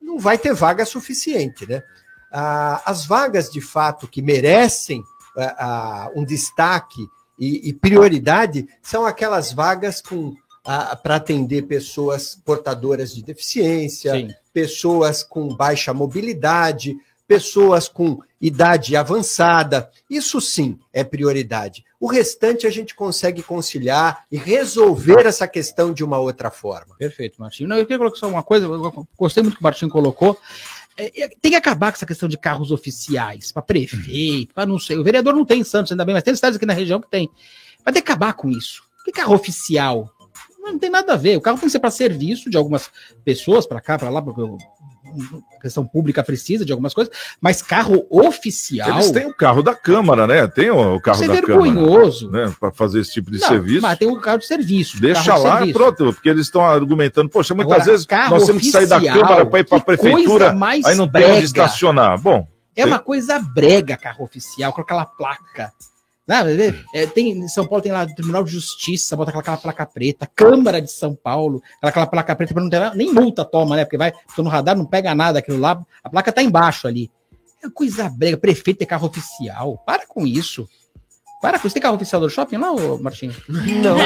não 0.00 0.18
vai 0.18 0.38
ter 0.38 0.54
vaga 0.54 0.84
suficiente, 0.84 1.66
né? 1.68 1.82
Ah, 2.30 2.82
as 2.86 3.04
vagas 3.06 3.50
de 3.50 3.60
fato 3.60 4.08
que 4.08 4.22
merecem 4.22 5.02
ah, 5.36 5.56
ah, 5.58 6.10
um 6.14 6.24
destaque 6.24 7.06
e, 7.38 7.68
e 7.68 7.72
prioridade 7.72 8.66
são 8.82 9.04
aquelas 9.04 9.52
vagas 9.52 10.00
com 10.00 10.34
para 11.02 11.16
atender 11.16 11.62
pessoas 11.62 12.36
portadoras 12.44 13.12
de 13.12 13.20
deficiência, 13.20 14.12
Sim. 14.12 14.28
pessoas 14.52 15.24
com 15.24 15.48
baixa 15.56 15.92
mobilidade, 15.92 16.96
pessoas 17.32 17.88
com 17.88 18.18
idade 18.40 18.94
avançada. 18.96 19.90
Isso 20.10 20.40
sim 20.40 20.78
é 20.92 21.02
prioridade. 21.04 21.84
O 21.98 22.06
restante 22.06 22.66
a 22.66 22.70
gente 22.70 22.94
consegue 22.94 23.42
conciliar 23.42 24.24
e 24.30 24.36
resolver 24.36 25.24
essa 25.26 25.46
questão 25.46 25.92
de 25.92 26.02
uma 26.04 26.18
outra 26.18 26.50
forma. 26.50 26.94
Perfeito, 26.98 27.40
Martinho. 27.40 27.68
Não, 27.68 27.76
eu 27.76 27.84
queria 27.84 27.98
colocar 27.98 28.18
só 28.18 28.28
uma 28.28 28.42
coisa, 28.42 28.66
gostei 29.16 29.42
muito 29.42 29.54
que 29.56 29.60
o 29.60 29.64
Martinho 29.64 29.90
colocou. 29.90 30.38
É, 30.96 31.28
tem 31.40 31.52
que 31.52 31.56
acabar 31.56 31.90
com 31.90 31.96
essa 31.96 32.04
questão 32.06 32.28
de 32.28 32.36
carros 32.36 32.70
oficiais, 32.70 33.50
para 33.50 33.62
prefeito, 33.62 34.52
para 34.52 34.66
não 34.66 34.78
sei. 34.78 34.98
O 34.98 35.04
vereador 35.04 35.34
não 35.34 35.44
tem 35.44 35.60
em 35.60 35.64
Santos, 35.64 35.90
ainda 35.90 36.04
bem, 36.04 36.14
mas 36.14 36.22
tem 36.22 36.34
cidades 36.34 36.56
aqui 36.56 36.66
na 36.66 36.74
região 36.74 37.00
que 37.00 37.08
tem. 37.10 37.30
Vai 37.84 37.94
ter 37.94 38.02
que 38.02 38.10
acabar 38.12 38.34
com 38.34 38.50
isso. 38.50 38.82
Que 39.04 39.10
carro 39.10 39.34
oficial? 39.34 40.10
Não 40.60 40.78
tem 40.78 40.90
nada 40.90 41.14
a 41.14 41.16
ver. 41.16 41.36
O 41.36 41.40
carro 41.40 41.56
tem 41.58 41.66
que 41.66 41.72
ser 41.72 41.80
para 41.80 41.90
serviço 41.90 42.50
de 42.50 42.56
algumas 42.56 42.90
pessoas, 43.24 43.66
para 43.66 43.80
cá, 43.80 43.98
para 43.98 44.10
lá, 44.10 44.20
o- 44.20 44.58
a 45.56 45.60
questão 45.60 45.86
pública 45.86 46.22
precisa 46.22 46.64
de 46.64 46.72
algumas 46.72 46.92
coisas, 46.94 47.12
mas 47.40 47.62
carro 47.62 48.06
oficial. 48.10 48.90
Eles 48.90 49.10
têm 49.10 49.26
o 49.26 49.34
carro 49.34 49.62
da 49.62 49.74
Câmara, 49.74 50.26
né? 50.26 50.46
Tem 50.48 50.70
o, 50.70 51.00
carro 51.00 51.22
Isso 51.22 51.30
é 51.30 51.34
da 51.34 51.42
Câmara. 51.42 51.62
vergonhoso. 51.70 52.30
Né? 52.30 52.52
Para 52.58 52.70
fazer 52.72 53.00
esse 53.00 53.12
tipo 53.12 53.30
de 53.30 53.38
Não, 53.40 53.48
serviço. 53.48 53.82
Mas 53.82 53.98
tem 53.98 54.08
o 54.08 54.20
carro 54.20 54.38
de 54.38 54.46
serviço. 54.46 55.00
Deixa 55.00 55.22
de 55.22 55.28
lá 55.40 55.56
serviço. 55.58 55.78
pronto, 55.78 56.12
porque 56.14 56.28
eles 56.28 56.46
estão 56.46 56.62
argumentando, 56.64 57.28
poxa, 57.28 57.54
muitas 57.54 57.72
Agora, 57.74 57.90
vezes 57.90 58.06
carro 58.06 58.34
nós 58.36 58.46
temos 58.46 58.62
que 58.62 58.70
sair 58.70 58.86
da 58.86 58.96
oficial, 58.96 59.20
Câmara 59.20 59.46
para 59.46 59.60
ir 59.60 59.64
para 59.64 59.78
a 59.78 59.80
Prefeitura, 59.80 60.50
aí 60.84 60.94
não 60.94 61.08
tem 61.08 61.22
brega. 61.22 61.34
onde 61.34 61.44
estacionar. 61.44 62.18
Bom, 62.20 62.46
É 62.74 62.84
uma 62.84 62.98
coisa 62.98 63.38
brega 63.38 63.96
carro 63.96 64.24
oficial, 64.24 64.72
com 64.72 64.80
aquela 64.80 65.04
placa. 65.04 65.72
Né? 66.26 66.36
É, 66.94 67.06
tem, 67.06 67.30
em 67.30 67.48
São 67.48 67.66
Paulo 67.66 67.82
tem 67.82 67.90
lá 67.90 68.04
o 68.04 68.14
Tribunal 68.14 68.44
de 68.44 68.52
Justiça, 68.52 69.16
bota 69.16 69.30
aquela, 69.30 69.40
aquela 69.42 69.56
placa 69.56 69.86
preta, 69.86 70.30
Câmara 70.34 70.80
de 70.80 70.90
São 70.90 71.14
Paulo, 71.14 71.60
aquela, 71.82 72.06
placa 72.06 72.36
preta, 72.36 72.54
não 72.54 72.70
ter 72.70 72.94
nem 72.94 73.12
multa 73.12 73.44
toma, 73.44 73.76
né? 73.76 73.84
Porque 73.84 73.98
vai, 73.98 74.12
tô 74.34 74.42
no 74.42 74.48
radar, 74.48 74.76
não 74.76 74.86
pega 74.86 75.14
nada 75.14 75.40
aquilo 75.40 75.58
lá, 75.58 75.82
a 76.02 76.08
placa 76.08 76.32
tá 76.32 76.42
embaixo 76.42 76.86
ali. 76.86 77.10
É 77.64 77.68
coisa 77.70 78.08
brega, 78.08 78.36
prefeito 78.36 78.78
ter 78.78 78.86
carro 78.86 79.06
oficial. 79.06 79.78
Para 79.86 80.06
com 80.06 80.26
isso. 80.26 80.68
Para 81.42 81.58
com 81.58 81.66
isso. 81.66 81.74
Tem 81.74 81.82
carro 81.82 81.96
oficial 81.96 82.20
do 82.20 82.30
shopping 82.30 82.56
lá, 82.56 82.70
ô 82.70 82.98
Martinho? 82.98 83.34
Não, 83.48 83.96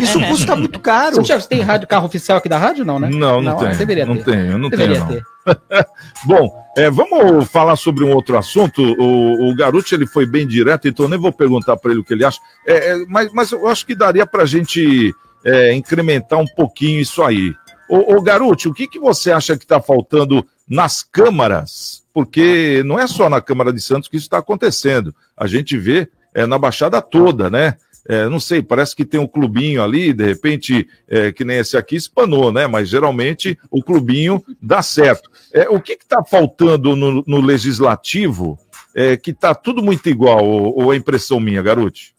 isso, 0.00 0.18
isso 0.18 0.26
custa 0.28 0.56
muito 0.56 0.80
caro. 0.80 1.16
Santiago, 1.16 1.42
você 1.42 1.48
tem 1.48 1.60
rádio, 1.60 1.86
carro 1.86 2.06
oficial 2.06 2.38
aqui 2.38 2.48
da 2.48 2.56
rádio, 2.56 2.86
não, 2.86 2.98
né? 2.98 3.10
não, 3.12 3.42
não, 3.42 3.58
tem. 3.58 3.76
Deveria 3.76 4.06
não 4.06 4.16
ter. 4.16 4.24
tenho, 4.24 4.56
não 4.56 4.70
Deveria 4.70 5.04
tenho. 5.04 5.22
Não. 5.44 5.54
ter. 5.54 5.86
Bom, 6.24 6.64
é, 6.74 6.90
vamos 6.90 7.46
falar 7.50 7.76
sobre 7.76 8.02
um 8.02 8.14
outro 8.14 8.38
assunto. 8.38 8.82
O, 8.98 9.50
o 9.50 9.54
Garuti 9.54 9.94
ele 9.94 10.06
foi 10.06 10.24
bem 10.24 10.46
direto, 10.46 10.88
então 10.88 11.06
nem 11.06 11.18
vou 11.18 11.32
perguntar 11.32 11.76
para 11.76 11.90
ele 11.90 12.00
o 12.00 12.04
que 12.04 12.14
ele 12.14 12.24
acha. 12.24 12.40
É, 12.66 12.92
é, 12.92 13.06
mas, 13.08 13.30
mas 13.30 13.52
eu 13.52 13.68
acho 13.68 13.84
que 13.84 13.94
daria 13.94 14.24
para 14.24 14.44
a 14.44 14.46
gente 14.46 15.14
é, 15.44 15.74
incrementar 15.74 16.38
um 16.38 16.46
pouquinho 16.46 16.98
isso 16.98 17.22
aí. 17.22 17.54
Ô, 17.90 18.16
ô 18.16 18.22
Garuti, 18.22 18.70
o 18.70 18.72
que, 18.72 18.88
que 18.88 18.98
você 18.98 19.30
acha 19.30 19.54
que 19.54 19.64
está 19.64 19.82
faltando 19.82 20.46
nas 20.66 21.02
câmaras? 21.02 22.02
Porque 22.14 22.82
não 22.86 22.98
é 22.98 23.06
só 23.06 23.28
na 23.28 23.42
Câmara 23.42 23.70
de 23.70 23.82
Santos 23.82 24.08
que 24.08 24.16
isso 24.16 24.24
está 24.24 24.38
acontecendo. 24.38 25.14
A 25.36 25.46
gente 25.46 25.76
vê 25.76 26.08
é, 26.34 26.46
na 26.46 26.58
Baixada 26.58 27.00
toda, 27.00 27.48
né? 27.50 27.76
É, 28.08 28.28
não 28.28 28.40
sei, 28.40 28.60
parece 28.60 28.96
que 28.96 29.04
tem 29.04 29.20
um 29.20 29.28
clubinho 29.28 29.82
ali, 29.82 30.12
de 30.12 30.24
repente, 30.24 30.88
é, 31.06 31.30
que 31.30 31.44
nem 31.44 31.58
esse 31.58 31.76
aqui 31.76 31.94
espanou, 31.94 32.52
né? 32.52 32.66
Mas 32.66 32.88
geralmente 32.88 33.56
o 33.70 33.82
clubinho 33.82 34.42
dá 34.60 34.82
certo. 34.82 35.30
É, 35.52 35.68
o 35.68 35.80
que 35.80 35.92
está 35.92 36.24
faltando 36.24 36.96
no, 36.96 37.22
no 37.26 37.40
legislativo 37.40 38.58
é, 38.94 39.16
que 39.16 39.30
está 39.30 39.54
tudo 39.54 39.82
muito 39.82 40.08
igual, 40.08 40.44
ou, 40.44 40.84
ou 40.84 40.92
é 40.92 40.96
impressão 40.96 41.38
minha, 41.38 41.62
Garote? 41.62 42.14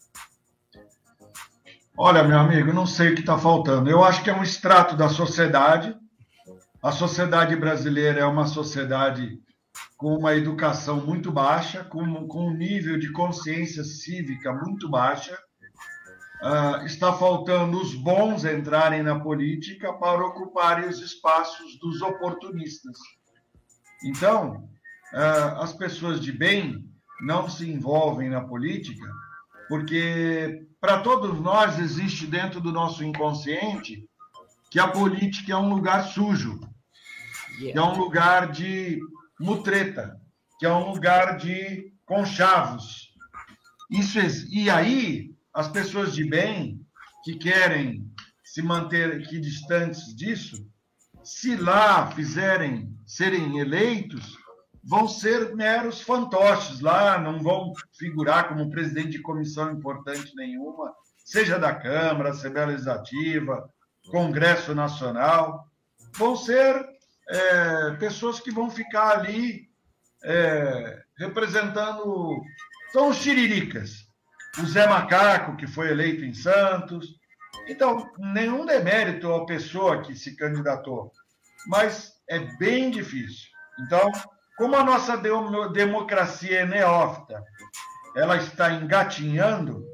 Olha, 1.96 2.24
meu 2.24 2.38
amigo, 2.38 2.72
não 2.72 2.86
sei 2.86 3.10
o 3.10 3.14
que 3.14 3.20
está 3.20 3.38
faltando. 3.38 3.88
Eu 3.88 4.02
acho 4.02 4.22
que 4.22 4.30
é 4.30 4.34
um 4.34 4.42
extrato 4.42 4.96
da 4.96 5.08
sociedade. 5.08 5.94
A 6.82 6.90
sociedade 6.90 7.54
brasileira 7.54 8.20
é 8.20 8.24
uma 8.24 8.46
sociedade 8.46 9.38
com 9.96 10.16
uma 10.16 10.34
educação 10.34 11.04
muito 11.04 11.32
baixa, 11.32 11.84
com, 11.84 12.26
com 12.26 12.48
um 12.48 12.54
nível 12.54 12.98
de 12.98 13.10
consciência 13.12 13.84
cívica 13.84 14.52
muito 14.52 14.88
baixa. 14.88 15.38
Uh, 16.42 16.84
está 16.84 17.12
faltando 17.12 17.80
os 17.80 17.94
bons 17.94 18.44
entrarem 18.44 19.02
na 19.02 19.18
política 19.18 19.92
para 19.94 20.26
ocuparem 20.26 20.88
os 20.88 21.00
espaços 21.00 21.78
dos 21.78 22.02
oportunistas. 22.02 22.98
Então, 24.04 24.68
uh, 25.14 25.62
as 25.62 25.72
pessoas 25.72 26.20
de 26.20 26.32
bem 26.32 26.84
não 27.22 27.48
se 27.48 27.70
envolvem 27.70 28.28
na 28.28 28.42
política, 28.42 29.10
porque 29.68 30.66
para 30.80 31.00
todos 31.00 31.40
nós 31.40 31.78
existe 31.78 32.26
dentro 32.26 32.60
do 32.60 32.72
nosso 32.72 33.02
inconsciente 33.02 34.06
que 34.70 34.78
a 34.78 34.88
política 34.88 35.52
é 35.52 35.56
um 35.56 35.70
lugar 35.70 36.04
sujo, 36.08 36.60
que 37.56 37.70
é 37.72 37.80
um 37.80 37.96
lugar 37.96 38.52
de 38.52 39.00
mutreta, 39.38 40.20
que 40.58 40.66
é 40.66 40.72
um 40.72 40.90
lugar 40.90 41.36
de 41.36 41.92
conchavos. 42.04 43.12
Isso 43.90 44.18
e 44.50 44.70
aí 44.70 45.34
as 45.52 45.68
pessoas 45.68 46.14
de 46.14 46.28
bem 46.28 46.80
que 47.24 47.36
querem 47.36 48.10
se 48.44 48.62
manter 48.62 49.14
aqui 49.14 49.40
distantes 49.40 50.14
disso, 50.14 50.56
se 51.22 51.56
lá 51.56 52.10
fizerem 52.10 52.94
serem 53.06 53.58
eleitos, 53.58 54.36
vão 54.82 55.08
ser 55.08 55.54
meros 55.54 56.00
fantoches 56.00 56.80
lá, 56.80 57.18
não 57.18 57.40
vão 57.40 57.72
figurar 57.98 58.48
como 58.48 58.70
presidente 58.70 59.12
de 59.12 59.22
comissão 59.22 59.72
importante 59.72 60.34
nenhuma, 60.36 60.92
seja 61.24 61.58
da 61.58 61.74
Câmara, 61.74 62.30
Assembleia 62.30 62.68
Legislativa, 62.68 63.68
Congresso 64.10 64.74
Nacional. 64.74 65.66
Vão 66.16 66.36
ser 66.36 66.93
é, 67.28 67.90
pessoas 67.92 68.40
que 68.40 68.50
vão 68.50 68.70
ficar 68.70 69.18
ali 69.18 69.68
é, 70.24 71.02
representando. 71.18 72.42
São 72.92 73.08
os 73.08 73.16
xiriricas. 73.16 74.04
O 74.58 74.66
Zé 74.66 74.86
Macaco, 74.86 75.56
que 75.56 75.66
foi 75.66 75.90
eleito 75.90 76.24
em 76.24 76.32
Santos. 76.32 77.18
Então, 77.66 78.10
nenhum 78.18 78.64
demérito 78.64 79.32
à 79.32 79.46
pessoa 79.46 80.02
que 80.02 80.14
se 80.14 80.36
candidatou, 80.36 81.10
mas 81.66 82.12
é 82.28 82.38
bem 82.38 82.90
difícil. 82.90 83.48
Então, 83.80 84.12
como 84.56 84.76
a 84.76 84.84
nossa 84.84 85.16
democracia 85.72 86.60
é 86.60 86.66
neófita, 86.66 87.42
ela 88.16 88.36
está 88.36 88.72
engatinhando, 88.72 89.84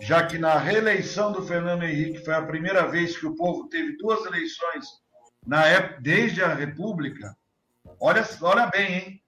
já 0.00 0.26
que 0.26 0.38
na 0.38 0.58
reeleição 0.58 1.30
do 1.30 1.46
Fernando 1.46 1.84
Henrique 1.84 2.24
foi 2.24 2.34
a 2.34 2.42
primeira 2.42 2.88
vez 2.88 3.16
que 3.16 3.26
o 3.26 3.36
povo 3.36 3.68
teve 3.68 3.96
duas 3.96 4.24
eleições 4.24 4.86
na 5.46 5.66
época, 5.66 6.00
desde 6.00 6.42
a 6.42 6.54
República. 6.54 7.36
Olha, 7.98 8.26
olha 8.42 8.66
bem, 8.66 8.94
hein? 8.94 9.22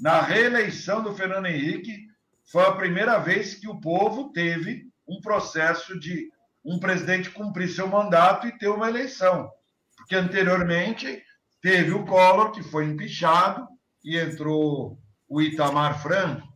Na 0.00 0.20
reeleição 0.20 1.02
do 1.02 1.14
Fernando 1.14 1.46
Henrique 1.46 2.08
foi 2.44 2.64
a 2.64 2.72
primeira 2.72 3.18
vez 3.18 3.54
que 3.54 3.68
o 3.68 3.80
povo 3.80 4.32
teve 4.32 4.88
um 5.06 5.20
processo 5.20 5.98
de 5.98 6.30
um 6.64 6.78
presidente 6.78 7.30
cumprir 7.30 7.68
seu 7.68 7.86
mandato 7.86 8.46
e 8.46 8.58
ter 8.58 8.68
uma 8.68 8.88
eleição. 8.88 9.50
Porque 9.96 10.16
anteriormente 10.16 11.22
teve 11.60 11.92
o 11.92 12.04
Collor, 12.04 12.50
que 12.50 12.62
foi 12.62 12.86
empichado, 12.86 13.66
e 14.02 14.18
entrou 14.18 14.98
o 15.28 15.40
Itamar 15.40 16.02
Franco. 16.02 16.46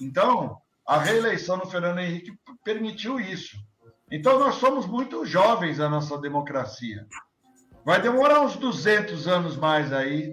Então, 0.00 0.60
a 0.86 0.98
reeleição 0.98 1.58
do 1.58 1.68
Fernando 1.68 1.98
Henrique 1.98 2.32
permitiu 2.64 3.20
isso. 3.20 3.56
Então, 4.10 4.38
nós 4.38 4.56
somos 4.56 4.86
muito 4.86 5.24
jovens 5.24 5.78
na 5.78 5.88
nossa 5.88 6.18
democracia. 6.18 7.06
Vai 7.84 8.00
demorar 8.00 8.40
uns 8.42 8.56
200 8.56 9.26
anos 9.26 9.56
mais 9.56 9.92
aí 9.92 10.32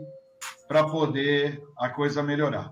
para 0.68 0.84
poder 0.84 1.62
a 1.78 1.90
coisa 1.90 2.22
melhorar. 2.22 2.72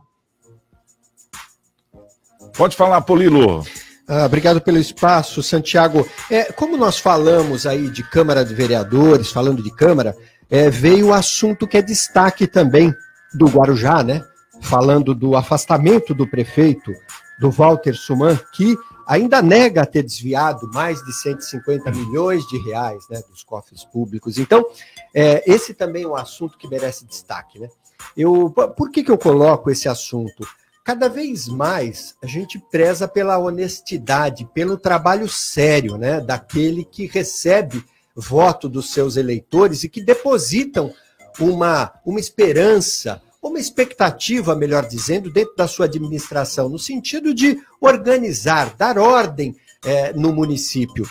Pode 2.55 2.75
falar, 2.75 3.01
Polilo. 3.01 3.65
Ah, 4.07 4.25
obrigado 4.25 4.61
pelo 4.61 4.77
espaço, 4.77 5.41
Santiago. 5.41 6.07
É, 6.29 6.51
como 6.51 6.77
nós 6.77 6.99
falamos 6.99 7.65
aí 7.65 7.89
de 7.89 8.03
Câmara 8.03 8.45
de 8.45 8.53
Vereadores, 8.53 9.31
falando 9.31 9.63
de 9.63 9.71
Câmara, 9.73 10.15
é, 10.49 10.69
veio 10.69 11.07
o 11.07 11.13
assunto 11.13 11.67
que 11.67 11.77
é 11.77 11.81
destaque 11.81 12.45
também 12.45 12.93
do 13.33 13.47
Guarujá, 13.47 14.03
né? 14.03 14.23
Falando 14.61 15.15
do 15.15 15.35
afastamento 15.35 16.13
do 16.13 16.27
prefeito, 16.27 16.91
do 17.39 17.49
Walter 17.49 17.95
Suman, 17.95 18.39
que 18.53 18.77
ainda 19.07 19.41
nega 19.41 19.85
ter 19.85 20.03
desviado 20.03 20.69
mais 20.73 21.03
de 21.03 21.13
150 21.13 21.91
milhões 21.91 22.45
de 22.47 22.57
reais 22.57 23.03
né, 23.09 23.21
dos 23.29 23.43
cofres 23.43 23.83
públicos. 23.85 24.37
Então, 24.37 24.65
é, 25.13 25.43
esse 25.49 25.73
também 25.73 26.03
é 26.03 26.07
um 26.07 26.15
assunto 26.15 26.57
que 26.57 26.67
merece 26.67 27.05
destaque. 27.05 27.59
Né? 27.59 27.69
Eu, 28.15 28.49
por 28.49 28.89
que, 28.91 29.03
que 29.03 29.11
eu 29.11 29.17
coloco 29.17 29.69
esse 29.69 29.87
assunto? 29.87 30.47
Cada 30.83 31.09
vez 31.09 31.47
mais 31.47 32.15
a 32.21 32.27
gente 32.27 32.59
preza 32.59 33.07
pela 33.07 33.37
honestidade, 33.39 34.47
pelo 34.53 34.77
trabalho 34.77 35.27
sério 35.27 35.97
né, 35.97 36.21
daquele 36.21 36.85
que 36.85 37.07
recebe 37.07 37.83
voto 38.15 38.69
dos 38.69 38.91
seus 38.91 39.17
eleitores 39.17 39.83
e 39.83 39.89
que 39.89 40.01
depositam 40.01 40.93
uma, 41.39 41.91
uma 42.05 42.19
esperança, 42.19 43.21
uma 43.47 43.59
expectativa, 43.59 44.55
melhor 44.55 44.87
dizendo, 44.87 45.31
dentro 45.31 45.55
da 45.55 45.67
sua 45.67 45.85
administração, 45.85 46.67
no 46.67 46.79
sentido 46.79 47.33
de 47.33 47.61
organizar, 47.79 48.75
dar 48.75 48.97
ordem 48.97 49.55
é, 49.83 50.11
no 50.13 50.33
município. 50.33 51.07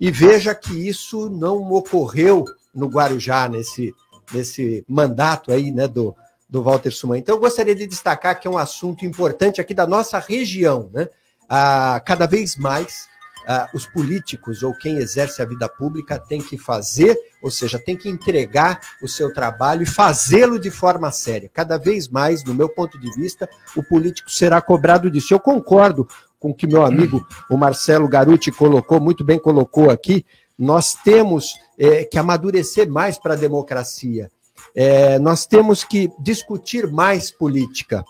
E 0.00 0.10
veja 0.10 0.54
que 0.54 0.88
isso 0.88 1.28
não 1.28 1.72
ocorreu 1.72 2.44
no 2.74 2.88
Guarujá, 2.88 3.48
nesse, 3.48 3.94
nesse 4.32 4.84
mandato 4.88 5.52
aí, 5.52 5.70
né, 5.70 5.86
do, 5.86 6.16
do 6.48 6.62
Walter 6.62 6.90
Suman. 6.90 7.18
Então, 7.18 7.36
eu 7.36 7.40
gostaria 7.40 7.74
de 7.74 7.86
destacar 7.86 8.40
que 8.40 8.48
é 8.48 8.50
um 8.50 8.58
assunto 8.58 9.04
importante 9.04 9.60
aqui 9.60 9.74
da 9.74 9.86
nossa 9.86 10.18
região, 10.18 10.90
né? 10.92 11.08
Ah, 11.48 12.00
cada 12.04 12.26
vez 12.26 12.56
mais 12.56 13.06
ah, 13.46 13.68
os 13.74 13.86
políticos 13.86 14.62
ou 14.62 14.74
quem 14.74 14.96
exerce 14.96 15.42
a 15.42 15.44
vida 15.44 15.68
pública 15.68 16.18
tem 16.18 16.40
que 16.40 16.56
fazer, 16.56 17.18
ou 17.42 17.50
seja, 17.50 17.78
tem 17.78 17.96
que 17.96 18.08
entregar 18.08 18.80
o 19.02 19.08
seu 19.08 19.32
trabalho 19.32 19.82
e 19.82 19.86
fazê-lo 19.86 20.58
de 20.58 20.70
forma 20.70 21.10
séria. 21.10 21.50
Cada 21.52 21.76
vez 21.76 22.08
mais, 22.08 22.42
do 22.42 22.54
meu 22.54 22.68
ponto 22.68 22.98
de 22.98 23.10
vista, 23.14 23.48
o 23.76 23.82
político 23.82 24.30
será 24.30 24.60
cobrado 24.60 25.10
disso. 25.10 25.34
Eu 25.34 25.40
concordo 25.40 26.08
com 26.38 26.50
o 26.50 26.54
que 26.54 26.66
meu 26.66 26.84
amigo, 26.84 27.26
o 27.50 27.56
Marcelo 27.56 28.08
Garuti, 28.08 28.52
colocou, 28.52 29.00
muito 29.00 29.24
bem 29.24 29.38
colocou 29.38 29.90
aqui. 29.90 30.24
Nós 30.58 30.94
temos 30.94 31.54
é, 31.78 32.04
que 32.04 32.18
amadurecer 32.18 32.88
mais 32.90 33.18
para 33.18 33.34
a 33.34 33.36
democracia. 33.36 34.30
É, 34.74 35.18
nós 35.18 35.46
temos 35.46 35.84
que 35.84 36.10
discutir 36.18 36.86
mais 36.90 37.30
política. 37.30 38.04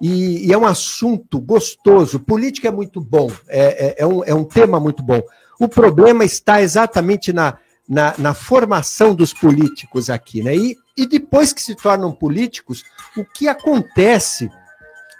E, 0.00 0.46
e, 0.46 0.52
é 0.52 0.58
um 0.58 0.66
assunto 0.66 1.40
gostoso. 1.40 2.20
Política 2.20 2.68
é 2.68 2.70
muito 2.70 3.00
bom, 3.00 3.30
é, 3.48 3.86
é, 3.86 3.94
é, 3.98 4.06
um, 4.06 4.24
é 4.24 4.34
um 4.34 4.44
tema 4.44 4.78
muito 4.78 5.02
bom. 5.02 5.20
O 5.58 5.68
problema 5.68 6.24
está 6.24 6.62
exatamente 6.62 7.32
na, 7.32 7.58
na, 7.88 8.14
na 8.16 8.34
formação 8.34 9.14
dos 9.14 9.32
políticos 9.32 10.08
aqui, 10.08 10.42
né? 10.42 10.54
E, 10.54 10.76
e 10.96 11.06
depois 11.06 11.52
que 11.52 11.62
se 11.62 11.74
tornam 11.74 12.12
políticos, 12.12 12.84
o 13.16 13.24
que 13.24 13.48
acontece 13.48 14.50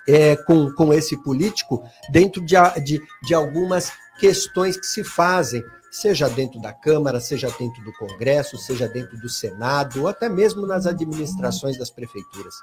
é, 0.09 0.37
com, 0.37 0.73
com 0.73 0.93
esse 0.93 1.17
político 1.23 1.83
dentro 2.11 2.45
de, 2.45 2.55
de, 2.83 3.01
de 3.23 3.35
algumas 3.35 3.93
questões 4.19 4.77
que 4.77 4.87
se 4.87 5.05
fazem, 5.05 5.63
seja 5.91 6.29
dentro 6.29 6.61
da 6.61 6.73
Câmara, 6.73 7.21
seja 7.21 7.49
dentro 7.59 7.83
do 7.83 7.93
Congresso, 7.93 8.57
seja 8.59 8.89
dentro 8.89 9.17
do 9.19 9.29
Senado, 9.29 10.03
ou 10.03 10.09
até 10.09 10.29
mesmo 10.29 10.67
nas 10.67 10.87
administrações 10.87 11.79
das 11.79 11.91
prefeituras. 11.91 12.55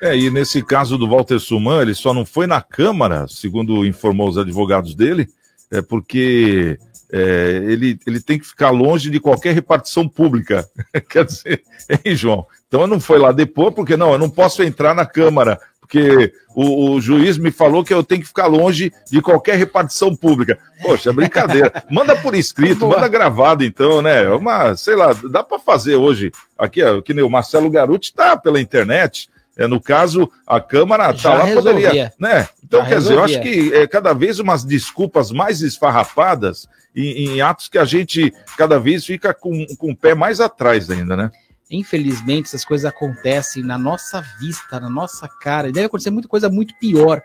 É, 0.00 0.16
e 0.16 0.30
nesse 0.30 0.62
caso 0.62 0.98
do 0.98 1.08
Walter 1.08 1.38
Suman, 1.38 1.82
ele 1.82 1.94
só 1.94 2.12
não 2.12 2.26
foi 2.26 2.46
na 2.46 2.60
Câmara, 2.60 3.26
segundo 3.28 3.86
informou 3.86 4.28
os 4.28 4.36
advogados 4.36 4.94
dele, 4.94 5.28
é 5.70 5.80
porque 5.80 6.78
é, 7.12 7.62
ele, 7.68 7.98
ele 8.06 8.20
tem 8.20 8.38
que 8.38 8.46
ficar 8.46 8.70
longe 8.70 9.08
de 9.08 9.20
qualquer 9.20 9.54
repartição 9.54 10.08
pública. 10.08 10.68
Quer 11.08 11.24
dizer, 11.24 11.62
hein, 12.04 12.16
João? 12.16 12.46
Então 12.66 12.86
não 12.86 12.98
foi 12.98 13.18
lá 13.18 13.30
depois, 13.30 13.72
porque 13.72 13.96
não, 13.96 14.12
eu 14.12 14.18
não 14.18 14.28
posso 14.28 14.62
entrar 14.62 14.94
na 14.94 15.06
Câmara, 15.06 15.60
porque 15.80 16.32
o, 16.56 16.92
o, 16.92 17.00
juiz 17.00 17.38
me 17.38 17.52
falou 17.52 17.84
que 17.84 17.94
eu 17.94 18.02
tenho 18.02 18.22
que 18.22 18.26
ficar 18.26 18.46
longe 18.46 18.92
de 19.10 19.22
qualquer 19.22 19.56
repartição 19.56 20.16
pública. 20.16 20.58
Poxa, 20.82 21.10
é 21.10 21.12
brincadeira. 21.12 21.84
Manda 21.88 22.16
por 22.16 22.34
escrito, 22.34 22.88
manda 22.88 23.06
gravado, 23.06 23.62
então, 23.62 24.02
né? 24.02 24.28
Uma, 24.30 24.76
sei 24.76 24.96
lá, 24.96 25.12
dá 25.30 25.44
para 25.44 25.58
fazer 25.58 25.94
hoje. 25.94 26.32
Aqui, 26.58 26.80
que 27.02 27.14
nem 27.14 27.24
o 27.24 27.30
Marcelo 27.30 27.70
Garuti 27.70 28.10
está 28.10 28.36
pela 28.36 28.60
internet. 28.60 29.28
É, 29.56 29.66
no 29.68 29.80
caso, 29.80 30.30
a 30.46 30.60
Câmara 30.60 31.10
está 31.12 31.34
lá, 31.34 31.44
resolvia. 31.44 31.72
poderia. 31.72 32.12
Né? 32.18 32.48
Então, 32.62 32.80
Já 32.82 32.86
quer 32.88 32.98
dizer, 32.98 33.12
eu 33.14 33.22
acho 33.24 33.34
resolvia. 33.38 33.70
que 33.70 33.74
é 33.76 33.86
cada 33.86 34.12
vez 34.12 34.38
umas 34.40 34.64
desculpas 34.64 35.30
mais 35.30 35.62
esfarrapadas 35.62 36.66
em, 36.94 37.28
em 37.36 37.40
atos 37.40 37.68
que 37.68 37.78
a 37.78 37.84
gente 37.84 38.32
cada 38.56 38.78
vez 38.80 39.04
fica 39.06 39.32
com, 39.32 39.64
com 39.78 39.90
o 39.92 39.96
pé 39.96 40.14
mais 40.14 40.40
atrás 40.40 40.90
ainda, 40.90 41.16
né? 41.16 41.30
Infelizmente, 41.70 42.46
essas 42.46 42.64
coisas 42.64 42.84
acontecem 42.84 43.62
na 43.62 43.78
nossa 43.78 44.20
vista, 44.40 44.78
na 44.78 44.90
nossa 44.90 45.28
cara. 45.40 45.68
E 45.68 45.72
deve 45.72 45.86
acontecer 45.86 46.10
muita 46.10 46.28
coisa 46.28 46.48
muito 46.50 46.74
pior. 46.78 47.22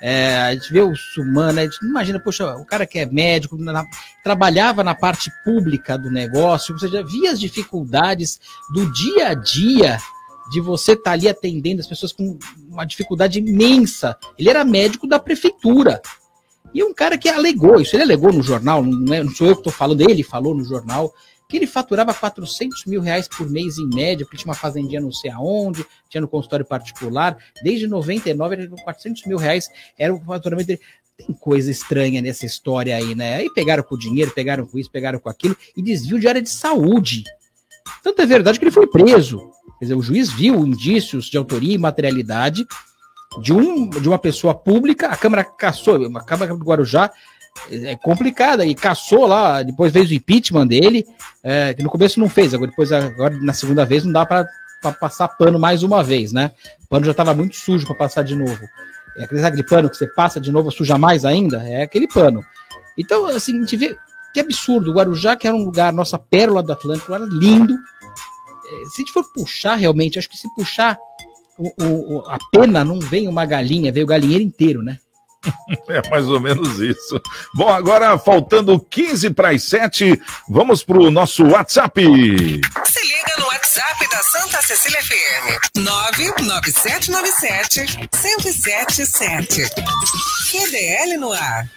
É, 0.00 0.36
a 0.42 0.54
gente 0.54 0.72
vê 0.72 0.80
o 0.82 0.94
Sumano, 0.94 1.58
a 1.60 1.62
gente 1.64 1.78
imagina, 1.84 2.20
poxa, 2.20 2.54
o 2.56 2.64
cara 2.66 2.86
que 2.86 2.98
é 2.98 3.06
médico, 3.06 3.56
na- 3.56 3.84
trabalhava 4.22 4.84
na 4.84 4.94
parte 4.94 5.30
pública 5.44 5.96
do 5.96 6.10
negócio, 6.10 6.74
ou 6.74 6.78
seja, 6.78 7.02
via 7.02 7.32
as 7.32 7.40
dificuldades 7.40 8.38
do 8.74 8.90
dia 8.92 9.28
a 9.28 9.34
dia 9.34 9.98
de 10.50 10.60
você 10.60 10.92
estar 10.92 11.12
ali 11.12 11.28
atendendo 11.28 11.80
as 11.80 11.86
pessoas 11.86 12.12
com 12.12 12.38
uma 12.68 12.84
dificuldade 12.84 13.38
imensa. 13.38 14.16
Ele 14.38 14.48
era 14.48 14.64
médico 14.64 15.06
da 15.06 15.18
prefeitura. 15.18 16.00
E 16.74 16.82
um 16.84 16.92
cara 16.92 17.16
que 17.16 17.28
alegou, 17.28 17.80
isso 17.80 17.96
ele 17.96 18.02
alegou 18.02 18.32
no 18.32 18.42
jornal, 18.42 18.82
não, 18.82 19.14
é- 19.14 19.22
não 19.22 19.30
sou 19.30 19.46
eu 19.46 19.54
que 19.54 19.60
estou 19.60 19.72
falando, 19.72 20.02
ele 20.02 20.22
falou 20.22 20.54
no 20.54 20.64
jornal, 20.64 21.12
que 21.48 21.56
ele 21.56 21.66
faturava 21.66 22.12
400 22.12 22.84
mil 22.86 23.00
reais 23.00 23.28
por 23.28 23.48
mês 23.48 23.78
em 23.78 23.86
média, 23.86 24.26
porque 24.26 24.36
tinha 24.36 24.48
uma 24.48 24.54
fazendinha 24.54 25.00
não 25.00 25.12
sei 25.12 25.30
aonde, 25.30 25.86
tinha 26.10 26.20
no 26.20 26.28
consultório 26.28 26.66
particular, 26.66 27.38
desde 27.62 27.86
99 27.86 28.56
ele 28.56 28.68
com 28.68 28.76
400 28.76 29.24
mil 29.26 29.38
reais 29.38 29.68
era 29.98 30.12
o 30.14 30.20
faturamento 30.20 30.66
dele. 30.66 30.80
Tem 31.16 31.34
coisa 31.34 31.70
estranha 31.70 32.20
nessa 32.20 32.44
história 32.44 32.94
aí, 32.94 33.14
né? 33.14 33.36
Aí 33.36 33.50
pegaram 33.50 33.82
com 33.82 33.94
o 33.94 33.98
dinheiro, 33.98 34.30
pegaram 34.32 34.66
com 34.66 34.78
isso, 34.78 34.90
pegaram 34.90 35.18
com 35.18 35.30
aquilo, 35.30 35.56
e 35.74 35.80
desvio 35.80 36.18
de 36.20 36.28
área 36.28 36.42
de 36.42 36.50
saúde. 36.50 37.24
Tanto 38.02 38.20
é 38.20 38.26
verdade 38.26 38.58
que 38.58 38.64
ele 38.64 38.72
foi 38.72 38.86
preso. 38.86 39.50
Quer 39.78 39.86
dizer, 39.86 39.94
o 39.94 40.02
juiz 40.02 40.32
viu 40.32 40.66
indícios 40.66 41.26
de 41.26 41.36
autoria 41.36 41.74
e 41.74 41.78
materialidade 41.78 42.66
de, 43.40 43.52
um, 43.52 43.88
de 43.88 44.08
uma 44.08 44.18
pessoa 44.18 44.54
pública, 44.54 45.08
a 45.08 45.16
Câmara 45.16 45.44
caçou, 45.44 46.06
a 46.16 46.24
Câmara 46.24 46.54
do 46.54 46.64
Guarujá 46.64 47.10
é 47.70 47.96
complicada, 47.96 48.64
e 48.66 48.74
caçou 48.74 49.26
lá, 49.26 49.62
depois 49.62 49.92
fez 49.92 50.10
o 50.10 50.14
impeachment 50.14 50.66
dele, 50.66 51.06
é, 51.42 51.74
que 51.74 51.82
no 51.82 51.90
começo 51.90 52.20
não 52.20 52.28
fez, 52.28 52.52
agora 52.52 52.70
depois, 52.70 52.92
agora 52.92 53.36
na 53.40 53.52
segunda 53.52 53.84
vez, 53.84 54.04
não 54.04 54.12
dá 54.12 54.26
para 54.26 54.46
passar 55.00 55.28
pano 55.28 55.58
mais 55.58 55.82
uma 55.82 56.02
vez, 56.02 56.32
né? 56.32 56.52
O 56.84 56.88
pano 56.88 57.04
já 57.04 57.10
estava 57.12 57.34
muito 57.34 57.56
sujo 57.56 57.86
para 57.86 57.96
passar 57.96 58.22
de 58.22 58.36
novo. 58.36 58.64
É 59.16 59.24
aquele, 59.24 59.44
aquele 59.44 59.62
pano 59.64 59.90
que 59.90 59.96
você 59.96 60.06
passa 60.06 60.40
de 60.40 60.52
novo, 60.52 60.70
suja 60.70 60.98
mais 60.98 61.24
ainda? 61.24 61.62
É 61.66 61.82
aquele 61.82 62.06
pano. 62.06 62.44
Então, 62.96 63.26
assim, 63.26 63.56
a 63.56 63.60
gente 63.60 63.76
vê 63.76 63.96
que 64.32 64.40
absurdo. 64.40 64.90
O 64.90 64.94
Guarujá, 64.94 65.34
que 65.34 65.46
era 65.46 65.56
um 65.56 65.64
lugar, 65.64 65.92
nossa 65.92 66.18
pérola 66.18 66.62
do 66.62 66.72
Atlântico, 66.72 67.14
era 67.14 67.24
lindo. 67.24 67.78
É, 68.66 68.84
Se 68.86 68.94
a 68.94 68.96
gente 68.98 69.12
for 69.12 69.24
puxar 69.32 69.76
realmente, 69.76 70.18
acho 70.18 70.28
que 70.28 70.36
se 70.36 70.52
puxar 70.54 70.98
o, 71.58 71.72
o- 71.82 72.18
o- 72.18 72.28
a 72.28 72.36
pena, 72.52 72.84
não 72.84 72.98
vem 73.00 73.28
uma 73.28 73.46
galinha, 73.46 73.90
veio 73.92 74.04
o 74.04 74.08
galinheiro 74.08 74.42
inteiro, 74.44 74.82
né? 74.82 74.98
É 75.88 76.10
mais 76.10 76.26
ou 76.28 76.40
menos 76.40 76.78
isso. 76.80 77.20
Bom, 77.54 77.68
agora 77.68 78.18
faltando 78.18 78.78
15 78.80 79.30
para 79.30 79.50
as 79.50 79.62
7, 79.62 80.20
vamos 80.48 80.82
para 80.82 80.98
o 80.98 81.08
nosso 81.10 81.44
WhatsApp. 81.44 82.02
Se 82.02 82.08
liga 83.06 83.32
no 83.38 83.46
WhatsApp 83.46 84.08
da 84.10 84.22
Santa 84.24 84.60
Cecília 84.62 85.00
FM. 85.02 85.78
99797 85.84 88.08
1077. 88.12 89.70
QDL 90.50 91.16
no 91.18 91.32
ar. 91.32 91.70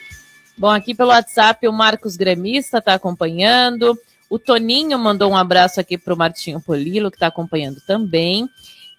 Bom, 0.57 0.69
aqui 0.69 0.95
pelo 0.95 1.09
WhatsApp 1.09 1.67
o 1.67 1.71
Marcos 1.71 2.17
Gremista 2.17 2.79
está 2.79 2.95
acompanhando. 2.95 3.95
O 4.29 4.37
Toninho 4.37 4.99
mandou 4.99 5.31
um 5.31 5.37
abraço 5.37 5.79
aqui 5.79 5.97
para 5.97 6.13
o 6.13 6.17
Martinho 6.17 6.61
Polilo, 6.61 7.09
que 7.09 7.17
está 7.17 7.27
acompanhando 7.27 7.81
também. 7.81 8.47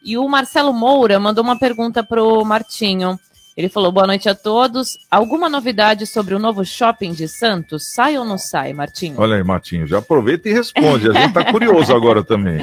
E 0.02 0.18
o 0.18 0.28
Marcelo 0.28 0.72
Moura 0.72 1.20
mandou 1.20 1.44
uma 1.44 1.58
pergunta 1.58 2.02
para 2.02 2.22
o 2.22 2.44
Martinho. 2.44 3.18
Ele 3.56 3.68
falou: 3.68 3.92
boa 3.92 4.06
noite 4.06 4.28
a 4.28 4.34
todos. 4.34 4.98
Alguma 5.10 5.48
novidade 5.48 6.06
sobre 6.06 6.34
o 6.34 6.38
novo 6.38 6.64
shopping 6.64 7.12
de 7.12 7.28
Santos? 7.28 7.92
Sai 7.92 8.18
ou 8.18 8.24
não 8.24 8.38
sai, 8.38 8.72
Martinho? 8.72 9.16
Olha 9.18 9.36
aí, 9.36 9.44
Martinho, 9.44 9.86
já 9.86 9.98
aproveita 9.98 10.48
e 10.48 10.52
responde. 10.52 11.10
A 11.10 11.12
gente 11.12 11.28
está 11.28 11.52
curioso 11.52 11.94
agora 11.94 12.24
também. 12.24 12.60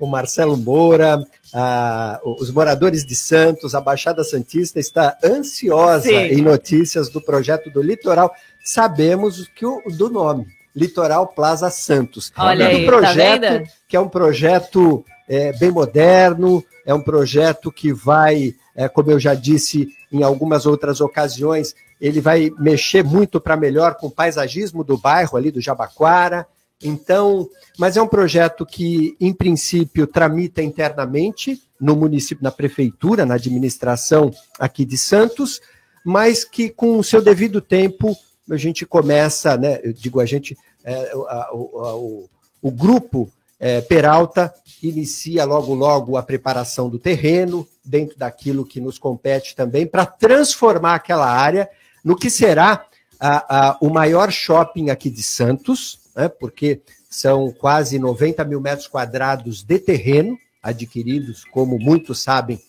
o 0.00 0.06
Marcelo 0.06 0.56
Moura, 0.56 1.24
ah, 1.54 2.20
os 2.24 2.50
moradores 2.50 3.06
de 3.06 3.14
Santos, 3.14 3.74
a 3.74 3.80
Baixada 3.80 4.24
Santista 4.24 4.80
está 4.80 5.16
ansiosa 5.24 6.08
Sim. 6.08 6.16
em 6.16 6.42
notícias 6.42 7.08
do 7.08 7.20
projeto 7.20 7.70
do 7.70 7.80
Litoral. 7.80 8.34
Sabemos 8.64 9.48
que 9.54 9.64
o 9.64 9.80
do 9.96 10.10
nome, 10.10 10.46
Litoral 10.74 11.28
Plaza 11.28 11.70
Santos. 11.70 12.32
Olha 12.36 12.66
aí, 12.66 12.80
do 12.80 12.86
projeto, 12.86 13.40
tá 13.40 13.72
que 13.88 13.96
é 13.96 14.00
um 14.00 14.08
projeto 14.08 15.04
é, 15.28 15.52
bem 15.52 15.70
moderno, 15.70 16.64
é 16.84 16.92
um 16.92 17.02
projeto 17.02 17.70
que 17.70 17.92
vai, 17.92 18.54
é, 18.74 18.88
como 18.88 19.10
eu 19.10 19.20
já 19.20 19.34
disse 19.34 19.88
em 20.10 20.22
algumas 20.22 20.66
outras 20.66 21.00
ocasiões, 21.00 21.74
ele 22.00 22.20
vai 22.20 22.50
mexer 22.58 23.04
muito 23.04 23.40
para 23.40 23.56
melhor 23.56 23.94
com 23.94 24.08
o 24.08 24.10
paisagismo 24.10 24.82
do 24.82 24.98
bairro 24.98 25.36
ali 25.36 25.50
do 25.50 25.60
Jabaquara. 25.60 26.46
Então, 26.82 27.48
mas 27.78 27.96
é 27.96 28.02
um 28.02 28.08
projeto 28.08 28.66
que, 28.66 29.16
em 29.20 29.32
princípio, 29.32 30.06
tramita 30.06 30.60
internamente 30.60 31.62
no 31.80 31.94
município, 31.94 32.42
na 32.42 32.50
prefeitura, 32.50 33.24
na 33.24 33.34
administração 33.34 34.32
aqui 34.58 34.84
de 34.84 34.98
Santos, 34.98 35.60
mas 36.04 36.44
que 36.44 36.68
com 36.68 36.98
o 36.98 37.04
seu 37.04 37.22
devido 37.22 37.60
tempo 37.60 38.16
a 38.50 38.56
gente 38.56 38.84
começa, 38.84 39.56
né? 39.56 39.80
Eu 39.82 39.92
digo 39.92 40.20
a 40.20 40.26
gente, 40.26 40.56
é, 40.84 40.94
a- 41.28 41.50
o- 41.52 42.28
o 42.60 42.70
grupo 42.70 43.30
é, 43.64 43.80
Peralta 43.80 44.52
inicia 44.82 45.44
logo 45.44 45.72
logo 45.72 46.16
a 46.16 46.22
preparação 46.22 46.90
do 46.90 46.98
terreno 46.98 47.66
dentro 47.84 48.18
daquilo 48.18 48.64
que 48.66 48.80
nos 48.80 48.98
compete 48.98 49.54
também 49.54 49.86
para 49.86 50.04
transformar 50.04 50.96
aquela 50.96 51.30
área 51.30 51.70
no 52.04 52.16
que 52.16 52.28
será 52.28 52.84
a- 53.20 53.68
a- 53.70 53.78
o 53.80 53.88
maior 53.88 54.32
shopping 54.32 54.90
aqui 54.90 55.08
de 55.08 55.22
Santos, 55.22 56.00
né, 56.16 56.28
porque 56.28 56.80
são 57.08 57.52
quase 57.52 58.00
90 58.00 58.44
mil 58.44 58.60
metros 58.60 58.88
quadrados 58.88 59.62
de 59.62 59.78
terreno 59.78 60.36
adquiridos, 60.60 61.44
como 61.44 61.78
muitos 61.78 62.20
sabem, 62.20 62.60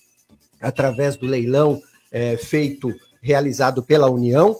através 0.61 1.15
do 1.15 1.25
leilão 1.25 1.81
é, 2.11 2.37
feito, 2.37 2.93
realizado 3.19 3.81
pela 3.81 4.07
União, 4.11 4.55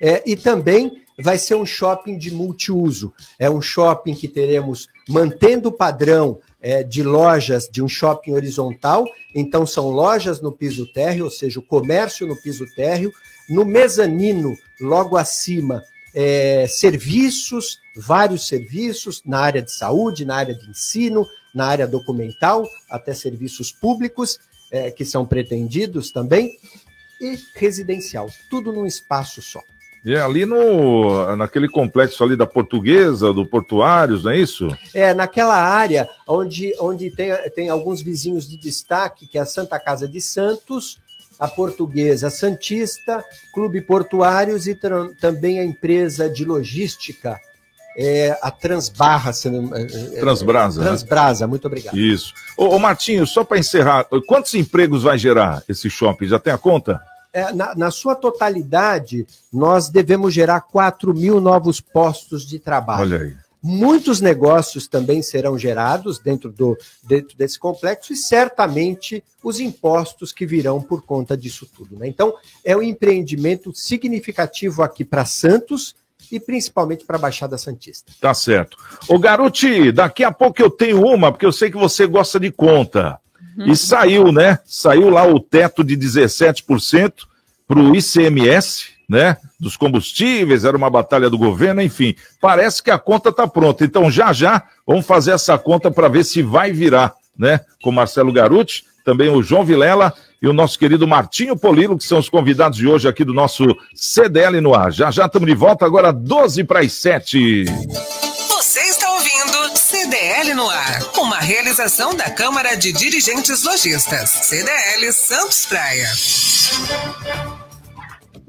É, 0.00 0.22
e 0.26 0.36
também 0.36 1.04
vai 1.18 1.38
ser 1.38 1.54
um 1.54 1.66
shopping 1.66 2.18
de 2.18 2.32
multiuso. 2.32 3.12
É 3.38 3.48
um 3.48 3.60
shopping 3.60 4.14
que 4.14 4.28
teremos, 4.28 4.88
mantendo 5.08 5.68
o 5.68 5.72
padrão 5.72 6.40
é, 6.60 6.82
de 6.82 7.02
lojas 7.02 7.68
de 7.70 7.82
um 7.82 7.88
shopping 7.88 8.32
horizontal, 8.32 9.04
então 9.34 9.66
são 9.66 9.90
lojas 9.90 10.40
no 10.40 10.50
piso 10.50 10.90
térreo, 10.92 11.26
ou 11.26 11.30
seja, 11.30 11.60
o 11.60 11.62
comércio 11.62 12.26
no 12.26 12.40
piso 12.40 12.64
térreo, 12.74 13.12
no 13.48 13.64
mezanino, 13.64 14.56
logo 14.80 15.16
acima, 15.16 15.82
é, 16.14 16.66
serviços, 16.68 17.78
vários 17.96 18.46
serviços 18.46 19.22
na 19.24 19.40
área 19.40 19.62
de 19.62 19.72
saúde, 19.72 20.24
na 20.24 20.36
área 20.36 20.54
de 20.54 20.70
ensino, 20.70 21.26
na 21.54 21.66
área 21.66 21.86
documental, 21.86 22.66
até 22.90 23.12
serviços 23.12 23.70
públicos 23.70 24.38
é, 24.72 24.90
que 24.90 25.04
são 25.04 25.26
pretendidos 25.26 26.10
também, 26.10 26.58
e 27.20 27.38
residencial, 27.54 28.28
tudo 28.50 28.72
num 28.72 28.86
espaço 28.86 29.40
só. 29.40 29.60
E 30.04 30.14
é 30.14 30.20
ali 30.20 30.44
no, 30.44 31.34
naquele 31.36 31.66
complexo 31.68 32.22
ali 32.22 32.36
da 32.36 32.46
Portuguesa, 32.46 33.32
do 33.32 33.46
Portuários, 33.46 34.22
não 34.24 34.32
é 34.32 34.38
isso? 34.38 34.68
É, 34.92 35.14
naquela 35.14 35.56
área 35.56 36.06
onde, 36.28 36.74
onde 36.78 37.10
tem, 37.10 37.30
tem 37.54 37.68
alguns 37.70 38.02
vizinhos 38.02 38.46
de 38.48 38.56
destaque, 38.58 39.26
que 39.26 39.38
é 39.38 39.40
a 39.40 39.46
Santa 39.46 39.80
Casa 39.80 40.06
de 40.06 40.20
Santos, 40.20 40.98
a 41.40 41.48
Portuguesa 41.48 42.28
Santista, 42.28 43.24
Clube 43.54 43.80
Portuários 43.80 44.66
e 44.68 44.78
também 45.20 45.58
a 45.58 45.64
empresa 45.64 46.28
de 46.28 46.44
logística, 46.44 47.38
é, 47.96 48.36
a 48.42 48.50
Transbarra. 48.50 49.30
não- 49.46 49.74
é, 49.74 49.82
é, 49.84 50.20
Transbrasa, 50.20 50.80
né? 50.80 50.86
Transbrasa, 50.88 51.46
muito 51.46 51.66
obrigado. 51.66 51.96
Isso. 51.98 52.34
Ô, 52.58 52.66
ô 52.76 52.78
Martinho, 52.78 53.26
só 53.26 53.42
para 53.42 53.58
encerrar, 53.58 54.04
quantos 54.26 54.52
empregos 54.54 55.02
vai 55.02 55.16
gerar 55.16 55.62
esse 55.68 55.88
shopping? 55.88 56.26
Já 56.26 56.38
tem 56.38 56.52
a 56.52 56.58
conta? 56.58 57.00
É, 57.34 57.52
na, 57.52 57.74
na 57.74 57.90
sua 57.90 58.14
totalidade, 58.14 59.26
nós 59.52 59.88
devemos 59.88 60.32
gerar 60.32 60.60
4 60.60 61.12
mil 61.12 61.40
novos 61.40 61.80
postos 61.80 62.46
de 62.46 62.60
trabalho. 62.60 63.02
Olha 63.02 63.18
aí. 63.18 63.36
Muitos 63.60 64.20
negócios 64.20 64.86
também 64.86 65.20
serão 65.20 65.58
gerados 65.58 66.18
dentro, 66.18 66.52
do, 66.52 66.78
dentro 67.02 67.36
desse 67.36 67.58
complexo 67.58 68.12
e 68.12 68.16
certamente 68.16 69.24
os 69.42 69.58
impostos 69.58 70.32
que 70.32 70.46
virão 70.46 70.80
por 70.80 71.02
conta 71.02 71.36
disso 71.36 71.66
tudo. 71.74 71.98
né? 71.98 72.06
Então, 72.06 72.34
é 72.62 72.76
um 72.76 72.82
empreendimento 72.82 73.74
significativo 73.74 74.82
aqui 74.82 75.04
para 75.04 75.24
Santos 75.24 75.96
e 76.30 76.38
principalmente 76.38 77.04
para 77.04 77.16
a 77.16 77.20
Baixada 77.20 77.58
Santista. 77.58 78.12
Tá 78.20 78.32
certo. 78.34 78.76
Ô, 79.08 79.18
Garote, 79.18 79.90
daqui 79.90 80.22
a 80.22 80.30
pouco 80.30 80.62
eu 80.62 80.70
tenho 80.70 81.04
uma, 81.04 81.32
porque 81.32 81.46
eu 81.46 81.52
sei 81.52 81.70
que 81.70 81.76
você 81.76 82.06
gosta 82.06 82.38
de 82.38 82.52
conta. 82.52 83.18
E 83.58 83.76
saiu, 83.76 84.32
né? 84.32 84.58
Saiu 84.64 85.10
lá 85.10 85.26
o 85.26 85.38
teto 85.38 85.84
de 85.84 85.96
17% 85.96 87.12
para 87.66 87.78
o 87.78 87.94
ICMS, 87.94 88.86
né? 89.08 89.36
Dos 89.58 89.76
combustíveis, 89.76 90.64
era 90.64 90.76
uma 90.76 90.90
batalha 90.90 91.30
do 91.30 91.38
governo, 91.38 91.80
enfim. 91.80 92.14
Parece 92.40 92.82
que 92.82 92.90
a 92.90 92.98
conta 92.98 93.30
está 93.30 93.46
pronta. 93.46 93.84
Então, 93.84 94.10
já 94.10 94.32
já, 94.32 94.62
vamos 94.86 95.06
fazer 95.06 95.32
essa 95.32 95.56
conta 95.58 95.90
para 95.90 96.08
ver 96.08 96.24
se 96.24 96.42
vai 96.42 96.72
virar, 96.72 97.14
né? 97.38 97.60
Com 97.82 97.92
Marcelo 97.92 98.32
Garuti, 98.32 98.84
também 99.04 99.28
o 99.28 99.42
João 99.42 99.64
Vilela 99.64 100.12
e 100.40 100.48
o 100.48 100.52
nosso 100.52 100.78
querido 100.78 101.06
Martinho 101.06 101.56
Polilo, 101.56 101.96
que 101.96 102.04
são 102.04 102.18
os 102.18 102.28
convidados 102.28 102.78
de 102.78 102.86
hoje 102.86 103.08
aqui 103.08 103.24
do 103.24 103.34
nosso 103.34 103.64
CDL 103.94 104.60
no 104.60 104.74
ar. 104.74 104.92
Já 104.92 105.10
já 105.10 105.26
estamos 105.26 105.48
de 105.48 105.54
volta, 105.54 105.86
agora 105.86 106.12
12 106.12 106.64
para 106.64 106.80
as 106.80 106.92
7. 106.92 107.64
CDL 110.44 110.54
no 110.56 110.68
ar, 110.68 111.00
uma 111.16 111.38
realização 111.38 112.14
da 112.14 112.30
Câmara 112.30 112.76
de 112.76 112.92
Dirigentes 112.92 113.64
Lojistas, 113.64 114.28
CDL 114.28 115.10
Santos 115.10 115.64
Praia. 115.64 116.06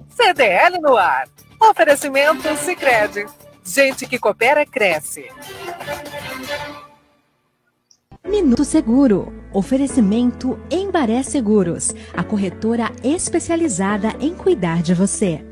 CDL 0.09 0.81
no 0.81 0.97
ar. 0.97 1.29
Oferecimento 1.57 2.53
Sicredi. 2.57 3.25
Gente 3.63 4.05
que 4.05 4.19
coopera 4.19 4.65
cresce. 4.65 5.25
Minuto 8.27 8.65
Seguro. 8.65 9.33
Oferecimento 9.53 10.59
Embaré 10.69 11.23
Seguros, 11.23 11.95
a 12.13 12.25
corretora 12.25 12.91
especializada 13.05 14.09
em 14.19 14.35
cuidar 14.35 14.81
de 14.81 14.93
você. 14.93 15.45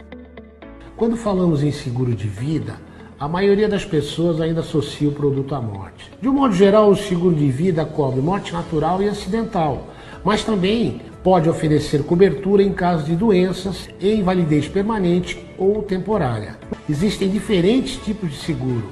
Quando 0.97 1.15
falamos 1.15 1.63
em 1.63 1.71
seguro 1.71 2.13
de 2.13 2.27
vida, 2.27 2.81
a 3.24 3.28
maioria 3.30 3.69
das 3.69 3.86
pessoas 3.86 4.41
ainda 4.41 4.59
associa 4.59 5.07
o 5.07 5.13
produto 5.13 5.55
à 5.55 5.61
morte. 5.61 6.11
De 6.21 6.28
um 6.28 6.34
modo 6.34 6.53
geral, 6.53 6.89
o 6.89 6.95
seguro 6.97 7.34
de 7.34 7.49
vida 7.49 7.86
cobre 7.86 8.19
morte 8.19 8.51
natural 8.51 9.01
e 9.01 9.07
acidental, 9.07 9.88
mas 10.26 10.43
também 10.43 10.99
pode 11.24 11.47
oferecer 11.47 12.03
cobertura 12.03 12.61
em 12.61 12.74
caso 12.74 13.05
de 13.05 13.15
doenças 13.15 13.88
e 13.97 14.13
invalidez 14.13 14.67
permanente 14.67 15.41
ou 15.57 15.82
temporária. 15.84 16.57
Existem 16.89 17.30
diferentes 17.30 17.95
tipos 17.95 18.30
de 18.30 18.36
seguro 18.36 18.89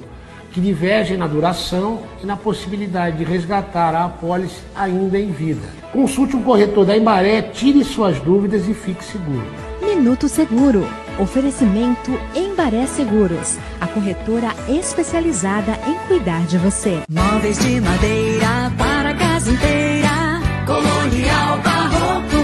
que 0.50 0.62
divergem 0.62 1.18
na 1.18 1.26
duração 1.26 2.00
e 2.22 2.26
na 2.26 2.34
possibilidade 2.34 3.18
de 3.18 3.24
resgatar 3.24 3.94
a 3.94 4.06
apólice 4.06 4.62
ainda 4.74 5.18
em 5.18 5.30
vida. 5.30 5.68
Consulte 5.92 6.36
um 6.36 6.42
corretor 6.42 6.86
da 6.86 6.96
Embaré, 6.96 7.42
tire 7.42 7.84
suas 7.84 8.18
dúvidas 8.18 8.66
e 8.66 8.72
fique 8.72 9.04
seguro. 9.04 9.44
Minuto 9.82 10.26
Seguro. 10.26 11.01
Oferecimento 11.18 12.10
Embaré 12.34 12.86
Seguros, 12.86 13.58
a 13.80 13.86
corretora 13.86 14.54
especializada 14.68 15.78
em 15.86 15.94
cuidar 16.08 16.44
de 16.46 16.56
você. 16.58 17.02
Móveis 17.08 17.58
de 17.58 17.80
madeira 17.80 18.72
para 18.78 19.14
casa 19.14 19.50
inteira. 19.50 20.40
Colonial 20.66 21.58
Barroco. 21.62 22.42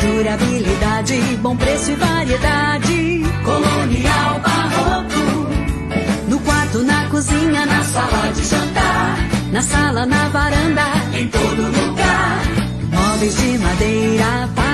Durabilidade, 0.00 1.20
bom 1.42 1.56
preço 1.56 1.90
e 1.90 1.94
variedade. 1.94 3.22
Colonial 3.44 4.40
Barroco. 4.40 5.48
No 6.28 6.40
quarto, 6.40 6.82
na 6.82 7.08
cozinha, 7.08 7.66
na 7.66 7.84
sala 7.84 8.32
de 8.32 8.44
jantar. 8.44 9.18
Na 9.52 9.62
sala, 9.62 10.06
na 10.06 10.28
varanda, 10.30 10.86
em 11.12 11.28
todo 11.28 11.62
lugar. 11.62 12.42
Móveis 12.90 13.36
de 13.36 13.58
madeira 13.58 14.48
para. 14.54 14.73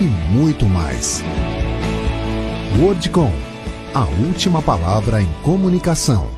e 0.00 0.04
muito 0.04 0.66
mais. 0.66 1.22
Wordcom, 2.80 3.30
a 3.94 4.04
última 4.26 4.62
palavra 4.62 5.20
em 5.20 5.32
comunicação. 5.42 6.30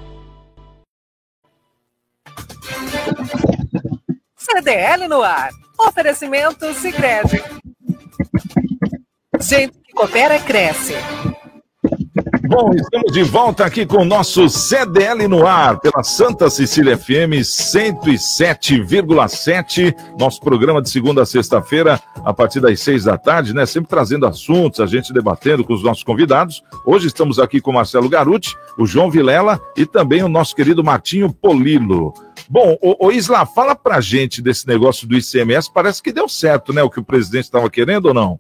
CDL 4.37 5.09
no 5.09 5.23
ar. 5.23 5.51
Oferecimento 5.79 6.73
Sicredi. 6.75 7.43
Gente 9.41 9.79
que 9.79 9.93
coopera 9.93 10.39
cresce. 10.39 10.95
Bom, 12.55 12.71
estamos 12.73 13.13
de 13.13 13.25
volta 13.25 13.65
aqui 13.65 13.85
com 13.85 13.97
o 13.97 14.05
nosso 14.05 14.49
CDL 14.49 15.27
no 15.27 15.45
ar, 15.45 15.81
pela 15.81 16.05
Santa 16.05 16.49
Cecília 16.49 16.97
FM 16.97 17.43
107,7. 17.43 19.93
Nosso 20.17 20.41
programa 20.41 20.81
de 20.81 20.89
segunda 20.89 21.23
a 21.23 21.27
sexta-feira, 21.27 22.01
a 22.15 22.33
partir 22.33 22.61
das 22.61 22.79
seis 22.79 23.03
da 23.03 23.19
tarde, 23.19 23.53
né? 23.53 23.67
Sempre 23.67 23.89
trazendo 23.89 24.25
assuntos, 24.25 24.79
a 24.79 24.87
gente 24.87 25.13
debatendo 25.13 25.65
com 25.65 25.75
os 25.75 25.83
nossos 25.83 26.05
convidados. 26.05 26.63
Hoje 26.87 27.09
estamos 27.09 27.41
aqui 27.41 27.61
com 27.61 27.73
o 27.73 27.75
Marcelo 27.75 28.09
Garuti, 28.09 28.57
o 28.79 28.87
João 28.87 29.11
Vilela 29.11 29.61
e 29.77 29.85
também 29.85 30.23
o 30.23 30.29
nosso 30.29 30.55
querido 30.55 30.85
Martinho 30.85 31.33
Polilo. 31.33 32.15
Bom, 32.49 32.79
o, 32.81 33.11
Isla, 33.11 33.45
fala 33.47 33.75
pra 33.75 34.01
gente 34.01 34.41
desse 34.41 34.69
negócio 34.69 35.09
do 35.09 35.17
ICMS. 35.17 35.69
Parece 35.75 36.01
que 36.01 36.13
deu 36.13 36.29
certo, 36.29 36.73
né? 36.73 36.85
O 36.85 36.91
que 36.91 37.01
o 37.01 37.05
presidente 37.05 37.47
estava 37.47 37.69
querendo 37.69 38.07
ou 38.07 38.15
não? 38.15 38.39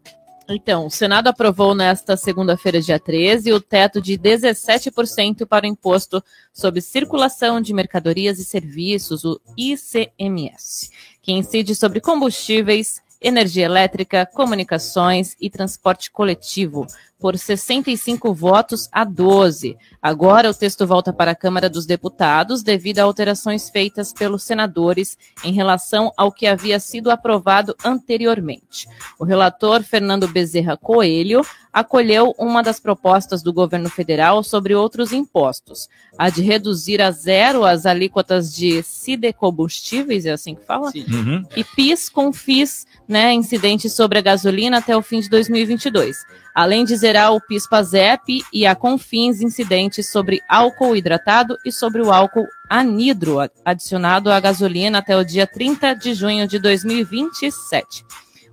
Então, 0.48 0.86
o 0.86 0.90
Senado 0.90 1.28
aprovou 1.28 1.74
nesta 1.74 2.18
segunda-feira, 2.18 2.80
dia 2.80 3.00
13, 3.00 3.50
o 3.52 3.60
teto 3.60 4.00
de 4.00 4.18
17% 4.18 5.46
para 5.46 5.64
o 5.64 5.68
imposto 5.68 6.22
sobre 6.52 6.82
circulação 6.82 7.62
de 7.62 7.72
mercadorias 7.72 8.38
e 8.38 8.44
serviços, 8.44 9.24
o 9.24 9.40
ICMS, 9.56 10.90
que 11.22 11.32
incide 11.32 11.74
sobre 11.74 11.98
combustíveis, 11.98 13.00
energia 13.22 13.64
elétrica, 13.64 14.26
comunicações 14.26 15.34
e 15.40 15.48
transporte 15.48 16.10
coletivo, 16.10 16.86
por 17.24 17.38
65 17.38 18.34
votos 18.34 18.86
a 18.92 19.02
12. 19.02 19.78
Agora 20.02 20.50
o 20.50 20.52
texto 20.52 20.86
volta 20.86 21.10
para 21.10 21.30
a 21.30 21.34
Câmara 21.34 21.70
dos 21.70 21.86
Deputados 21.86 22.62
devido 22.62 22.98
a 22.98 23.04
alterações 23.04 23.70
feitas 23.70 24.12
pelos 24.12 24.42
senadores 24.42 25.16
em 25.42 25.50
relação 25.50 26.12
ao 26.18 26.30
que 26.30 26.46
havia 26.46 26.78
sido 26.78 27.10
aprovado 27.10 27.74
anteriormente. 27.82 28.86
O 29.18 29.24
relator 29.24 29.82
Fernando 29.82 30.28
Bezerra 30.28 30.76
Coelho 30.76 31.40
acolheu 31.72 32.34
uma 32.38 32.62
das 32.62 32.78
propostas 32.78 33.42
do 33.42 33.54
governo 33.54 33.88
federal 33.88 34.44
sobre 34.44 34.74
outros 34.74 35.10
impostos, 35.10 35.88
a 36.18 36.28
de 36.28 36.42
reduzir 36.42 37.00
a 37.00 37.10
zero 37.10 37.64
as 37.64 37.86
alíquotas 37.86 38.54
de 38.54 38.82
sidecombustíveis, 38.82 40.26
é 40.26 40.32
assim 40.32 40.54
que 40.54 40.64
fala? 40.64 40.92
Uhum. 40.94 41.42
E 41.56 41.64
PIS 41.64 42.10
com 42.10 42.32
FIS, 42.34 42.86
né, 43.08 43.32
incidentes 43.32 43.94
sobre 43.94 44.18
a 44.18 44.22
gasolina 44.22 44.76
até 44.76 44.94
o 44.94 45.02
fim 45.02 45.20
de 45.20 45.30
2022 45.30 46.18
além 46.54 46.84
de 46.84 46.94
zerar 46.96 47.34
o 47.34 47.40
PIS-PASEP 47.40 48.44
e 48.52 48.64
a 48.64 48.74
Confins 48.74 49.40
incidentes 49.40 50.08
sobre 50.08 50.40
álcool 50.48 50.94
hidratado 50.94 51.58
e 51.64 51.72
sobre 51.72 52.00
o 52.00 52.12
álcool 52.12 52.46
anidro 52.70 53.38
adicionado 53.64 54.30
à 54.30 54.38
gasolina 54.38 54.98
até 54.98 55.16
o 55.16 55.24
dia 55.24 55.46
30 55.46 55.94
de 55.94 56.14
junho 56.14 56.46
de 56.46 56.58
2027. 56.58 58.04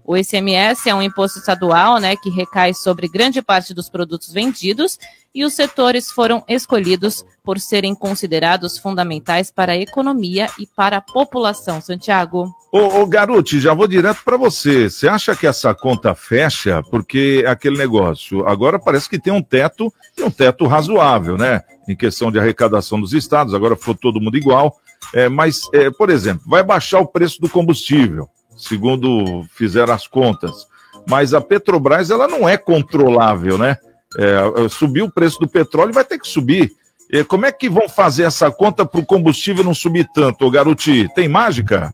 O 0.03 0.17
ICMS 0.17 0.89
é 0.89 0.95
um 0.95 1.01
imposto 1.01 1.39
estadual, 1.39 1.99
né, 1.99 2.15
que 2.15 2.29
recai 2.29 2.73
sobre 2.73 3.07
grande 3.07 3.41
parte 3.41 3.73
dos 3.73 3.89
produtos 3.89 4.33
vendidos 4.33 4.97
e 5.33 5.45
os 5.45 5.53
setores 5.53 6.11
foram 6.11 6.43
escolhidos 6.47 7.25
por 7.43 7.59
serem 7.59 7.95
considerados 7.95 8.77
fundamentais 8.77 9.49
para 9.49 9.73
a 9.73 9.77
economia 9.77 10.49
e 10.59 10.67
para 10.67 10.97
a 10.97 11.01
população. 11.01 11.79
Santiago. 11.79 12.53
Ô, 12.71 13.03
ô 13.03 13.09
já 13.45 13.73
vou 13.73 13.87
direto 13.87 14.23
para 14.23 14.37
você. 14.37 14.89
Você 14.89 15.07
acha 15.07 15.35
que 15.35 15.47
essa 15.47 15.73
conta 15.73 16.13
fecha? 16.13 16.83
Porque 16.89 17.43
aquele 17.47 17.77
negócio, 17.77 18.45
agora 18.47 18.77
parece 18.77 19.09
que 19.09 19.19
tem 19.19 19.31
um 19.31 19.41
teto 19.41 19.93
e 20.17 20.23
um 20.23 20.31
teto 20.31 20.67
razoável, 20.67 21.37
né? 21.37 21.61
Em 21.87 21.95
questão 21.95 22.31
de 22.31 22.39
arrecadação 22.39 22.99
dos 22.99 23.13
estados, 23.13 23.53
agora 23.53 23.75
for 23.75 23.95
todo 23.95 24.19
mundo 24.19 24.37
igual. 24.37 24.77
É, 25.13 25.27
mas, 25.29 25.61
é, 25.73 25.89
por 25.89 26.09
exemplo, 26.09 26.43
vai 26.45 26.63
baixar 26.63 26.99
o 26.99 27.07
preço 27.07 27.41
do 27.41 27.49
combustível 27.49 28.29
segundo 28.61 29.45
fizeram 29.53 29.93
as 29.93 30.07
contas. 30.07 30.67
Mas 31.07 31.33
a 31.33 31.41
Petrobras 31.41 32.11
ela 32.11 32.27
não 32.27 32.47
é 32.47 32.57
controlável, 32.57 33.57
né? 33.57 33.77
É, 34.17 34.69
subir 34.69 35.01
o 35.01 35.11
preço 35.11 35.39
do 35.39 35.47
petróleo 35.47 35.93
vai 35.93 36.03
ter 36.03 36.19
que 36.19 36.27
subir. 36.27 36.71
E 37.09 37.23
como 37.23 37.45
é 37.45 37.51
que 37.51 37.69
vão 37.69 37.89
fazer 37.89 38.23
essa 38.23 38.51
conta 38.51 38.85
para 38.85 38.99
o 38.99 39.05
combustível 39.05 39.63
não 39.63 39.73
subir 39.73 40.07
tanto, 40.13 40.49
Garuti? 40.49 41.09
Tem 41.13 41.27
mágica? 41.27 41.93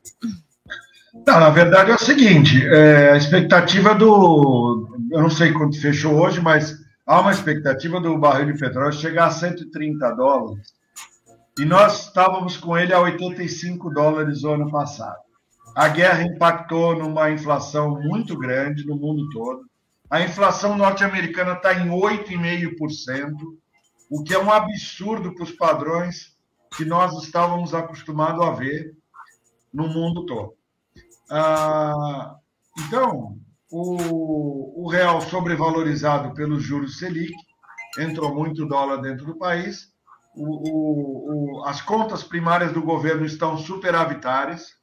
Não, 1.25 1.39
na 1.39 1.49
verdade 1.49 1.91
é 1.91 1.95
o 1.95 1.99
seguinte: 1.99 2.65
é, 2.67 3.11
a 3.11 3.17
expectativa 3.17 3.95
do. 3.95 4.87
Eu 5.11 5.21
não 5.21 5.29
sei 5.29 5.51
quanto 5.51 5.79
fechou 5.79 6.13
hoje, 6.13 6.39
mas 6.39 6.75
há 7.05 7.19
uma 7.19 7.31
expectativa 7.31 7.99
do 7.99 8.17
barril 8.17 8.53
de 8.53 8.59
petróleo 8.59 8.93
chegar 8.93 9.27
a 9.27 9.31
130 9.31 10.11
dólares. 10.11 10.67
E 11.59 11.65
nós 11.65 12.05
estávamos 12.05 12.55
com 12.55 12.77
ele 12.77 12.93
a 12.93 12.99
85 12.99 13.89
dólares 13.89 14.43
o 14.43 14.51
ano 14.51 14.69
passado. 14.69 15.26
A 15.77 15.89
guerra 15.89 16.23
impactou 16.23 16.95
numa 16.95 17.29
inflação 17.29 18.01
muito 18.01 18.35
grande 18.35 18.83
no 18.83 18.95
mundo 18.95 19.29
todo. 19.29 19.69
A 20.09 20.19
inflação 20.21 20.75
norte-americana 20.75 21.53
está 21.53 21.71
em 21.71 21.87
8,5%, 21.87 23.35
o 24.09 24.23
que 24.23 24.33
é 24.33 24.39
um 24.39 24.51
absurdo 24.51 25.35
para 25.35 25.43
os 25.43 25.51
padrões 25.51 26.35
que 26.75 26.83
nós 26.83 27.13
estávamos 27.23 27.75
acostumados 27.75 28.43
a 28.43 28.49
ver 28.49 28.97
no 29.71 29.87
mundo 29.87 30.25
todo. 30.25 30.55
Ah, 31.29 32.37
então, 32.79 33.37
o, 33.69 34.83
o 34.83 34.89
real 34.89 35.21
sobrevalorizado 35.21 36.33
pelos 36.33 36.63
juros 36.63 36.97
Selic, 36.97 37.35
entrou 37.99 38.33
muito 38.33 38.65
dólar 38.65 38.97
dentro 38.97 39.27
do 39.27 39.37
país, 39.37 39.93
o, 40.35 40.71
o, 40.71 41.59
o, 41.59 41.65
as 41.65 41.83
contas 41.83 42.23
primárias 42.23 42.71
do 42.71 42.81
governo 42.81 43.27
estão 43.27 43.59
superavitárias, 43.59 44.75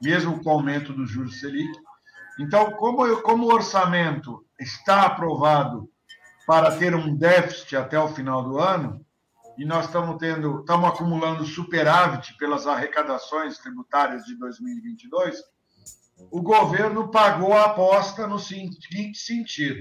mesmo 0.00 0.42
com 0.42 0.50
o 0.50 0.52
aumento 0.52 0.92
dos 0.92 1.10
juros 1.10 1.40
Selic. 1.40 1.70
Então, 2.38 2.70
como, 2.72 3.06
eu, 3.06 3.22
como 3.22 3.46
o 3.46 3.52
orçamento 3.52 4.44
está 4.58 5.06
aprovado 5.06 5.88
para 6.46 6.76
ter 6.76 6.94
um 6.94 7.16
déficit 7.16 7.76
até 7.76 7.98
o 7.98 8.08
final 8.08 8.42
do 8.42 8.58
ano, 8.58 9.04
e 9.58 9.64
nós 9.64 9.86
estamos 9.86 10.16
tendo, 10.16 10.60
estamos 10.60 10.88
acumulando 10.88 11.44
superávit 11.44 12.36
pelas 12.38 12.66
arrecadações 12.66 13.58
tributárias 13.58 14.24
de 14.24 14.34
2022, 14.36 15.38
o 16.30 16.40
governo 16.42 17.10
pagou 17.10 17.52
a 17.52 17.66
aposta 17.66 18.26
no 18.26 18.38
seguinte 18.38 19.18
sentido: 19.18 19.80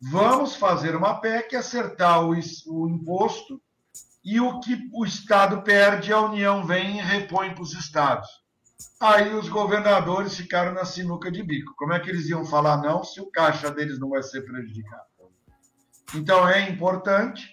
vamos 0.00 0.56
fazer 0.56 0.96
uma 0.96 1.20
PEC, 1.20 1.54
acertar 1.54 2.24
o, 2.24 2.30
o 2.30 2.88
imposto 2.88 3.60
e 4.24 4.40
o 4.40 4.60
que 4.60 4.88
o 4.92 5.04
Estado 5.04 5.62
perde, 5.62 6.12
a 6.12 6.20
União 6.20 6.64
vem 6.66 6.98
e 6.98 7.02
repõe 7.02 7.54
para 7.54 7.62
os 7.62 7.72
Estados. 7.72 8.28
Aí 9.00 9.34
os 9.34 9.48
governadores 9.48 10.36
ficaram 10.36 10.72
na 10.72 10.84
sinuca 10.84 11.30
de 11.30 11.42
bico. 11.42 11.74
Como 11.76 11.92
é 11.92 12.00
que 12.00 12.10
eles 12.10 12.28
iam 12.28 12.44
falar 12.44 12.78
não 12.78 13.02
se 13.04 13.20
o 13.20 13.30
caixa 13.30 13.70
deles 13.70 13.98
não 13.98 14.10
vai 14.10 14.22
ser 14.22 14.42
prejudicado? 14.42 15.10
Então 16.14 16.48
é 16.48 16.68
importante 16.68 17.48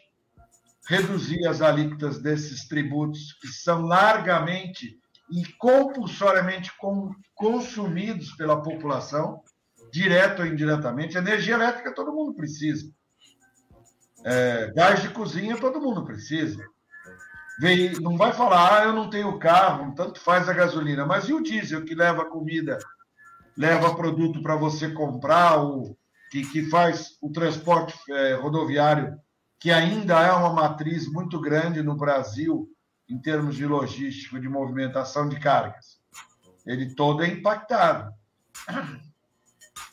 reduzir 0.87 1.45
as 1.45 1.61
alíquotas 1.61 2.19
desses 2.19 2.67
tributos 2.67 3.33
que 3.41 3.47
são 3.47 3.81
largamente 3.81 4.97
e 5.29 5.45
compulsoriamente 5.57 6.71
consumidos 7.35 8.31
pela 8.35 8.61
população, 8.61 9.41
direto 9.91 10.41
ou 10.41 10.45
indiretamente. 10.45 11.17
Energia 11.17 11.55
elétrica 11.55 11.93
todo 11.93 12.13
mundo 12.13 12.33
precisa. 12.33 12.89
É, 14.23 14.71
gás 14.73 15.01
de 15.01 15.09
cozinha 15.09 15.57
todo 15.57 15.81
mundo 15.81 16.05
precisa. 16.05 16.65
Não 18.01 18.17
vai 18.17 18.33
falar, 18.33 18.81
ah, 18.81 18.85
eu 18.85 18.93
não 18.93 19.09
tenho 19.09 19.39
carro, 19.39 19.93
tanto 19.95 20.19
faz 20.19 20.47
a 20.47 20.53
gasolina. 20.53 21.05
Mas 21.05 21.27
e 21.27 21.33
o 21.33 21.41
diesel 21.41 21.83
que 21.83 21.95
leva 21.95 22.25
comida, 22.25 22.77
leva 23.57 23.95
produto 23.95 24.41
para 24.43 24.55
você 24.55 24.89
comprar, 24.91 25.63
o, 25.63 25.97
que, 26.29 26.43
que 26.45 26.69
faz 26.69 27.17
o 27.21 27.31
transporte 27.31 27.95
é, 28.11 28.35
rodoviário, 28.35 29.17
que 29.59 29.71
ainda 29.71 30.21
é 30.21 30.31
uma 30.31 30.53
matriz 30.53 31.11
muito 31.11 31.39
grande 31.39 31.81
no 31.81 31.95
Brasil, 31.95 32.69
em 33.09 33.19
termos 33.19 33.55
de 33.55 33.65
logística, 33.65 34.39
de 34.39 34.47
movimentação 34.47 35.27
de 35.27 35.39
cargas. 35.39 35.97
Ele 36.65 36.93
todo 36.93 37.23
é 37.23 37.27
impactado. 37.27 38.13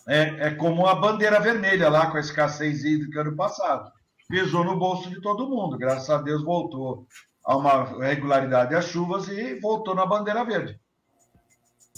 É, 0.07 0.49
é 0.49 0.51
como 0.55 0.87
a 0.87 0.95
bandeira 0.95 1.41
vermelha 1.41 1.89
lá 1.89 2.11
com 2.11 2.19
a 2.19 2.21
escassez 2.21 2.85
hídrica 2.85 3.23
ano 3.23 3.35
passado. 3.35 3.91
Pesou 4.29 4.65
no 4.65 4.79
bolso 4.79 5.09
de 5.09 5.21
todo 5.21 5.49
mundo. 5.49 5.79
Graças 5.79 6.11
a 6.11 6.19
Deus 6.19 6.43
voltou 6.43 7.07
a 7.45 7.57
uma 7.57 7.85
regularidade 8.05 8.75
as 8.75 8.87
chuvas 8.87 9.29
e 9.29 9.59
voltou 9.61 9.95
na 9.95 10.07
bandeira 10.07 10.45
verde. 10.45 10.81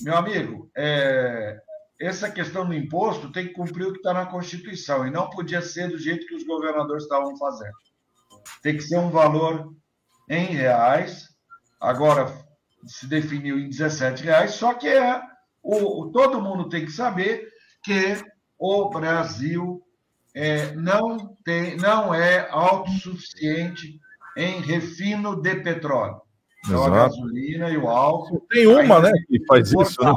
Meu 0.01 0.17
amigo, 0.17 0.71
é, 0.77 1.61
essa 2.01 2.31
questão 2.31 2.67
do 2.67 2.75
imposto 2.75 3.33
tem 3.33 3.47
que 3.47 3.55
cumprir 3.55 3.87
o 3.87 3.93
que 3.93 3.99
está 3.99 4.13
na 4.13 4.27
Constituição 4.27 5.07
e 5.07 5.11
não 5.11 5.31
podia 5.31 5.63
ser 5.63 5.89
do 5.89 5.99
jeito 5.99 6.27
que 6.27 6.35
os 6.35 6.45
governadores 6.45 7.05
estavam 7.05 7.37
fazendo. 7.37 7.75
Tem 8.63 8.77
que 8.77 8.83
ser 8.83 8.99
um 8.99 9.11
valor 9.11 9.73
em 10.29 10.47
reais, 10.47 11.29
agora 11.81 12.33
se 12.85 13.07
definiu 13.07 13.59
em 13.59 13.69
17 13.69 14.25
reais, 14.25 14.53
só 14.53 14.75
que 14.75 14.89
é, 14.89 15.23
o, 15.63 16.11
todo 16.13 16.43
mundo 16.43 16.69
tem 16.69 16.85
que 16.85 16.93
saber 16.93 17.49
que 17.83 18.17
o 18.59 18.91
Brasil 18.91 19.83
é, 20.35 20.75
não, 20.75 21.35
tem, 21.45 21.77
não 21.77 22.13
é 22.13 22.49
autossuficiente 22.51 23.99
em 24.37 24.61
refino 24.61 25.41
de 25.41 25.55
petróleo. 25.57 26.21
Então, 26.65 26.85
a 26.85 26.91
gasolina 26.91 27.71
e 27.71 27.77
o 27.77 27.89
álcool. 27.89 28.45
Tem 28.51 28.67
uma, 28.67 29.01
né, 29.01 29.13
que 29.29 29.45
faz 29.47 29.73
isso, 29.73 30.03
né? 30.03 30.15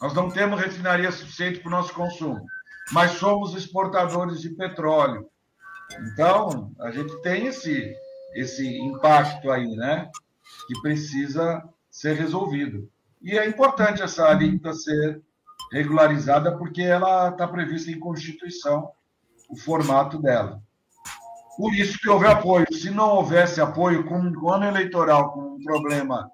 Nós 0.00 0.12
não 0.14 0.28
temos 0.28 0.60
refinaria 0.60 1.12
suficiente 1.12 1.60
para 1.60 1.68
o 1.68 1.70
nosso 1.70 1.94
consumo, 1.94 2.44
mas 2.90 3.12
somos 3.12 3.54
exportadores 3.54 4.40
de 4.40 4.50
petróleo. 4.50 5.28
Então, 6.12 6.72
a 6.80 6.90
gente 6.90 7.16
tem 7.22 7.46
esse, 7.46 7.94
esse 8.34 8.66
impacto 8.78 9.50
aí, 9.50 9.76
né? 9.76 10.10
Que 10.66 10.80
precisa 10.80 11.62
ser 11.88 12.16
resolvido. 12.16 12.88
E 13.22 13.38
é 13.38 13.46
importante 13.46 14.02
essa 14.02 14.26
alíquota 14.26 14.74
ser 14.74 15.22
regularizada, 15.70 16.56
porque 16.58 16.82
ela 16.82 17.28
está 17.28 17.46
prevista 17.46 17.90
em 17.90 18.00
Constituição, 18.00 18.90
o 19.48 19.56
formato 19.56 20.20
dela. 20.20 20.60
Por 21.56 21.74
isso 21.74 21.98
que 21.98 22.08
houve 22.08 22.26
apoio. 22.26 22.66
Se 22.72 22.90
não 22.90 23.10
houvesse 23.16 23.60
apoio 23.60 24.04
com 24.04 24.20
o 24.20 24.50
ano 24.50 24.66
eleitoral, 24.66 25.32
com 25.32 25.40
um 25.40 25.62
problema 25.62 26.30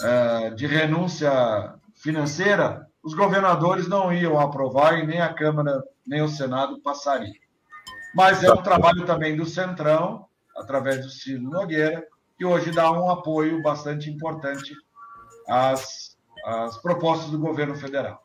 é, 0.00 0.50
de 0.50 0.66
renúncia 0.66 1.74
financeira, 1.96 2.86
os 3.02 3.14
governadores 3.14 3.88
não 3.88 4.12
iam 4.12 4.38
aprovar 4.38 4.98
e 4.98 5.06
nem 5.06 5.20
a 5.20 5.32
Câmara 5.32 5.82
nem 6.06 6.22
o 6.22 6.28
Senado 6.28 6.80
passariam. 6.80 7.32
Mas 8.14 8.42
é 8.42 8.52
um 8.52 8.62
trabalho 8.62 9.04
também 9.06 9.36
do 9.36 9.46
Centrão, 9.46 10.26
através 10.56 11.04
do 11.04 11.10
Ciro 11.10 11.42
Nogueira, 11.42 12.04
que 12.36 12.44
hoje 12.44 12.70
dá 12.70 12.90
um 12.90 13.10
apoio 13.10 13.62
bastante 13.62 14.10
importante 14.10 14.74
às, 15.48 16.16
às 16.44 16.76
propostas 16.78 17.30
do 17.30 17.38
governo 17.38 17.76
federal. 17.76 18.20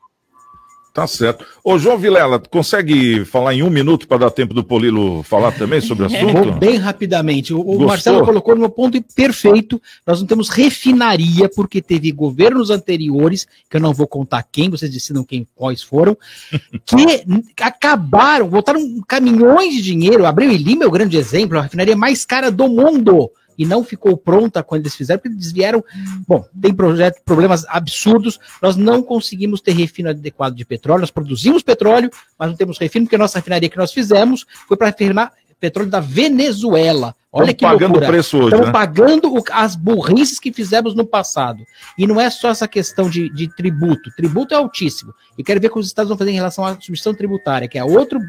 Tá 0.96 1.06
certo. 1.06 1.46
Ô, 1.62 1.78
João 1.78 1.98
Vilela, 1.98 2.40
consegue 2.40 3.26
falar 3.26 3.54
em 3.54 3.62
um 3.62 3.70
minuto 3.70 4.08
para 4.08 4.20
dar 4.20 4.32
tempo 4.32 4.54
do 4.54 4.64
Polilo 4.64 5.24
falar 5.24 5.52
também 5.52 5.82
sobre 5.82 6.06
o 6.06 6.08
assunto? 6.08 6.32
Vou 6.32 6.52
bem 6.54 6.78
rapidamente. 6.78 7.54
O, 7.54 7.60
o 7.60 7.86
Marcelo 7.86 8.24
colocou 8.24 8.56
no 8.56 8.70
ponto 8.70 9.04
perfeito. 9.14 9.82
Nós 10.08 10.22
não 10.22 10.26
temos 10.26 10.48
refinaria, 10.48 11.50
porque 11.54 11.82
teve 11.82 12.14
governos 12.14 12.70
anteriores, 12.70 13.46
que 13.70 13.76
eu 13.76 13.82
não 13.82 13.94
vou 13.94 14.08
contar 14.08 14.48
quem, 14.50 14.70
vocês 14.70 14.90
decidam 14.90 15.26
quem 15.26 15.46
quais 15.54 15.84
foram, 15.84 16.18
que 16.88 17.26
acabaram, 17.60 18.48
botaram 18.48 18.80
caminhões 19.06 19.74
de 19.74 19.82
dinheiro. 19.82 20.26
Abreu 20.26 20.50
e 20.50 20.58
Lima 20.58 20.86
é 20.86 20.88
o 20.88 20.92
grande 20.92 21.18
exemplo, 21.18 21.60
a 21.60 21.64
refinaria 21.64 21.98
mais 21.98 22.24
cara 22.24 22.50
do 22.50 22.70
mundo 22.70 23.30
e 23.58 23.66
não 23.66 23.84
ficou 23.84 24.18
pronta 24.18 24.64
quando 24.64 24.82
eles 24.82 24.96
fizeram, 24.96 25.20
porque 25.20 25.36
eles 25.36 25.52
vieram. 25.52 25.84
Bom, 26.28 26.46
tem 26.60 26.74
projeto, 26.74 27.22
problemas 27.24 27.66
absurdos. 27.68 28.40
Nós 28.62 28.76
não 28.76 29.02
conseguimos 29.02 29.62
ter 29.62 29.74
refino 29.74 30.10
adequado 30.10 30.56
de 30.56 30.66
petróleo. 30.66 31.02
Nós 31.02 31.12
produzimos 31.12 31.64
petróleo, 31.64 32.10
mas 32.38 32.50
não 32.50 32.56
temos 32.56 32.78
refino, 32.78 33.06
porque 33.06 33.16
a 33.16 33.20
nossa 33.20 33.40
refinaria 33.40 33.70
que 33.70 33.78
nós 33.78 33.92
fizemos 33.92 34.46
foi 34.68 34.78
para 34.78 34.88
refinar 34.88 35.32
petróleo 35.60 35.90
da 35.90 36.00
Venezuela. 36.00 37.16
Olha 37.38 37.52
Estamos 37.52 37.56
que 37.56 37.66
pagando 37.66 37.92
loucura. 37.92 38.08
preço 38.08 38.38
hoje. 38.38 38.48
Estamos 38.48 38.68
né? 38.68 38.72
pagando 38.72 39.34
o, 39.34 39.44
as 39.52 39.76
burrices 39.76 40.40
que 40.40 40.54
fizemos 40.54 40.96
no 40.96 41.06
passado. 41.06 41.66
E 41.98 42.08
não 42.08 42.20
é 42.20 42.30
só 42.30 42.50
essa 42.50 42.66
questão 42.66 43.10
de, 43.10 43.28
de 43.30 43.54
tributo. 43.54 44.10
Tributo 44.16 44.54
é 44.54 44.58
altíssimo. 44.58 45.14
E 45.38 45.44
quero 45.44 45.60
ver 45.60 45.68
o 45.68 45.74
que 45.74 45.80
os 45.80 45.88
Estados 45.88 46.08
vão 46.08 46.18
fazer 46.18 46.32
em 46.32 46.36
relação 46.36 46.64
à 46.64 46.80
submissão 46.80 47.14
tributária, 47.14 47.68
que 47.68 47.78
é 47.78 47.84
outro, 47.84 48.22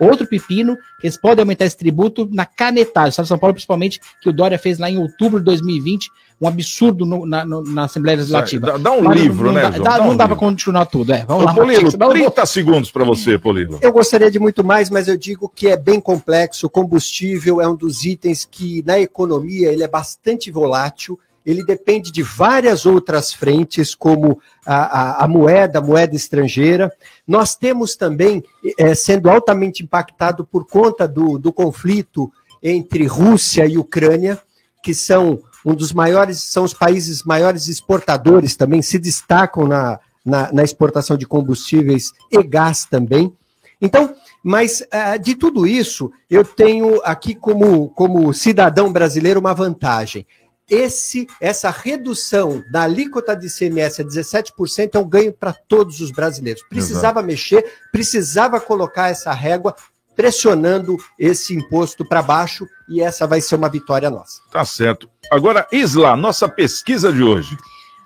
outro 0.00 0.26
pepino, 0.26 0.78
que 0.98 1.06
eles 1.06 1.18
podem 1.18 1.42
aumentar 1.42 1.66
esse 1.66 1.76
tributo 1.76 2.26
na 2.32 2.46
canetada. 2.46 3.08
O 3.08 3.10
Estado 3.10 3.26
de 3.26 3.28
São 3.28 3.38
Paulo, 3.38 3.52
principalmente, 3.52 4.00
que 4.22 4.30
o 4.30 4.32
Dória 4.32 4.58
fez 4.58 4.78
lá 4.78 4.88
em 4.88 4.96
outubro 4.96 5.40
de 5.40 5.44
2020, 5.44 6.10
um 6.40 6.48
absurdo 6.48 7.06
no, 7.06 7.24
na, 7.24 7.44
no, 7.44 7.62
na, 7.62 7.84
Assembleia 7.84 8.18
Legislativa. 8.18 8.66
Dá, 8.66 8.78
dá 8.78 8.92
um 8.92 9.02
Mas 9.02 9.20
livro, 9.20 9.46
não, 9.46 9.52
né, 9.52 9.62
dá, 9.62 9.70
João? 9.70 9.84
Dá, 9.84 9.90
dá 9.90 10.04
não 10.04 10.10
um 10.10 10.16
dá 10.16 10.26
para 10.26 10.36
continuar 10.36 10.86
tudo. 10.86 11.12
É, 11.12 11.24
vamos 11.24 11.44
Ô, 11.44 11.46
lá. 11.46 11.54
Polilo, 11.54 11.92
30 11.92 12.46
segundos 12.46 12.90
para 12.90 13.04
você, 13.04 13.38
Polilo. 13.38 13.78
Eu 13.80 13.92
gostaria 13.92 14.30
de 14.30 14.38
muito 14.38 14.64
mais, 14.64 14.90
mas 14.90 15.06
eu 15.06 15.16
digo 15.16 15.50
que 15.54 15.68
é 15.68 15.76
bem 15.76 16.00
complexo. 16.00 16.66
O 16.66 16.70
combustível 16.70 17.60
é 17.60 17.68
um 17.68 17.76
dos 17.76 18.04
itens 18.04 18.44
que, 18.54 18.82
na 18.86 18.98
economia, 18.98 19.72
ele 19.72 19.82
é 19.82 19.88
bastante 19.88 20.50
volátil 20.50 21.18
ele 21.44 21.62
depende 21.62 22.10
de 22.10 22.22
várias 22.22 22.86
outras 22.86 23.32
frentes, 23.32 23.94
como 23.94 24.40
a, 24.64 24.76
a, 25.20 25.24
a 25.24 25.28
moeda, 25.28 25.78
a 25.78 25.82
moeda 25.82 26.16
estrangeira. 26.16 26.90
Nós 27.26 27.54
temos 27.54 27.96
também, 27.96 28.42
é, 28.78 28.94
sendo 28.94 29.28
altamente 29.28 29.82
impactado 29.82 30.44
por 30.46 30.66
conta 30.66 31.06
do, 31.06 31.38
do 31.38 31.52
conflito 31.52 32.32
entre 32.62 33.04
Rússia 33.04 33.66
e 33.66 33.76
Ucrânia, 33.76 34.40
que 34.82 34.94
são 34.94 35.42
um 35.66 35.74
dos 35.74 35.92
maiores, 35.92 36.40
são 36.40 36.64
os 36.64 36.72
países 36.72 37.22
maiores 37.24 37.68
exportadores 37.68 38.56
também, 38.56 38.80
se 38.80 38.98
destacam 38.98 39.66
na, 39.66 40.00
na, 40.24 40.50
na 40.50 40.62
exportação 40.62 41.16
de 41.16 41.26
combustíveis 41.26 42.12
e 42.30 42.42
gás 42.42 42.86
também. 42.86 43.34
Então, 43.80 44.14
mas 44.44 44.82
uh, 44.82 45.18
de 45.18 45.34
tudo 45.34 45.66
isso, 45.66 46.12
eu 46.28 46.44
tenho 46.44 47.00
aqui 47.02 47.34
como, 47.34 47.88
como 47.88 48.34
cidadão 48.34 48.92
brasileiro 48.92 49.40
uma 49.40 49.54
vantagem. 49.54 50.26
Esse, 50.68 51.26
essa 51.40 51.70
redução 51.70 52.62
da 52.70 52.82
alíquota 52.82 53.34
de 53.34 53.46
ICMS 53.46 54.02
a 54.02 54.04
17% 54.04 54.94
é 54.94 54.98
um 54.98 55.08
ganho 55.08 55.32
para 55.32 55.54
todos 55.54 56.00
os 56.00 56.10
brasileiros. 56.10 56.62
Precisava 56.68 57.20
Exato. 57.20 57.26
mexer, 57.26 57.72
precisava 57.90 58.60
colocar 58.60 59.08
essa 59.08 59.32
régua 59.32 59.74
pressionando 60.14 60.96
esse 61.18 61.54
imposto 61.54 62.04
para 62.04 62.22
baixo 62.22 62.66
e 62.88 63.00
essa 63.00 63.26
vai 63.26 63.40
ser 63.40 63.56
uma 63.56 63.68
vitória 63.68 64.10
nossa. 64.10 64.40
Tá 64.52 64.64
certo. 64.64 65.08
Agora, 65.30 65.66
Isla, 65.72 66.16
nossa 66.16 66.48
pesquisa 66.48 67.10
de 67.10 67.22
hoje. 67.22 67.56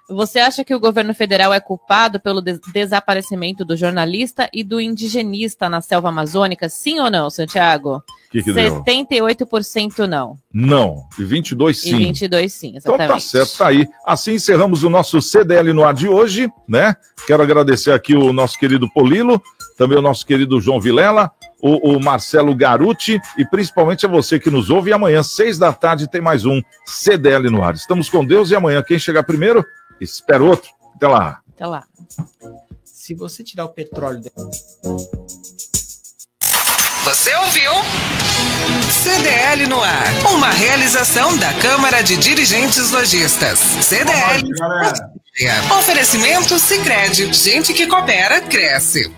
Você 0.09 0.39
acha 0.39 0.65
que 0.65 0.75
o 0.75 0.81
governo 0.81 1.13
federal 1.15 1.53
é 1.53 1.61
culpado 1.61 2.19
pelo 2.19 2.41
des- 2.41 2.61
desaparecimento 2.73 3.65
do 3.65 3.77
jornalista 3.77 4.49
e 4.53 4.65
do 4.65 4.81
indigenista 4.81 5.69
na 5.69 5.81
selva 5.81 6.09
amazônica? 6.09 6.69
Sim 6.69 6.99
ou 7.01 7.11
não, 7.11 7.29
Santiago? 7.29 8.03
Que 8.31 8.43
que 8.43 8.53
deu? 8.53 8.83
78% 8.83 10.07
não. 10.07 10.37
Não. 10.53 11.05
E 11.19 11.25
22 11.25 11.79
sim. 11.81 11.95
E 11.95 11.99
22 11.99 12.53
sim, 12.53 12.69
Então 12.77 12.95
exatamente. 12.95 13.09
tá 13.09 13.21
certo, 13.21 13.59
tá 13.59 13.69
aí. 13.69 13.87
Assim 14.07 14.33
encerramos 14.35 14.83
o 14.83 14.91
nosso 14.91 15.21
CDL 15.23 15.73
no 15.73 15.85
ar 15.85 15.95
de 15.95 16.09
hoje, 16.09 16.51
né? 16.69 16.95
Quero 17.27 17.43
agradecer 17.43 17.93
aqui 17.93 18.15
o 18.15 18.33
nosso 18.33 18.59
querido 18.59 18.89
Polilo, 18.93 19.43
também 19.77 19.97
o 19.99 20.03
nosso 20.03 20.27
querido 20.27 20.61
João 20.61 20.81
Vilela, 20.81 21.31
o, 21.61 21.97
o 21.97 22.01
Marcelo 22.03 22.55
Garuti 22.55 23.19
e 23.39 23.45
principalmente 23.47 24.05
a 24.05 24.09
você 24.09 24.39
que 24.39 24.51
nos 24.51 24.69
ouve. 24.71 24.91
E 24.91 24.93
amanhã, 24.93 25.23
seis 25.23 25.59
da 25.59 25.73
tarde, 25.73 26.09
tem 26.09 26.21
mais 26.21 26.45
um 26.45 26.61
CDL 26.85 27.49
no 27.51 27.63
ar. 27.63 27.75
Estamos 27.75 28.09
com 28.11 28.25
Deus 28.25 28.51
e 28.51 28.57
amanhã 28.57 28.83
quem 28.83 28.99
chegar 28.99 29.23
primeiro, 29.23 29.65
espera 30.01 30.43
outro. 30.43 30.71
Até 30.95 31.07
lá. 31.07 31.41
Até 31.55 31.67
lá. 31.67 31.85
Se 32.85 33.15
você 33.15 33.43
tirar 33.43 33.65
o 33.65 33.71
petróleo. 33.71 34.23
Você 37.05 37.35
ouviu? 37.37 37.73
CDL 39.03 39.67
no 39.67 39.81
ar. 39.83 40.27
Uma 40.35 40.51
realização 40.51 41.37
da 41.39 41.53
Câmara 41.55 42.03
de 42.03 42.17
Dirigentes 42.17 42.91
Lojistas. 42.91 43.59
CDL. 43.59 44.51
Oferecimento 45.79 46.59
Sicredi. 46.59 47.33
Gente 47.33 47.73
que 47.73 47.87
coopera, 47.87 48.41
cresce. 48.41 49.11